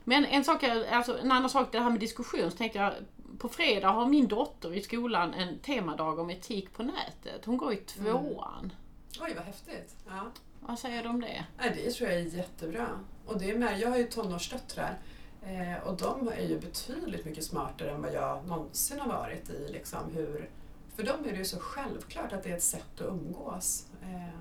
Men 0.05 0.25
en, 0.25 0.45
sak 0.45 0.63
är, 0.63 0.93
alltså 0.93 1.19
en 1.19 1.33
annan 1.33 1.51
sak, 1.51 1.69
det 1.73 1.81
här 1.81 1.91
med 1.91 2.01
diskussion, 2.01 2.51
så 2.51 2.57
tänkte 2.57 2.79
jag 2.79 2.93
på 3.39 3.49
fredag 3.49 3.89
har 3.89 4.07
min 4.07 4.29
dotter 4.29 4.75
i 4.75 4.83
skolan 4.83 5.35
en 5.35 5.59
temadag 5.59 6.19
om 6.19 6.31
etik 6.31 6.73
på 6.73 6.83
nätet. 6.83 7.45
Hon 7.45 7.57
går 7.57 7.73
i 7.73 7.77
tvåan. 7.77 8.73
Oj, 9.21 9.33
vad 9.37 9.45
häftigt. 9.45 9.97
Ja. 10.09 10.27
Vad 10.61 10.79
säger 10.79 11.03
du 11.03 11.09
om 11.09 11.21
det? 11.21 11.45
Det 11.75 11.91
tror 11.91 12.11
jag 12.11 12.21
är 12.21 12.25
jättebra. 12.25 12.87
Och 13.27 13.39
det 13.39 13.51
är 13.51 13.59
med, 13.59 13.81
jag 13.81 13.89
har 13.89 13.99
ju 13.99 14.05
tonårsdöttrar 14.05 14.99
eh, 15.43 15.89
och 15.89 15.97
de 15.97 16.29
är 16.29 16.49
ju 16.49 16.61
betydligt 16.61 17.25
mycket 17.25 17.45
smartare 17.45 17.91
än 17.91 18.03
vad 18.03 18.13
jag 18.13 18.47
någonsin 18.47 19.01
har 19.01 19.09
varit 19.09 19.51
i 19.51 19.73
liksom 19.73 20.13
hur... 20.15 20.51
För 20.95 21.03
dem 21.03 21.25
är 21.25 21.33
det 21.33 21.39
ju 21.39 21.45
så 21.45 21.59
självklart 21.59 22.33
att 22.33 22.43
det 22.43 22.51
är 22.51 22.57
ett 22.57 22.63
sätt 22.63 23.01
att 23.01 23.07
umgås. 23.07 23.87
Eh, 24.03 24.41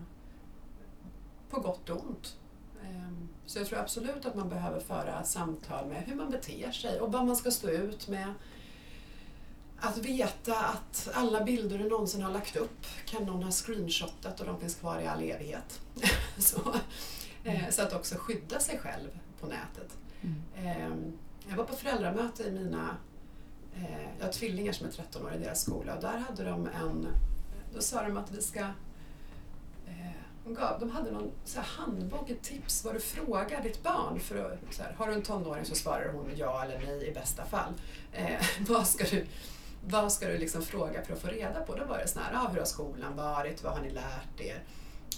på 1.49 1.59
gott 1.59 1.89
och 1.89 2.03
ont. 2.07 2.37
Ehm, 2.83 3.29
så 3.45 3.59
jag 3.59 3.67
tror 3.67 3.79
absolut 3.79 4.25
att 4.25 4.35
man 4.35 4.49
behöver 4.49 4.79
föra 4.79 5.23
samtal 5.23 5.87
med 5.87 6.03
hur 6.03 6.15
man 6.15 6.29
beter 6.29 6.71
sig 6.71 6.99
och 6.99 7.11
vad 7.11 7.25
man 7.25 7.35
ska 7.35 7.51
stå 7.51 7.69
ut 7.69 8.07
med. 8.07 8.33
Att 9.81 9.97
veta 9.97 10.55
att 10.55 11.09
alla 11.13 11.43
bilder 11.43 11.77
du 11.77 11.89
någonsin 11.89 12.21
har 12.21 12.31
lagt 12.31 12.55
upp 12.55 12.85
kan 13.05 13.23
någon 13.23 13.43
ha 13.43 13.51
screenshotat 13.51 14.39
och 14.39 14.45
de 14.45 14.59
finns 14.59 14.75
kvar 14.75 14.99
i 14.99 15.07
all 15.07 15.21
evighet. 15.23 15.81
så, 16.37 16.75
eh, 17.43 17.69
så 17.69 17.81
att 17.81 17.93
också 17.93 18.15
skydda 18.15 18.59
sig 18.59 18.79
själv 18.79 19.09
på 19.39 19.47
nätet. 19.47 19.97
Eh, 20.55 20.89
jag 21.49 21.57
var 21.57 21.63
på 21.63 21.75
föräldramöte 21.75 22.43
i 22.43 22.51
mina, 22.51 22.97
eh, 23.75 24.07
jag 24.19 24.25
har 24.25 24.33
tvillingar 24.33 24.73
som 24.73 24.87
är 24.87 24.91
13 24.91 25.25
år 25.25 25.33
i 25.33 25.37
deras 25.37 25.61
skola 25.61 25.95
och 25.95 26.01
där 26.01 26.17
hade 26.17 26.43
de 26.43 26.67
en, 26.67 27.07
då 27.73 27.81
sa 27.81 28.03
de 28.03 28.17
att 28.17 28.31
vi 28.31 28.41
ska 28.41 28.59
eh, 28.59 30.19
de, 30.43 30.53
gav, 30.53 30.79
de 30.79 30.89
hade 30.89 31.11
någon 31.11 31.31
så 31.45 31.59
här 31.59 31.67
handbok, 31.67 32.29
ett 32.29 32.41
tips 32.43 32.85
vad 32.85 32.93
du 32.93 32.99
frågar 32.99 33.63
ditt 33.63 33.83
barn. 33.83 34.19
För 34.19 34.59
att, 34.69 34.77
här, 34.77 34.95
har 34.97 35.07
du 35.07 35.13
en 35.13 35.21
tonåring 35.21 35.65
så 35.65 35.75
svarar 35.75 36.13
hon 36.13 36.31
ja 36.35 36.63
eller 36.63 36.79
nej 36.79 37.07
i 37.07 37.13
bästa 37.13 37.45
fall. 37.45 37.73
Eh, 38.13 38.41
vad 38.67 38.87
ska 38.87 39.03
du, 39.03 39.25
vad 39.91 40.11
ska 40.11 40.27
du 40.27 40.37
liksom 40.37 40.61
fråga 40.61 41.01
för 41.01 41.13
att 41.13 41.21
få 41.21 41.27
reda 41.27 41.61
på? 41.61 41.75
Då 41.75 41.85
var 41.85 41.97
det 41.97 42.07
sån 42.07 42.21
ah, 42.33 42.47
hur 42.47 42.59
har 42.59 42.65
skolan 42.65 43.15
varit? 43.15 43.63
Vad 43.63 43.73
har 43.73 43.81
ni 43.81 43.89
lärt 43.89 44.41
er? 44.41 44.63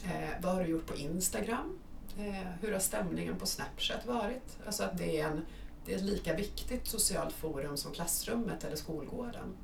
Eh, 0.04 0.42
vad 0.42 0.54
har 0.54 0.64
du 0.64 0.70
gjort 0.70 0.86
på 0.86 0.96
Instagram? 0.96 1.80
Eh, 2.18 2.48
hur 2.62 2.72
har 2.72 2.80
stämningen 2.80 3.36
på 3.36 3.46
Snapchat 3.46 4.06
varit? 4.06 4.58
Alltså 4.66 4.84
att 4.84 4.98
det 4.98 5.20
är 5.20 5.28
en 5.28 5.46
det 5.86 5.94
är 5.94 5.98
ett 5.98 6.04
lika 6.04 6.36
viktigt 6.36 6.88
socialt 6.88 7.34
forum 7.34 7.78
som 7.78 7.94
klassrummet 7.94 8.64
eller 8.64 8.76
skolgården. 8.76 9.56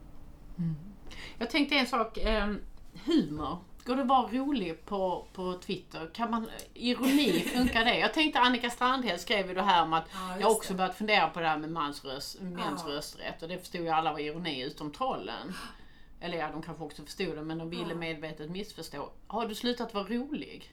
Mm. 0.58 0.76
Jag 1.38 1.50
tänkte 1.50 1.76
en 1.76 1.88
sak, 1.88 2.18
eh, 2.18 2.54
humor. 3.06 3.58
Går 3.88 3.96
det 3.96 4.02
att 4.02 4.08
vara 4.08 4.28
rolig 4.32 4.86
på, 4.86 5.26
på 5.34 5.54
Twitter? 5.66 6.10
Kan 6.14 6.32
man, 6.32 6.50
ironi, 6.74 7.40
funkar 7.40 7.86
det? 7.86 8.00
Jag 8.00 8.14
tänkte 8.14 8.40
Annika 8.40 8.70
Strandhäll 8.70 9.20
skrev 9.20 9.48
ju 9.48 9.54
det 9.54 9.62
här 9.62 9.84
om 9.84 9.94
att 9.94 10.06
Ja, 10.14 10.38
jag 10.40 10.52
också 10.52 10.74
det. 10.74 10.78
börjat 10.78 10.96
fundera 10.98 11.30
på 11.30 11.40
det 11.40 11.48
här 11.48 11.58
med 11.58 11.72
mans 11.72 12.06
röst, 12.06 12.42
mäns 12.42 12.82
Ja. 12.88 12.92
rösträtt 12.94 13.42
och 13.42 13.48
det 13.50 13.58
förstod 13.60 13.82
ju 13.82 13.90
alla 13.90 14.12
var 14.12 14.20
ironi 14.20 14.62
utom 14.64 14.92
trollen. 14.92 15.54
Eller 16.22 16.38
ja, 16.38 16.50
de 16.52 16.62
kanske 16.62 16.84
också 16.84 17.04
förstod 17.04 17.36
det 17.36 17.42
men 17.44 17.58
de 17.58 17.70
ville 17.70 17.90
Ja. 17.90 17.96
medvetet 17.96 18.50
missförstå. 18.52 19.10
Har 19.28 19.48
du 19.48 19.56
slutat 19.56 19.94
vara 19.94 20.04
rolig? 20.08 20.72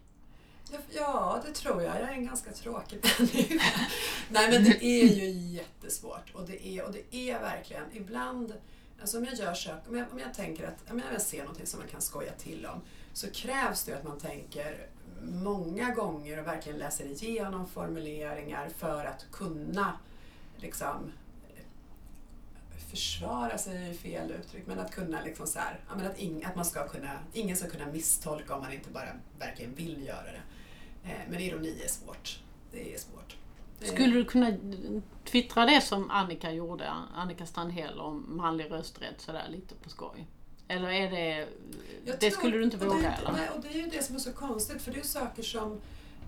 Ja, 0.73 0.79
Ja, 0.95 1.43
det 1.47 1.53
tror 1.53 1.83
jag. 1.83 2.01
Jag 2.01 2.09
är 2.09 2.13
en 2.13 2.27
ganska 2.27 2.51
tråkig 2.53 2.99
människa. 3.19 3.65
Nej, 4.29 4.51
men 4.51 4.65
det 4.65 4.85
är 4.85 5.15
ju 5.15 5.31
jättesvårt. 5.31 6.31
Och 6.35 6.43
det 6.47 6.67
är, 6.67 6.85
och 6.87 6.93
det 6.93 7.17
är 7.31 7.41
verkligen, 7.41 7.85
ibland, 7.93 8.53
alltså 9.05 9.19
om 9.19 9.25
jag 9.25 9.35
gör 9.35 9.55
saker, 9.55 9.89
om 9.89 9.97
jag, 9.97 10.07
om 10.13 10.19
jag 10.19 10.35
tänker 10.35 10.67
att, 10.67 10.91
om 10.91 11.03
jag 11.13 11.23
ser 11.23 11.39
någonting 11.39 11.67
som 11.67 11.81
man 11.81 11.89
kan 11.89 12.01
skoja 12.01 12.33
till 12.33 12.67
om, 12.67 12.81
så 13.13 13.31
krävs 13.31 13.85
det 13.85 13.93
att 13.93 14.05
man 14.05 14.19
tänker 14.19 14.87
många 15.23 15.95
gånger 15.95 16.41
och 16.41 16.47
verkligen 16.47 16.79
läser 16.79 17.05
igenom 17.05 17.69
formuleringar 17.69 18.69
för 18.69 19.05
att 19.05 19.27
kunna 19.33 19.99
liksom 20.57 21.13
försvara 22.91 23.59
sig 23.59 23.91
är 23.91 23.95
fel 23.95 24.31
uttryck, 24.31 24.67
men 24.67 24.79
att 24.79 24.91
kunna 24.91 25.23
liksom 25.23 25.47
så 25.47 25.59
här, 25.59 25.81
att, 25.89 26.19
ing, 26.19 26.45
att 26.45 26.57
man 26.57 26.65
ska 26.65 26.89
kunna, 26.89 27.19
ingen 27.33 27.57
ska 27.57 27.69
kunna 27.69 27.87
misstolka 27.87 28.55
om 28.55 28.61
man 28.61 28.73
inte 28.73 28.91
bara 28.91 29.09
verkligen 29.39 29.75
vill 29.75 30.07
göra 30.07 30.33
det. 30.33 30.43
Eh, 31.11 31.21
men 31.29 31.41
ironi 31.41 31.81
är 31.85 31.89
svårt. 31.89 32.41
Det 32.73 32.95
är 32.95 32.99
svårt. 32.99 33.37
Det 33.85 33.91
Skulle 33.91 34.15
du 34.15 34.25
kunna 34.25 34.53
twittra 35.25 35.67
det 35.67 35.81
som 35.81 36.11
Annika 36.11 36.53
gjorde, 36.53 36.91
Annika 37.15 37.47
Strandhäll 37.47 38.01
om 38.01 38.37
manlig 38.37 38.71
rösträtt 38.71 39.21
sådär 39.21 39.47
lite 39.51 39.75
på 39.75 39.91
skoj? 39.91 40.27
Eller 40.69 40.89
är 40.91 41.11
det... 41.11 41.49
Jag 42.05 42.19
det 42.21 42.31
tror- 42.31 42.31
skulle 42.31 42.57
du 42.57 42.65
inte 42.65 42.77
och 42.77 42.83
det 42.83 42.89
våga 42.89 43.11
är 43.13 43.19
eller? 43.21 43.33
Nej, 43.33 43.49
och 43.57 43.63
det 43.63 43.69
är 43.69 43.73
ju 43.73 43.87
det 43.87 44.03
som 44.03 44.15
är 44.17 44.21
så 44.21 44.33
konstigt 44.33 44.83
för 44.83 44.91
det 44.91 44.97
är 44.97 45.03
ju 45.03 45.09
saker 45.09 45.43
som 45.43 45.81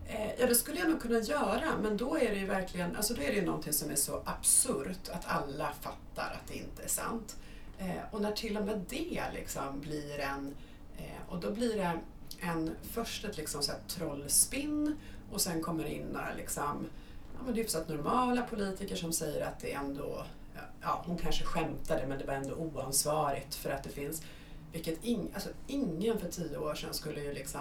eh, 0.09 0.41
Ja, 0.41 0.47
det 0.47 0.55
skulle 0.55 0.79
jag 0.79 0.91
nog 0.91 1.01
kunna 1.03 1.19
göra 1.19 1.73
men 1.83 1.97
då 1.97 2.17
är 2.19 2.31
det 2.31 2.39
ju 2.39 2.47
verkligen, 2.47 2.97
alltså 2.97 3.15
då 3.15 3.23
är 3.23 3.27
det 3.27 3.35
ju 3.35 3.45
någonting 3.47 3.73
som 3.73 3.91
är 3.91 3.95
så 3.97 4.23
absurt 4.25 5.09
att 5.09 5.27
alla 5.27 5.73
fattar 5.81 6.33
att 6.43 6.49
det 6.49 6.55
inte 6.55 6.83
är 6.83 6.89
sant. 6.89 7.37
Eh, 7.79 7.87
och 8.11 8.21
när 8.21 8.33
till 8.33 8.57
och 8.57 8.67
med 8.67 8.85
det 8.89 9.23
liksom 9.35 9.81
blir 9.81 10.19
en, 10.19 10.55
eh, 10.99 11.33
och 11.33 11.41
då 11.41 11.51
blir 11.51 11.77
det 11.77 12.01
en, 12.41 12.77
först 12.93 13.25
ett 13.25 13.37
liksom 13.37 13.63
så 13.63 13.73
här 13.73 13.81
trollspinn 13.89 14.97
och 15.33 15.41
sen 15.41 15.63
kommer 15.63 15.85
det 15.85 15.95
in 15.95 16.07
några 16.13 16.35
liksom, 16.37 16.87
ja, 17.39 17.43
men 17.47 17.55
hyfsat 17.55 17.89
normala 17.89 18.43
politiker 18.43 18.97
som 18.97 19.13
säger 19.13 19.47
att 19.47 19.61
det 19.61 19.73
ändå, 19.73 20.25
ja 20.83 21.03
hon 21.07 21.19
kanske 21.19 21.45
skämtade 21.45 22.07
men 22.07 22.19
det 22.19 22.25
var 22.25 22.35
ändå 22.35 22.55
oansvarigt 22.55 23.55
för 23.55 23.71
att 23.71 23.83
det 23.83 23.91
finns 23.91 24.23
vilket 24.73 25.05
ing, 25.05 25.31
alltså 25.35 25.49
ingen 25.67 26.19
för 26.19 26.29
tio 26.29 26.57
år 26.59 26.75
sedan 26.75 26.95
skulle 26.95 27.21
ju 27.21 27.35
liksom 27.35 27.61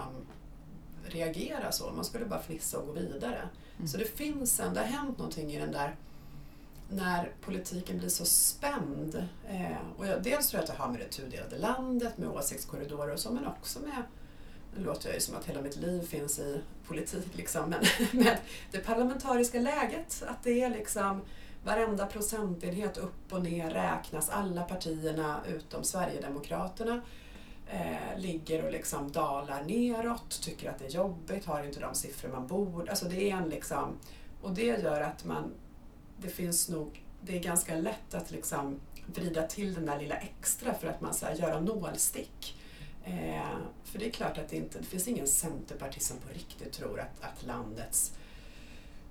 reagera 1.04 1.72
så. 1.72 1.92
Man 1.92 2.06
skulle 2.06 2.26
bara 2.26 2.42
fnissa 2.42 2.80
och 2.80 2.88
gå 2.88 2.94
vidare. 2.94 3.50
Så 3.88 3.98
det 3.98 4.06
finns 4.06 4.60
en, 4.60 4.74
det 4.74 4.80
har 4.80 4.88
hänt 4.88 5.18
någonting 5.18 5.52
i 5.52 5.60
den 5.60 5.72
där 5.72 5.96
när 6.90 7.32
politiken 7.42 7.98
blir 7.98 8.10
så 8.10 8.26
spänd. 8.26 9.28
Eh, 9.48 9.78
och 9.98 10.08
jag, 10.08 10.24
dels 10.24 10.48
tror 10.48 10.58
jag 10.58 10.70
att 10.70 10.76
det 10.78 10.84
har 10.84 10.92
med 10.92 11.00
det 11.00 11.08
tudelade 11.08 11.58
landet, 11.58 12.18
med 12.18 12.30
åsiktskorridorer 12.30 13.14
och 13.14 13.20
så, 13.20 13.32
men 13.32 13.48
också 13.48 13.80
med 13.80 14.04
nu 14.76 14.84
låter 14.84 15.08
jag 15.08 15.16
ju 15.16 15.22
som 15.22 15.36
att 15.36 15.46
hela 15.46 15.62
mitt 15.62 15.76
liv 15.76 16.02
finns 16.02 16.40
i 16.40 16.62
politik, 16.88 17.28
liksom, 17.36 17.70
men 17.70 17.84
med 18.24 18.38
det 18.72 18.80
parlamentariska 18.80 19.60
läget. 19.60 20.24
Att 20.28 20.44
det 20.44 20.62
är 20.62 20.70
liksom 20.70 21.22
varenda 21.64 22.06
procentenhet 22.06 22.98
upp 22.98 23.34
och 23.34 23.44
ner 23.44 23.70
räknas. 23.70 24.30
Alla 24.30 24.64
partierna 24.64 25.42
utom 25.48 25.84
Sverigedemokraterna 25.84 27.02
eh, 27.68 28.20
ligger 28.20 28.66
och 28.66 28.72
liksom 28.72 29.12
dalar 29.12 29.64
neråt, 29.64 30.42
tycker 30.42 30.70
att 30.70 30.80
det 30.80 30.86
är 30.86 30.90
jobbigt, 30.90 31.46
har 31.46 31.64
inte 31.64 31.80
de 31.80 31.96
siffror 31.96 32.30
man 32.30 32.48
borde. 32.48 32.90
Alltså 32.90 33.06
det 33.06 33.32
är 33.32 33.36
en 33.36 33.50
liksom, 33.50 33.98
och 34.42 34.52
det 34.52 34.66
gör 34.66 35.02
att 35.02 35.26
man, 35.26 35.54
det 36.18 36.30
finns 36.30 36.70
nog, 36.70 37.04
det 37.22 37.38
är 37.38 37.44
ganska 37.44 37.76
lätt 37.76 38.14
att 38.14 38.32
liksom 38.32 38.80
vrida 39.06 39.48
till 39.48 39.74
den 39.74 39.86
där 39.86 40.00
lilla 40.00 40.16
extra 40.16 40.74
för 40.74 40.88
att 40.88 41.02
man 41.02 41.14
så 41.14 41.26
här, 41.26 41.36
göra 41.36 41.60
nålstick. 41.60 42.58
Eh, 43.06 43.58
för 43.84 44.00
det 44.00 44.06
är 44.06 44.12
klart 44.12 44.38
att 44.38 44.50
det 44.50 44.56
inte, 44.56 44.80
det 44.80 44.86
finns 44.86 45.08
ingen 45.08 45.28
centerpartist 45.28 46.08
som 46.08 46.18
på 46.18 46.34
riktigt 46.34 46.74
tror 46.74 47.00
att, 47.00 47.22
att 47.22 47.46
landets 47.46 48.14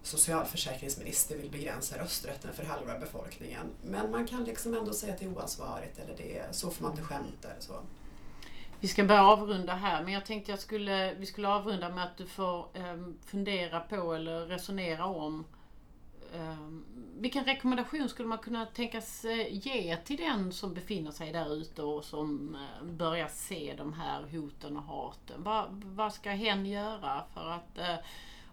socialförsäkringsminister 0.03 1.37
vill 1.37 1.51
begränsa 1.51 1.99
rösträtten 1.99 2.55
för 2.55 2.65
halva 2.65 2.99
befolkningen. 2.99 3.67
Men 3.83 4.11
man 4.11 4.27
kan 4.27 4.45
liksom 4.45 4.75
ändå 4.75 4.93
säga 4.93 5.13
att 5.13 5.19
det 5.19 5.25
är 5.25 5.37
oansvarigt 5.37 5.99
eller 5.99 6.17
det 6.17 6.39
är, 6.39 6.53
så 6.53 6.71
får 6.71 6.83
man 6.83 6.93
inte 6.93 7.05
skämta 7.05 7.51
eller 7.51 7.61
så. 7.61 7.81
Vi 8.81 8.89
ska 8.89 9.05
börja 9.05 9.23
avrunda 9.25 9.75
här 9.75 10.05
men 10.05 10.13
jag 10.13 10.27
tänkte 10.27 10.51
jag 10.51 10.61
skulle, 10.61 11.15
vi 11.15 11.27
skulle 11.27 11.49
avrunda 11.49 11.89
med 11.89 12.05
att 12.05 12.17
du 12.17 12.27
får 12.27 12.67
eh, 12.75 12.97
fundera 13.27 13.81
på 13.81 14.15
eller 14.15 14.47
resonera 14.47 15.05
om 15.05 15.45
vilken 17.19 17.45
rekommendation 17.45 18.09
skulle 18.09 18.29
man 18.29 18.39
kunna 18.39 18.67
tänkas 18.67 19.25
eh, 19.25 19.47
ge 19.51 19.97
till 19.97 20.17
den 20.17 20.53
som 20.53 20.75
befinner 20.75 21.11
sig 21.11 21.33
där 21.33 21.57
ute 21.57 21.83
och 21.83 22.05
som 22.05 22.55
eh, 22.55 22.87
börjar 22.87 23.29
se 23.29 23.75
de 23.79 23.93
här 23.93 24.23
hoten 24.23 24.77
och 24.77 24.83
haten? 24.83 25.43
Vad, 25.43 25.85
vad 25.85 26.13
ska 26.13 26.31
hen 26.31 26.67
göra 26.67 27.25
för 27.35 27.51
att 27.51 27.79
eh, 27.79 27.97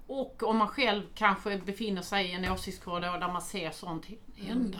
och 0.07 0.43
om 0.43 0.57
man 0.57 0.67
själv 0.67 1.03
kanske 1.15 1.57
befinner 1.57 2.01
sig 2.01 2.25
i 2.25 2.31
en 2.31 2.51
åsiktskorridor 2.51 3.17
där 3.17 3.27
man 3.27 3.41
ser 3.41 3.71
sånt 3.71 4.05
hända, 4.35 4.79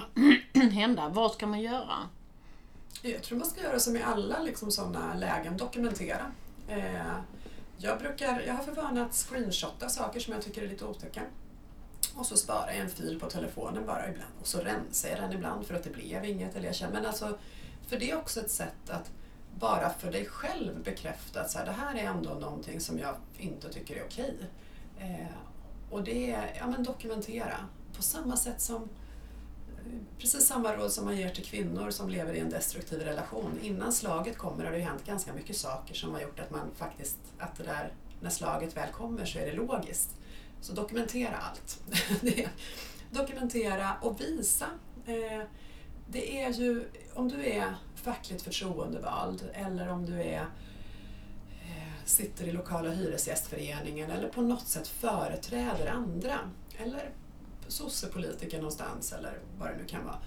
hända 0.71 1.09
vad 1.09 1.31
ska 1.31 1.47
man 1.47 1.61
göra? 1.61 1.97
Jag 3.01 3.23
tror 3.23 3.37
man 3.37 3.47
ska 3.47 3.61
göra 3.61 3.79
som 3.79 3.95
i 3.95 4.01
alla 4.01 4.39
liksom, 4.39 4.71
sådana 4.71 5.13
lägen, 5.13 5.57
dokumentera. 5.57 6.31
Eh, 6.67 7.13
jag, 7.77 7.99
brukar, 7.99 8.41
jag 8.47 8.53
har 8.53 8.63
för 8.63 8.71
vana 8.71 9.05
att 9.05 9.13
screenshotta 9.13 9.89
saker 9.89 10.19
som 10.19 10.33
jag 10.33 10.43
tycker 10.43 10.63
är 10.63 10.67
lite 10.67 10.85
otäcka. 10.85 11.21
Och 12.15 12.25
så 12.25 12.37
sparar 12.37 12.67
jag 12.67 12.77
en 12.77 12.89
fil 12.89 13.19
på 13.19 13.29
telefonen 13.29 13.85
bara 13.85 14.09
ibland 14.09 14.33
och 14.41 14.47
så 14.47 14.59
rensar 14.59 15.09
jag 15.09 15.19
den 15.19 15.33
ibland 15.33 15.65
för 15.65 15.75
att 15.75 15.83
det 15.83 15.89
blev 15.89 16.25
inget. 16.25 16.55
Eller 16.55 16.65
jag 16.65 16.75
känner, 16.75 16.93
men 16.93 17.05
alltså, 17.05 17.37
för 17.87 17.99
det 17.99 18.11
är 18.11 18.17
också 18.17 18.39
ett 18.39 18.51
sätt 18.51 18.89
att 18.89 19.11
bara 19.59 19.89
för 19.89 20.11
dig 20.11 20.25
själv 20.25 20.83
bekräfta 20.83 21.41
att 21.41 21.51
så 21.51 21.57
här, 21.57 21.65
det 21.65 21.71
här 21.71 21.95
är 21.95 22.03
ändå 22.03 22.29
någonting 22.29 22.79
som 22.79 22.99
jag 22.99 23.15
inte 23.37 23.69
tycker 23.69 23.95
är 23.95 24.03
okej. 24.05 24.37
Eh, 24.99 25.35
och 25.89 26.03
det 26.03 26.31
är, 26.31 26.55
ja 26.59 26.67
men 26.67 26.83
dokumentera. 26.83 27.57
På 27.95 28.03
samma 28.03 28.37
sätt 28.37 28.61
som 28.61 28.83
eh, 28.83 30.01
precis 30.19 30.47
samma 30.47 30.75
råd 30.75 30.91
som 30.91 31.05
man 31.05 31.17
ger 31.17 31.29
till 31.29 31.45
kvinnor 31.45 31.91
som 31.91 32.09
lever 32.09 32.33
i 32.33 32.39
en 32.39 32.49
destruktiv 32.49 32.99
relation. 32.99 33.59
Innan 33.61 33.93
slaget 33.93 34.37
kommer 34.37 34.63
har 34.63 34.71
det 34.71 34.77
ju 34.77 34.83
hänt 34.83 35.05
ganska 35.05 35.33
mycket 35.33 35.57
saker 35.57 35.93
som 35.93 36.13
har 36.13 36.21
gjort 36.21 36.39
att 36.39 36.51
man 36.51 36.71
faktiskt, 36.75 37.17
att 37.37 37.55
det 37.55 37.63
där, 37.63 37.93
när 38.21 38.29
slaget 38.29 38.77
väl 38.77 38.91
kommer 38.91 39.25
så 39.25 39.39
är 39.39 39.45
det 39.45 39.53
logiskt. 39.53 40.09
Så 40.61 40.73
dokumentera 40.73 41.37
allt. 41.37 41.83
Dokumentera 43.11 43.93
och 44.01 44.21
visa. 44.21 44.65
Eh, 45.05 45.43
det 46.07 46.41
är 46.41 46.53
ju, 46.53 46.85
om 47.13 47.27
du 47.27 47.45
är 47.45 47.75
fackligt 47.95 48.41
förtroendevald 48.41 49.49
eller 49.53 49.89
om 49.89 50.05
du 50.05 50.21
är 50.21 50.41
eh, 51.61 52.05
sitter 52.05 52.45
i 52.45 52.51
lokala 52.51 52.89
hyresgästföreningen 52.89 54.11
eller 54.11 54.29
på 54.29 54.41
något 54.41 54.67
sätt 54.67 54.87
företräder 54.87 55.87
andra 55.87 56.39
eller 56.77 57.09
sossepolitiker 57.67 58.57
någonstans 58.57 59.13
eller 59.13 59.39
vad 59.59 59.69
det 59.69 59.77
nu 59.77 59.85
kan 59.85 60.05
vara. 60.05 60.19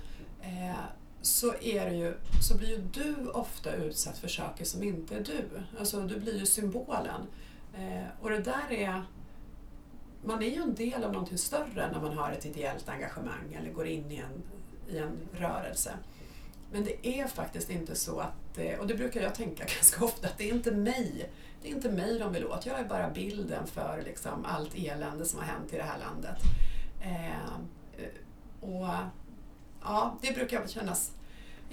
Eh, 0.43 0.85
så, 1.23 1.55
är 1.61 1.91
det 1.91 1.97
ju, 1.97 2.17
så 2.49 2.57
blir 2.57 2.69
ju 2.69 2.79
du 2.79 3.31
ofta 3.31 3.75
utsatt 3.75 4.19
för 4.19 4.29
saker 4.29 4.65
som 4.65 4.83
inte 4.83 5.17
är 5.17 5.25
du. 5.25 5.49
Alltså 5.79 6.01
du 6.01 6.21
blir 6.21 6.39
ju 6.39 6.47
symbolen. 6.47 7.21
Och 8.21 8.31
det 8.31 8.39
där 8.39 8.73
är... 8.73 9.05
Man 10.25 10.43
är 10.43 10.51
ju 10.51 10.63
en 10.63 10.75
del 10.75 11.05
av 11.05 11.13
någonting 11.13 11.39
större 11.39 11.91
när 11.93 12.01
man 12.01 12.19
har 12.19 12.33
ett 12.33 12.47
ideellt 12.47 12.89
engagemang 12.89 13.55
eller 13.59 13.71
går 13.71 13.87
in 13.87 14.11
i 14.11 14.17
en, 14.17 14.43
i 14.95 14.99
en 14.99 15.19
rörelse. 15.33 15.93
Men 16.73 16.85
det 16.85 17.07
är 17.09 17.27
faktiskt 17.27 17.71
inte 17.71 17.95
så 17.95 18.21
att, 18.21 18.59
eh, 18.59 18.79
och 18.79 18.87
det 18.87 18.95
brukar 18.95 19.23
jag 19.23 19.35
tänka 19.35 19.65
ganska 19.75 20.05
ofta, 20.05 20.27
att 20.27 20.39
det 20.39 20.51
är 20.51 20.55
inte 20.55 20.73
mig 20.73 21.31
det 21.65 21.71
är 21.71 21.75
inte 21.75 21.91
mig 21.91 22.19
de 22.19 22.33
vill 22.33 22.47
åt. 22.47 22.67
Jag 22.67 22.79
är 22.79 22.85
bara 22.85 23.11
bilden 23.11 23.67
för 23.67 24.03
liksom 24.05 24.45
allt 24.45 24.75
elände 24.75 25.25
som 25.25 25.39
har 25.39 25.47
hänt 25.47 25.73
i 25.73 25.77
det 25.77 25.83
här 25.83 25.99
landet. 25.99 26.37
Eh, 27.01 27.37
eh 27.37 28.09
och 28.61 28.89
ja, 29.83 30.19
det 30.23 30.35
brukar 30.35 30.67
kännas 30.67 31.13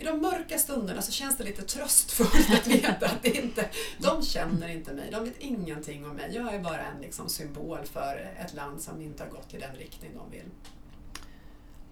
i 0.02 0.04
de 0.04 0.22
mörka 0.22 0.58
stunderna 0.58 1.02
så 1.02 1.12
känns 1.12 1.38
det 1.38 1.44
lite 1.44 1.62
tröstfullt 1.62 2.54
att 2.54 2.68
veta 2.68 3.06
att 3.06 3.24
det 3.24 3.38
inte, 3.38 3.70
de 3.98 4.22
känner 4.24 4.68
inte 4.68 4.94
mig, 4.94 5.10
de 5.12 5.24
vet 5.24 5.40
ingenting 5.40 6.06
om 6.06 6.16
mig. 6.16 6.32
Jag 6.34 6.54
är 6.54 6.60
bara 6.60 6.82
en 6.82 7.02
liksom 7.02 7.30
symbol 7.30 7.80
för 7.84 8.34
ett 8.40 8.54
land 8.54 8.82
som 8.82 9.02
inte 9.02 9.24
har 9.24 9.30
gått 9.30 9.54
i 9.54 9.58
den 9.58 9.76
riktning 9.76 10.12
de 10.16 10.32
vill. 10.32 10.46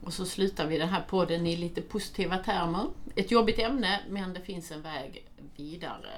Och 0.03 0.13
så 0.13 0.25
slutar 0.25 0.67
vi 0.67 0.77
den 0.77 0.89
här 0.89 1.01
podden 1.01 1.47
i 1.47 1.55
lite 1.55 1.81
positiva 1.81 2.37
termer. 2.37 2.85
Ett 3.15 3.31
jobbigt 3.31 3.59
ämne, 3.59 3.99
men 4.09 4.33
det 4.33 4.41
finns 4.41 4.71
en 4.71 4.81
väg 4.81 5.27
vidare. 5.55 6.11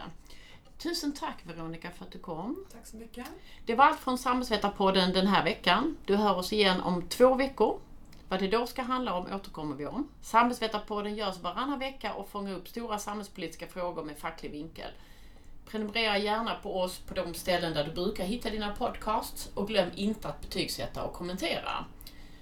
Tusen 0.78 1.14
tack 1.14 1.38
Veronica 1.44 1.92
för 1.92 2.06
att 2.06 2.12
du 2.12 2.20
kom. 2.20 2.66
Tack 2.72 2.88
så 2.88 2.98
mycket. 2.98 3.28
Det 3.66 3.76
var 3.76 3.86
allt 3.86 4.00
från 4.00 4.18
Samhällsvetarpodden 4.18 5.14
den 5.14 5.28
här 5.28 5.44
veckan. 5.44 5.98
Du 6.06 6.16
hör 6.16 6.38
oss 6.38 6.54
igen 6.54 6.82
om 6.82 7.08
två 7.08 7.36
veckor. 7.36 7.80
Vad 8.32 8.40
det 8.40 8.48
då 8.48 8.68
ska 8.68 8.82
handla 8.82 9.14
om 9.14 9.26
återkommer 9.34 9.76
vi 9.76 9.86
om. 9.86 10.08
Samhällsvetarpodden 10.22 11.16
görs 11.16 11.38
varannan 11.38 11.80
vecka 11.80 12.14
och 12.14 12.30
fångar 12.30 12.54
upp 12.54 12.68
stora 12.68 12.98
samhällspolitiska 12.98 13.68
frågor 13.68 14.04
med 14.04 14.18
facklig 14.18 14.52
vinkel. 14.52 14.92
Prenumerera 15.66 16.18
gärna 16.18 16.56
på 16.56 16.80
oss 16.80 17.00
på 17.00 17.14
de 17.14 17.34
ställen 17.34 17.74
där 17.74 17.84
du 17.84 17.92
brukar 17.92 18.24
hitta 18.24 18.50
dina 18.50 18.76
podcasts 18.76 19.52
och 19.54 19.68
glöm 19.68 19.90
inte 19.96 20.28
att 20.28 20.42
betygsätta 20.42 21.04
och 21.04 21.14
kommentera. 21.14 21.86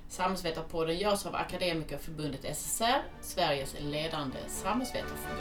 Samhällsvetarpodden 0.10 0.98
görs 0.98 1.26
av 1.26 1.36
Akademikerförbundet 1.36 2.58
SSR, 2.58 3.02
Sveriges 3.22 3.76
ledande 3.80 4.38
samhällsvetarförbund. 4.48 5.40